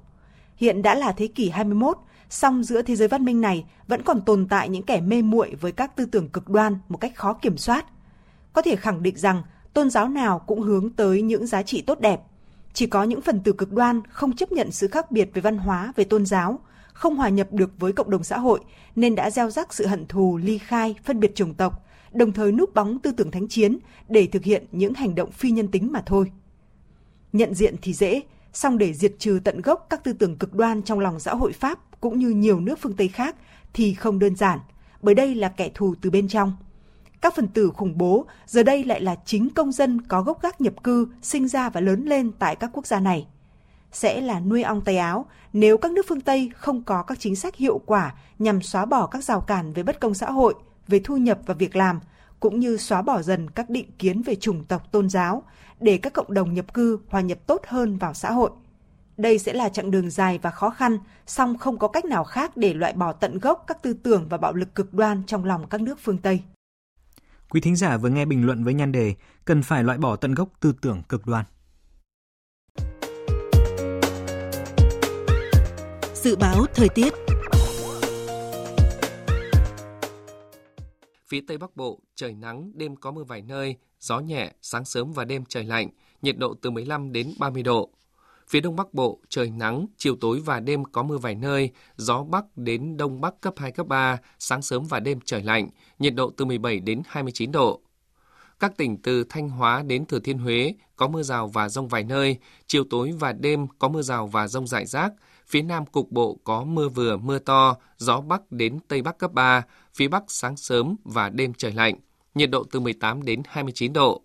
Hiện 0.57 0.83
đã 0.83 0.95
là 0.95 1.13
thế 1.13 1.27
kỷ 1.27 1.51
21, 1.51 1.99
song 2.31 2.65
giữa 2.65 2.83
thế 2.83 2.97
giới 2.97 3.09
văn 3.09 3.25
minh 3.25 3.41
này 3.41 3.65
vẫn 3.89 4.03
còn 4.03 4.21
tồn 4.21 4.49
tại 4.49 4.69
những 4.69 4.83
kẻ 4.83 5.01
mê 5.01 5.23
muội 5.23 5.55
với 5.61 5.73
các 5.73 5.97
tư 5.97 6.05
tưởng 6.05 6.29
cực 6.29 6.49
đoan 6.49 6.79
một 6.89 6.97
cách 6.99 7.17
khó 7.17 7.33
kiểm 7.33 7.57
soát. 7.57 7.87
Có 8.53 8.63
thể 8.63 8.77
khẳng 8.77 9.03
định 9.03 9.17
rằng 9.17 9.43
tôn 9.75 9.91
giáo 9.91 10.09
nào 10.09 10.39
cũng 10.39 10.61
hướng 10.61 10.91
tới 10.91 11.23
những 11.23 11.47
giá 11.47 11.63
trị 11.63 11.83
tốt 11.83 12.01
đẹp. 12.01 12.21
Chỉ 12.73 12.87
có 12.87 13.03
những 13.03 13.21
phần 13.21 13.41
tử 13.41 13.53
cực 13.53 13.73
đoan 13.73 14.01
không 14.11 14.37
chấp 14.37 14.53
nhận 14.53 14.71
sự 14.71 14.89
khác 14.89 15.11
biệt 15.11 15.31
về 15.35 15.43
văn 15.43 15.59
hóa, 15.59 15.93
về 15.97 16.05
tôn 16.05 16.27
giáo, 16.27 16.61
không 16.99 17.17
hòa 17.17 17.29
nhập 17.29 17.53
được 17.53 17.71
với 17.79 17.93
cộng 17.93 18.11
đồng 18.11 18.25
xã 18.25 18.39
hội 18.39 18.61
nên 18.97 19.15
đã 19.15 19.31
gieo 19.31 19.51
rắc 19.51 19.75
sự 19.75 19.87
hận 19.87 20.07
thù, 20.07 20.37
ly 20.37 20.59
khai, 20.59 20.95
phân 21.05 21.21
biệt 21.21 21.35
chủng 21.35 21.55
tộc, 21.55 21.87
đồng 22.13 22.33
thời 22.33 22.53
núp 22.53 22.75
bóng 22.75 22.99
tư 22.99 23.13
tưởng 23.13 23.31
thánh 23.31 23.49
chiến 23.49 23.79
để 24.09 24.27
thực 24.27 24.45
hiện 24.45 24.65
những 24.73 24.95
hành 24.95 25.15
động 25.15 25.31
phi 25.31 25.51
nhân 25.51 25.69
tính 25.69 25.93
mà 25.93 26.03
thôi. 26.07 26.33
Nhận 27.33 27.55
diện 27.55 27.75
thì 27.83 27.93
dễ, 27.93 28.23
song 28.53 28.79
để 28.79 28.93
diệt 28.93 29.15
trừ 29.19 29.41
tận 29.45 29.61
gốc 29.61 29.87
các 29.91 30.05
tư 30.05 30.13
tưởng 30.13 30.37
cực 30.37 30.55
đoan 30.55 30.83
trong 30.83 31.01
lòng 31.01 31.21
xã 31.21 31.35
hội 31.35 31.53
Pháp 31.53 32.01
cũng 32.01 32.19
như 32.19 32.29
nhiều 32.29 32.61
nước 32.61 32.79
phương 32.83 32.97
Tây 32.97 33.09
khác 33.09 33.37
thì 33.73 33.95
không 33.95 34.19
đơn 34.19 34.37
giản, 34.37 34.59
bởi 35.03 35.15
đây 35.15 35.35
là 35.35 35.49
kẻ 35.49 35.71
thù 35.75 35.95
từ 36.01 36.11
bên 36.11 36.29
trong. 36.29 36.53
các 37.21 37.35
phần 37.37 37.49
tử 37.49 37.71
khủng 37.71 37.99
bố 37.99 38.27
giờ 38.47 38.63
đây 38.63 38.85
lại 38.85 39.01
là 39.01 39.17
chính 39.25 39.51
công 39.51 39.73
dân 39.73 40.01
có 40.01 40.23
gốc 40.23 40.43
gác 40.43 40.61
nhập 40.61 40.83
cư, 40.85 41.09
sinh 41.23 41.49
ra 41.49 41.71
và 41.71 41.81
lớn 41.81 42.05
lên 42.05 42.33
tại 42.39 42.57
các 42.57 42.71
quốc 42.73 42.87
gia 42.87 43.01
này. 43.01 43.27
Sẽ 43.92 44.20
là 44.20 44.40
nuôi 44.40 44.62
ong 44.62 44.81
tay 44.81 44.96
áo 44.96 45.27
nếu 45.53 45.79
các 45.79 45.92
nước 45.92 46.07
phương 46.09 46.20
Tây 46.20 46.51
không 46.57 46.83
có 46.83 47.03
các 47.03 47.20
chính 47.20 47.37
sách 47.37 47.57
hiệu 47.57 47.81
quả 47.87 48.14
nhằm 48.38 48.62
xóa 48.62 48.85
bỏ 48.85 49.07
các 49.07 49.24
rào 49.24 49.40
cản 49.40 49.72
về 49.72 49.83
bất 49.83 50.01
công 50.01 50.14
xã 50.14 50.31
hội, 50.31 50.55
về 50.88 51.01
thu 51.05 51.16
nhập 51.16 51.38
và 51.46 51.55
việc 51.55 51.77
làm, 51.77 52.01
cũng 52.40 52.61
như 52.61 52.77
xóa 52.77 53.03
bỏ 53.03 53.22
dần 53.22 53.51
các 53.51 53.70
định 53.70 53.90
kiến 53.98 54.22
về 54.22 54.35
chủng 54.35 54.64
tộc 54.64 54.92
tôn 54.92 55.09
giáo 55.09 55.42
để 55.81 55.98
các 55.98 56.12
cộng 56.12 56.35
đồng 56.35 56.55
nhập 56.55 56.74
cư 56.74 56.98
hòa 57.09 57.20
nhập 57.20 57.38
tốt 57.46 57.62
hơn 57.66 57.96
vào 57.96 58.14
xã 58.14 58.33
hội. 58.33 58.51
Đây 59.16 59.38
sẽ 59.38 59.53
là 59.53 59.68
chặng 59.68 59.90
đường 59.90 60.11
dài 60.11 60.38
và 60.42 60.51
khó 60.51 60.70
khăn, 60.70 60.98
song 61.27 61.59
không 61.59 61.79
có 61.79 61.88
cách 61.88 62.05
nào 62.05 62.24
khác 62.24 62.57
để 62.57 62.74
loại 62.74 62.92
bỏ 62.92 63.12
tận 63.12 63.38
gốc 63.38 63.64
các 63.66 63.83
tư 63.83 63.92
tưởng 63.92 64.27
và 64.29 64.37
bạo 64.37 64.53
lực 64.53 64.74
cực 64.74 64.94
đoan 64.94 65.22
trong 65.27 65.44
lòng 65.44 65.68
các 65.68 65.81
nước 65.81 65.98
phương 66.03 66.18
Tây. 66.18 66.42
Quý 67.51 67.61
thính 67.61 67.77
giả 67.77 67.96
vừa 67.96 68.09
nghe 68.09 68.24
bình 68.24 68.46
luận 68.46 68.64
với 68.64 68.74
nhan 68.74 68.92
đề 68.92 69.14
cần 69.44 69.62
phải 69.62 69.85
loại 69.85 69.98
bỏ 69.98 70.16
tận 70.16 70.35
gốc 70.35 70.48
tư 70.61 70.74
tưởng 70.81 71.03
cực 71.09 71.27
đoan. 71.27 71.44
Dự 76.29 76.37
báo 76.37 76.67
thời 76.75 76.88
tiết 76.88 77.14
Phía 81.29 81.41
Tây 81.49 81.59
Bắc 81.59 81.77
Bộ, 81.77 82.01
trời 82.14 82.35
nắng, 82.35 82.71
đêm 82.75 82.97
có 82.97 83.11
mưa 83.11 83.25
vài 83.25 83.43
nơi, 83.43 83.77
gió 84.01 84.21
nhẹ, 84.21 84.53
sáng 84.62 84.85
sớm 84.85 85.12
và 85.12 85.25
đêm 85.25 85.45
trời 85.49 85.64
lạnh, 85.64 85.88
nhiệt 86.23 86.38
độ 86.38 86.55
từ 86.62 86.71
15 86.71 87.12
đến 87.12 87.35
30 87.38 87.62
độ. 87.62 87.91
Phía 88.49 88.61
Đông 88.61 88.77
Bắc 88.77 88.95
Bộ, 88.95 89.21
trời 89.29 89.51
nắng, 89.51 89.87
chiều 89.97 90.17
tối 90.21 90.41
và 90.45 90.61
đêm 90.61 90.85
có 90.85 91.03
mưa 91.03 91.19
vài 91.19 91.35
nơi, 91.35 91.71
gió 91.97 92.25
Bắc 92.25 92.45
đến 92.57 92.97
Đông 92.97 93.21
Bắc 93.21 93.41
cấp 93.41 93.55
2, 93.57 93.73
cấp 93.73 93.87
3, 93.87 94.19
sáng 94.38 94.62
sớm 94.62 94.85
và 94.85 95.01
đêm 95.01 95.19
trời 95.25 95.43
lạnh, 95.43 95.69
nhiệt 95.99 96.14
độ 96.14 96.33
từ 96.37 96.45
17 96.45 96.81
đến 96.81 97.03
29 97.07 97.53
độ. 97.53 97.81
Các 98.61 98.77
tỉnh 98.77 99.03
từ 99.03 99.25
Thanh 99.29 99.49
Hóa 99.49 99.83
đến 99.83 100.07
Thừa 100.07 100.19
Thiên 100.19 100.38
Huế 100.38 100.75
có 100.97 101.09
mưa 101.09 101.23
rào 101.23 101.49
và 101.49 101.69
rông 101.69 101.88
vài 101.88 102.05
nơi, 102.05 102.37
chiều 102.67 102.85
tối 102.91 103.12
và 103.19 103.33
đêm 103.33 103.67
có 103.79 103.88
mưa 103.88 104.03
rào 104.03 104.27
và 104.27 104.49
rông 104.49 104.67
rải 104.67 104.87
rác, 104.87 105.12
phía 105.49 105.63
Nam 105.63 105.87
cục 105.87 106.11
bộ 106.11 106.39
có 106.45 106.65
mưa 106.65 106.89
vừa 106.89 107.17
mưa 107.17 107.39
to, 107.39 107.77
gió 107.97 108.21
Bắc 108.21 108.53
đến 108.53 108.79
Tây 108.89 109.03
Bắc 109.03 109.19
cấp 109.19 109.33
3, 109.33 109.63
phía 109.95 110.09
Bắc 110.09 110.25
sáng 110.29 110.57
sớm 110.57 110.97
và 111.05 111.29
đêm 111.29 111.55
trời 111.55 111.73
lạnh, 111.73 111.95
nhiệt 112.35 112.51
độ 112.51 112.65
từ 112.71 112.81
18 112.81 113.23
đến 113.23 113.43
29 113.49 113.93
độ. 113.93 114.23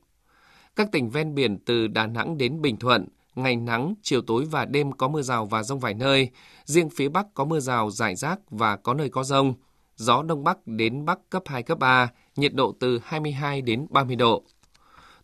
Các 0.75 0.91
tỉnh 0.91 1.09
ven 1.09 1.35
biển 1.35 1.57
từ 1.65 1.87
Đà 1.87 2.07
Nẵng 2.07 2.37
đến 2.37 2.61
Bình 2.61 2.77
Thuận, 2.77 3.07
ngày 3.35 3.55
nắng, 3.55 3.93
chiều 4.01 4.21
tối 4.21 4.45
và 4.45 4.65
đêm 4.65 4.91
có 4.91 5.07
mưa 5.07 5.21
rào 5.21 5.45
và 5.45 5.63
rông 5.63 5.79
vài 5.79 5.93
nơi. 5.93 6.29
Riêng 6.65 6.89
phía 6.89 7.09
Bắc 7.09 7.33
có 7.33 7.45
mưa 7.45 7.59
rào 7.59 7.91
rải 7.91 8.15
rác 8.15 8.39
và 8.49 8.75
có 8.75 8.93
nơi 8.93 9.09
có 9.09 9.23
rông. 9.23 9.53
Gió 9.95 10.23
Đông 10.23 10.43
Bắc 10.43 10.67
đến 10.67 11.05
Bắc 11.05 11.19
cấp 11.29 11.43
2, 11.45 11.63
cấp 11.63 11.79
3, 11.79 12.09
nhiệt 12.35 12.53
độ 12.53 12.73
từ 12.79 12.99
22 13.03 13.61
đến 13.61 13.87
30 13.89 14.15
độ. 14.15 14.43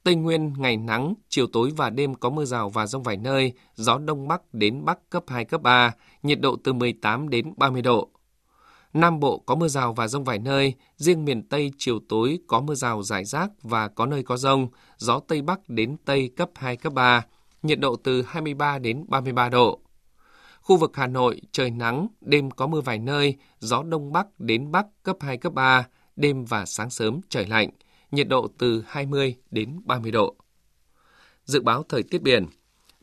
Tây 0.04 0.16
Nguyên 0.16 0.54
ngày 0.58 0.78
nắng, 0.78 1.14
chiều 1.30 1.48
tối 1.48 1.72
và 1.78 1.90
đêm 1.90 2.16
có 2.16 2.30
mưa 2.30 2.46
rào 2.46 2.70
và 2.70 2.88
rông 2.88 3.04
vài 3.04 3.18
nơi, 3.18 3.54
gió 3.76 3.98
Đông 3.98 4.28
Bắc 4.28 4.54
đến 4.54 4.86
Bắc 4.86 5.10
cấp 5.10 5.24
2, 5.28 5.46
cấp 5.46 5.62
3, 5.62 5.94
nhiệt 6.24 6.40
độ 6.42 6.56
từ 6.64 6.74
18 6.74 7.30
đến 7.30 7.54
30 7.58 7.82
độ. 7.82 8.10
Nam 8.94 9.20
Bộ 9.20 9.38
có 9.38 9.56
mưa 9.56 9.68
rào 9.68 9.94
và 9.94 10.08
rông 10.08 10.24
vài 10.24 10.40
nơi, 10.40 10.74
riêng 10.98 11.26
miền 11.26 11.48
Tây 11.50 11.72
chiều 11.78 12.00
tối 12.10 12.40
có 12.48 12.62
mưa 12.62 12.76
rào 12.76 13.04
rải 13.04 13.26
rác 13.26 13.52
và 13.62 13.88
có 13.88 14.06
nơi 14.06 14.24
có 14.24 14.38
rông, 14.38 14.68
gió 14.98 15.20
Tây 15.20 15.42
Bắc 15.42 15.60
đến 15.70 15.98
Tây 16.06 16.32
cấp 16.36 16.50
2, 16.56 16.78
cấp 16.78 16.94
3, 16.94 17.26
nhiệt 17.64 17.80
độ 17.80 17.96
từ 17.96 18.22
23 18.22 18.80
đến 18.80 19.06
33 19.08 19.50
độ. 19.50 19.80
Khu 20.62 20.78
vực 20.78 20.92
Hà 20.94 21.08
Nội 21.08 21.42
trời 21.52 21.72
nắng, 21.72 22.08
đêm 22.22 22.52
có 22.52 22.68
mưa 22.68 22.82
vài 22.82 23.00
nơi, 23.00 23.36
gió 23.60 23.84
Đông 23.84 24.12
Bắc 24.12 24.40
đến 24.40 24.72
Bắc 24.72 24.86
cấp 25.04 25.18
2, 25.20 25.38
cấp 25.38 25.54
3, 25.54 25.88
đêm 26.16 26.46
và 26.46 26.66
sáng 26.66 26.90
sớm 26.90 27.20
trời 27.30 27.46
lạnh, 27.46 27.70
nhiệt 28.12 28.28
độ 28.28 28.48
từ 28.58 28.84
20 28.88 29.36
đến 29.52 29.82
30 29.86 30.12
độ. 30.12 30.36
Dự 31.46 31.62
báo 31.62 31.84
thời 31.90 32.04
tiết 32.04 32.22
biển 32.22 32.46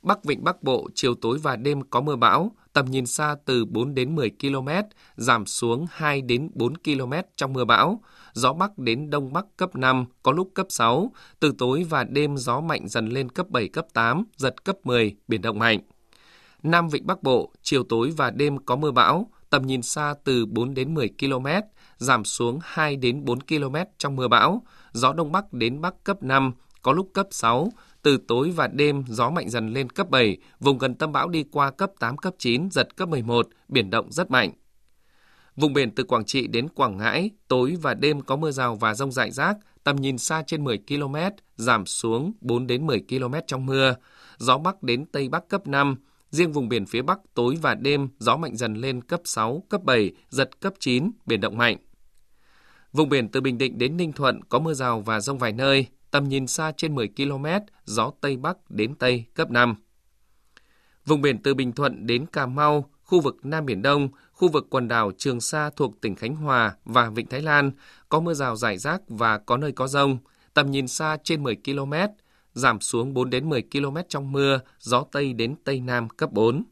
Bắc 0.06 0.24
Vịnh 0.24 0.44
Bắc 0.44 0.62
Bộ 0.62 0.88
chiều 0.94 1.14
tối 1.14 1.38
và 1.42 1.56
đêm 1.56 1.82
có 1.90 2.00
mưa 2.00 2.16
bão, 2.16 2.52
tầm 2.72 2.86
nhìn 2.86 3.06
xa 3.06 3.36
từ 3.44 3.64
4 3.64 3.94
đến 3.94 4.14
10 4.14 4.30
km, 4.30 4.68
giảm 5.16 5.46
xuống 5.46 5.86
2 5.90 6.20
đến 6.20 6.50
4 6.54 6.76
km 6.76 7.12
trong 7.36 7.52
mưa 7.52 7.64
bão. 7.64 8.00
Gió 8.32 8.52
Bắc 8.52 8.78
đến 8.78 9.10
Đông 9.10 9.32
Bắc 9.32 9.46
cấp 9.56 9.76
5, 9.76 10.04
có 10.22 10.32
lúc 10.32 10.50
cấp 10.54 10.66
6. 10.68 11.12
Từ 11.40 11.52
tối 11.58 11.86
và 11.88 12.04
đêm 12.04 12.36
gió 12.36 12.60
mạnh 12.60 12.88
dần 12.88 13.08
lên 13.08 13.28
cấp 13.28 13.50
7, 13.50 13.68
cấp 13.68 13.86
8, 13.92 14.24
giật 14.36 14.64
cấp 14.64 14.76
10, 14.84 15.16
biển 15.28 15.42
động 15.42 15.58
mạnh. 15.58 15.80
Nam 16.62 16.88
Vịnh 16.88 17.06
Bắc 17.06 17.22
Bộ, 17.22 17.52
chiều 17.62 17.82
tối 17.82 18.12
và 18.16 18.30
đêm 18.30 18.58
có 18.58 18.76
mưa 18.76 18.90
bão, 18.90 19.30
tầm 19.50 19.66
nhìn 19.66 19.82
xa 19.82 20.14
từ 20.24 20.46
4 20.46 20.74
đến 20.74 20.94
10 20.94 21.10
km, 21.20 21.46
giảm 21.96 22.24
xuống 22.24 22.58
2 22.62 22.96
đến 22.96 23.24
4 23.24 23.40
km 23.40 23.76
trong 23.98 24.16
mưa 24.16 24.28
bão. 24.28 24.62
Gió 24.96 25.12
Đông 25.12 25.32
Bắc 25.32 25.52
đến 25.52 25.80
Bắc 25.80 25.94
cấp 26.04 26.22
5, 26.22 26.52
có 26.82 26.92
lúc 26.92 27.10
cấp 27.12 27.26
6, 27.30 27.72
từ 28.02 28.18
tối 28.28 28.50
và 28.50 28.68
đêm, 28.68 29.04
gió 29.08 29.30
mạnh 29.30 29.50
dần 29.50 29.72
lên 29.72 29.90
cấp 29.90 30.10
7, 30.10 30.36
vùng 30.60 30.78
gần 30.78 30.94
tâm 30.94 31.12
bão 31.12 31.28
đi 31.28 31.44
qua 31.52 31.70
cấp 31.70 31.90
8, 31.98 32.16
cấp 32.16 32.34
9, 32.38 32.70
giật 32.70 32.96
cấp 32.96 33.08
11, 33.08 33.48
biển 33.68 33.90
động 33.90 34.12
rất 34.12 34.30
mạnh. 34.30 34.52
Vùng 35.56 35.72
biển 35.72 35.90
từ 35.94 36.04
Quảng 36.04 36.24
Trị 36.24 36.46
đến 36.46 36.68
Quảng 36.68 36.96
Ngãi, 36.96 37.30
tối 37.48 37.76
và 37.82 37.94
đêm 37.94 38.20
có 38.20 38.36
mưa 38.36 38.50
rào 38.50 38.74
và 38.74 38.94
rông 38.94 39.12
rải 39.12 39.30
rác, 39.30 39.56
tầm 39.84 39.96
nhìn 39.96 40.18
xa 40.18 40.42
trên 40.46 40.64
10 40.64 40.78
km, 40.88 41.16
giảm 41.56 41.86
xuống 41.86 42.32
4 42.40 42.66
đến 42.66 42.86
10 42.86 43.04
km 43.08 43.34
trong 43.46 43.66
mưa. 43.66 43.94
Gió 44.38 44.58
Bắc 44.58 44.82
đến 44.82 45.04
Tây 45.12 45.28
Bắc 45.28 45.48
cấp 45.48 45.66
5, 45.66 45.96
riêng 46.30 46.52
vùng 46.52 46.68
biển 46.68 46.86
phía 46.86 47.02
Bắc 47.02 47.18
tối 47.34 47.56
và 47.62 47.74
đêm 47.74 48.08
gió 48.18 48.36
mạnh 48.36 48.56
dần 48.56 48.74
lên 48.74 49.02
cấp 49.02 49.20
6, 49.24 49.62
cấp 49.68 49.84
7, 49.84 50.12
giật 50.28 50.60
cấp 50.60 50.72
9, 50.78 51.10
biển 51.26 51.40
động 51.40 51.58
mạnh. 51.58 51.76
Vùng 52.96 53.08
biển 53.08 53.28
từ 53.28 53.40
Bình 53.40 53.58
Định 53.58 53.78
đến 53.78 53.96
Ninh 53.96 54.12
Thuận 54.12 54.44
có 54.44 54.58
mưa 54.58 54.74
rào 54.74 55.00
và 55.00 55.20
rông 55.20 55.38
vài 55.38 55.52
nơi, 55.52 55.86
tầm 56.10 56.28
nhìn 56.28 56.46
xa 56.46 56.72
trên 56.76 56.94
10 56.94 57.08
km, 57.16 57.46
gió 57.84 58.10
Tây 58.20 58.36
Bắc 58.36 58.70
đến 58.70 58.94
Tây 58.94 59.24
cấp 59.34 59.50
5. 59.50 59.74
Vùng 61.06 61.20
biển 61.20 61.42
từ 61.42 61.54
Bình 61.54 61.72
Thuận 61.72 62.06
đến 62.06 62.26
Cà 62.26 62.46
Mau, 62.46 62.90
khu 63.04 63.20
vực 63.20 63.36
Nam 63.42 63.66
Biển 63.66 63.82
Đông, 63.82 64.08
khu 64.32 64.48
vực 64.48 64.66
quần 64.70 64.88
đảo 64.88 65.12
Trường 65.18 65.40
Sa 65.40 65.70
thuộc 65.76 66.00
tỉnh 66.00 66.14
Khánh 66.14 66.36
Hòa 66.36 66.76
và 66.84 67.10
Vịnh 67.10 67.26
Thái 67.26 67.42
Lan 67.42 67.70
có 68.08 68.20
mưa 68.20 68.34
rào 68.34 68.56
rải 68.56 68.78
rác 68.78 69.00
và 69.08 69.38
có 69.38 69.56
nơi 69.56 69.72
có 69.72 69.88
rông, 69.88 70.18
tầm 70.54 70.70
nhìn 70.70 70.88
xa 70.88 71.16
trên 71.24 71.42
10 71.42 71.56
km, 71.64 71.92
giảm 72.54 72.80
xuống 72.80 73.14
4 73.14 73.30
đến 73.30 73.48
10 73.48 73.62
km 73.72 73.96
trong 74.08 74.32
mưa, 74.32 74.60
gió 74.78 75.04
Tây 75.12 75.32
đến 75.32 75.54
Tây 75.64 75.80
Nam 75.80 76.08
cấp 76.08 76.32
4. 76.32 76.64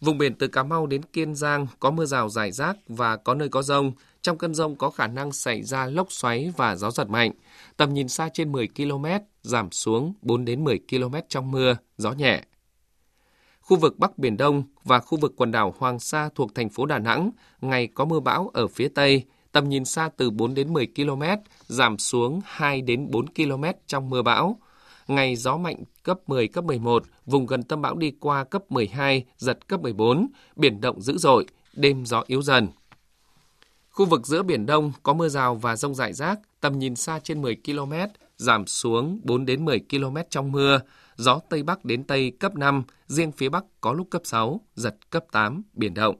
Vùng 0.00 0.18
biển 0.18 0.34
từ 0.34 0.48
Cà 0.48 0.62
Mau 0.62 0.86
đến 0.86 1.02
Kiên 1.02 1.34
Giang 1.34 1.66
có 1.80 1.90
mưa 1.90 2.04
rào 2.04 2.28
rải 2.28 2.52
rác 2.52 2.76
và 2.88 3.16
có 3.16 3.34
nơi 3.34 3.48
có 3.48 3.62
rông. 3.62 3.92
Trong 4.24 4.38
cơn 4.38 4.54
rông 4.54 4.76
có 4.76 4.90
khả 4.90 5.06
năng 5.06 5.32
xảy 5.32 5.62
ra 5.62 5.86
lốc 5.86 6.12
xoáy 6.12 6.52
và 6.56 6.76
gió 6.76 6.90
giật 6.90 7.10
mạnh. 7.10 7.32
Tầm 7.76 7.94
nhìn 7.94 8.08
xa 8.08 8.28
trên 8.34 8.52
10 8.52 8.68
km, 8.76 9.06
giảm 9.42 9.70
xuống 9.70 10.14
4 10.22 10.44
đến 10.44 10.64
10 10.64 10.80
km 10.90 11.14
trong 11.28 11.50
mưa, 11.50 11.76
gió 11.98 12.12
nhẹ. 12.12 12.42
Khu 13.60 13.76
vực 13.76 13.98
Bắc 13.98 14.18
Biển 14.18 14.36
Đông 14.36 14.62
và 14.84 15.00
khu 15.00 15.18
vực 15.18 15.32
quần 15.36 15.50
đảo 15.50 15.74
Hoàng 15.78 15.98
Sa 15.98 16.28
thuộc 16.34 16.54
thành 16.54 16.68
phố 16.68 16.86
Đà 16.86 16.98
Nẵng, 16.98 17.30
ngày 17.60 17.86
có 17.86 18.04
mưa 18.04 18.20
bão 18.20 18.50
ở 18.54 18.66
phía 18.66 18.88
Tây, 18.88 19.24
tầm 19.52 19.68
nhìn 19.68 19.84
xa 19.84 20.10
từ 20.16 20.30
4 20.30 20.54
đến 20.54 20.72
10 20.72 20.86
km, 20.96 21.22
giảm 21.66 21.98
xuống 21.98 22.40
2 22.44 22.80
đến 22.80 23.10
4 23.10 23.26
km 23.26 23.64
trong 23.86 24.10
mưa 24.10 24.22
bão. 24.22 24.58
Ngày 25.06 25.36
gió 25.36 25.56
mạnh 25.56 25.84
cấp 26.02 26.18
10, 26.26 26.48
cấp 26.48 26.64
11, 26.64 27.04
vùng 27.26 27.46
gần 27.46 27.62
tâm 27.62 27.82
bão 27.82 27.96
đi 27.96 28.12
qua 28.20 28.44
cấp 28.44 28.62
12, 28.72 29.24
giật 29.36 29.68
cấp 29.68 29.80
14, 29.80 30.26
biển 30.56 30.80
động 30.80 31.00
dữ 31.00 31.18
dội, 31.18 31.46
đêm 31.72 32.06
gió 32.06 32.24
yếu 32.26 32.42
dần. 32.42 32.68
Khu 33.94 34.06
vực 34.06 34.26
giữa 34.26 34.42
Biển 34.42 34.66
Đông 34.66 34.92
có 35.02 35.14
mưa 35.14 35.28
rào 35.28 35.54
và 35.54 35.76
rông 35.76 35.94
rải 35.94 36.12
rác, 36.12 36.38
tầm 36.60 36.78
nhìn 36.78 36.96
xa 36.96 37.18
trên 37.18 37.42
10 37.42 37.56
km, 37.66 37.92
giảm 38.36 38.66
xuống 38.66 39.20
4 39.24 39.46
đến 39.46 39.64
10 39.64 39.80
km 39.90 40.16
trong 40.30 40.52
mưa, 40.52 40.80
gió 41.16 41.40
Tây 41.48 41.62
Bắc 41.62 41.84
đến 41.84 42.04
Tây 42.04 42.32
cấp 42.40 42.56
5, 42.56 42.82
riêng 43.06 43.32
phía 43.32 43.48
Bắc 43.48 43.64
có 43.80 43.92
lúc 43.92 44.06
cấp 44.10 44.22
6, 44.24 44.60
giật 44.74 44.96
cấp 45.10 45.24
8, 45.32 45.62
biển 45.72 45.94
động. 45.94 46.16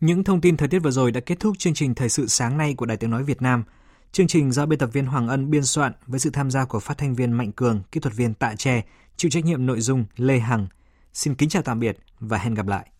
Những 0.00 0.24
thông 0.24 0.40
tin 0.40 0.56
thời 0.56 0.68
tiết 0.68 0.78
vừa 0.78 0.90
rồi 0.90 1.10
đã 1.10 1.20
kết 1.20 1.40
thúc 1.40 1.58
chương 1.58 1.74
trình 1.74 1.94
Thời 1.94 2.08
sự 2.08 2.26
sáng 2.26 2.58
nay 2.58 2.74
của 2.76 2.86
Đài 2.86 2.96
Tiếng 2.96 3.10
Nói 3.10 3.24
Việt 3.24 3.42
Nam. 3.42 3.64
Chương 4.12 4.26
trình 4.26 4.52
do 4.52 4.66
biên 4.66 4.78
tập 4.78 4.90
viên 4.92 5.06
Hoàng 5.06 5.28
Ân 5.28 5.50
biên 5.50 5.64
soạn 5.64 5.92
với 6.06 6.20
sự 6.20 6.30
tham 6.30 6.50
gia 6.50 6.64
của 6.64 6.80
phát 6.80 6.98
thanh 6.98 7.14
viên 7.14 7.32
Mạnh 7.32 7.52
Cường, 7.52 7.82
kỹ 7.92 8.00
thuật 8.00 8.14
viên 8.16 8.34
Tạ 8.34 8.54
Tre, 8.58 8.84
chịu 9.16 9.30
trách 9.30 9.44
nhiệm 9.44 9.66
nội 9.66 9.80
dung 9.80 10.04
Lê 10.16 10.38
Hằng. 10.38 10.66
Xin 11.12 11.34
kính 11.34 11.48
chào 11.48 11.62
tạm 11.62 11.80
biệt 11.80 11.98
và 12.20 12.38
hẹn 12.38 12.54
gặp 12.54 12.66
lại. 12.66 12.90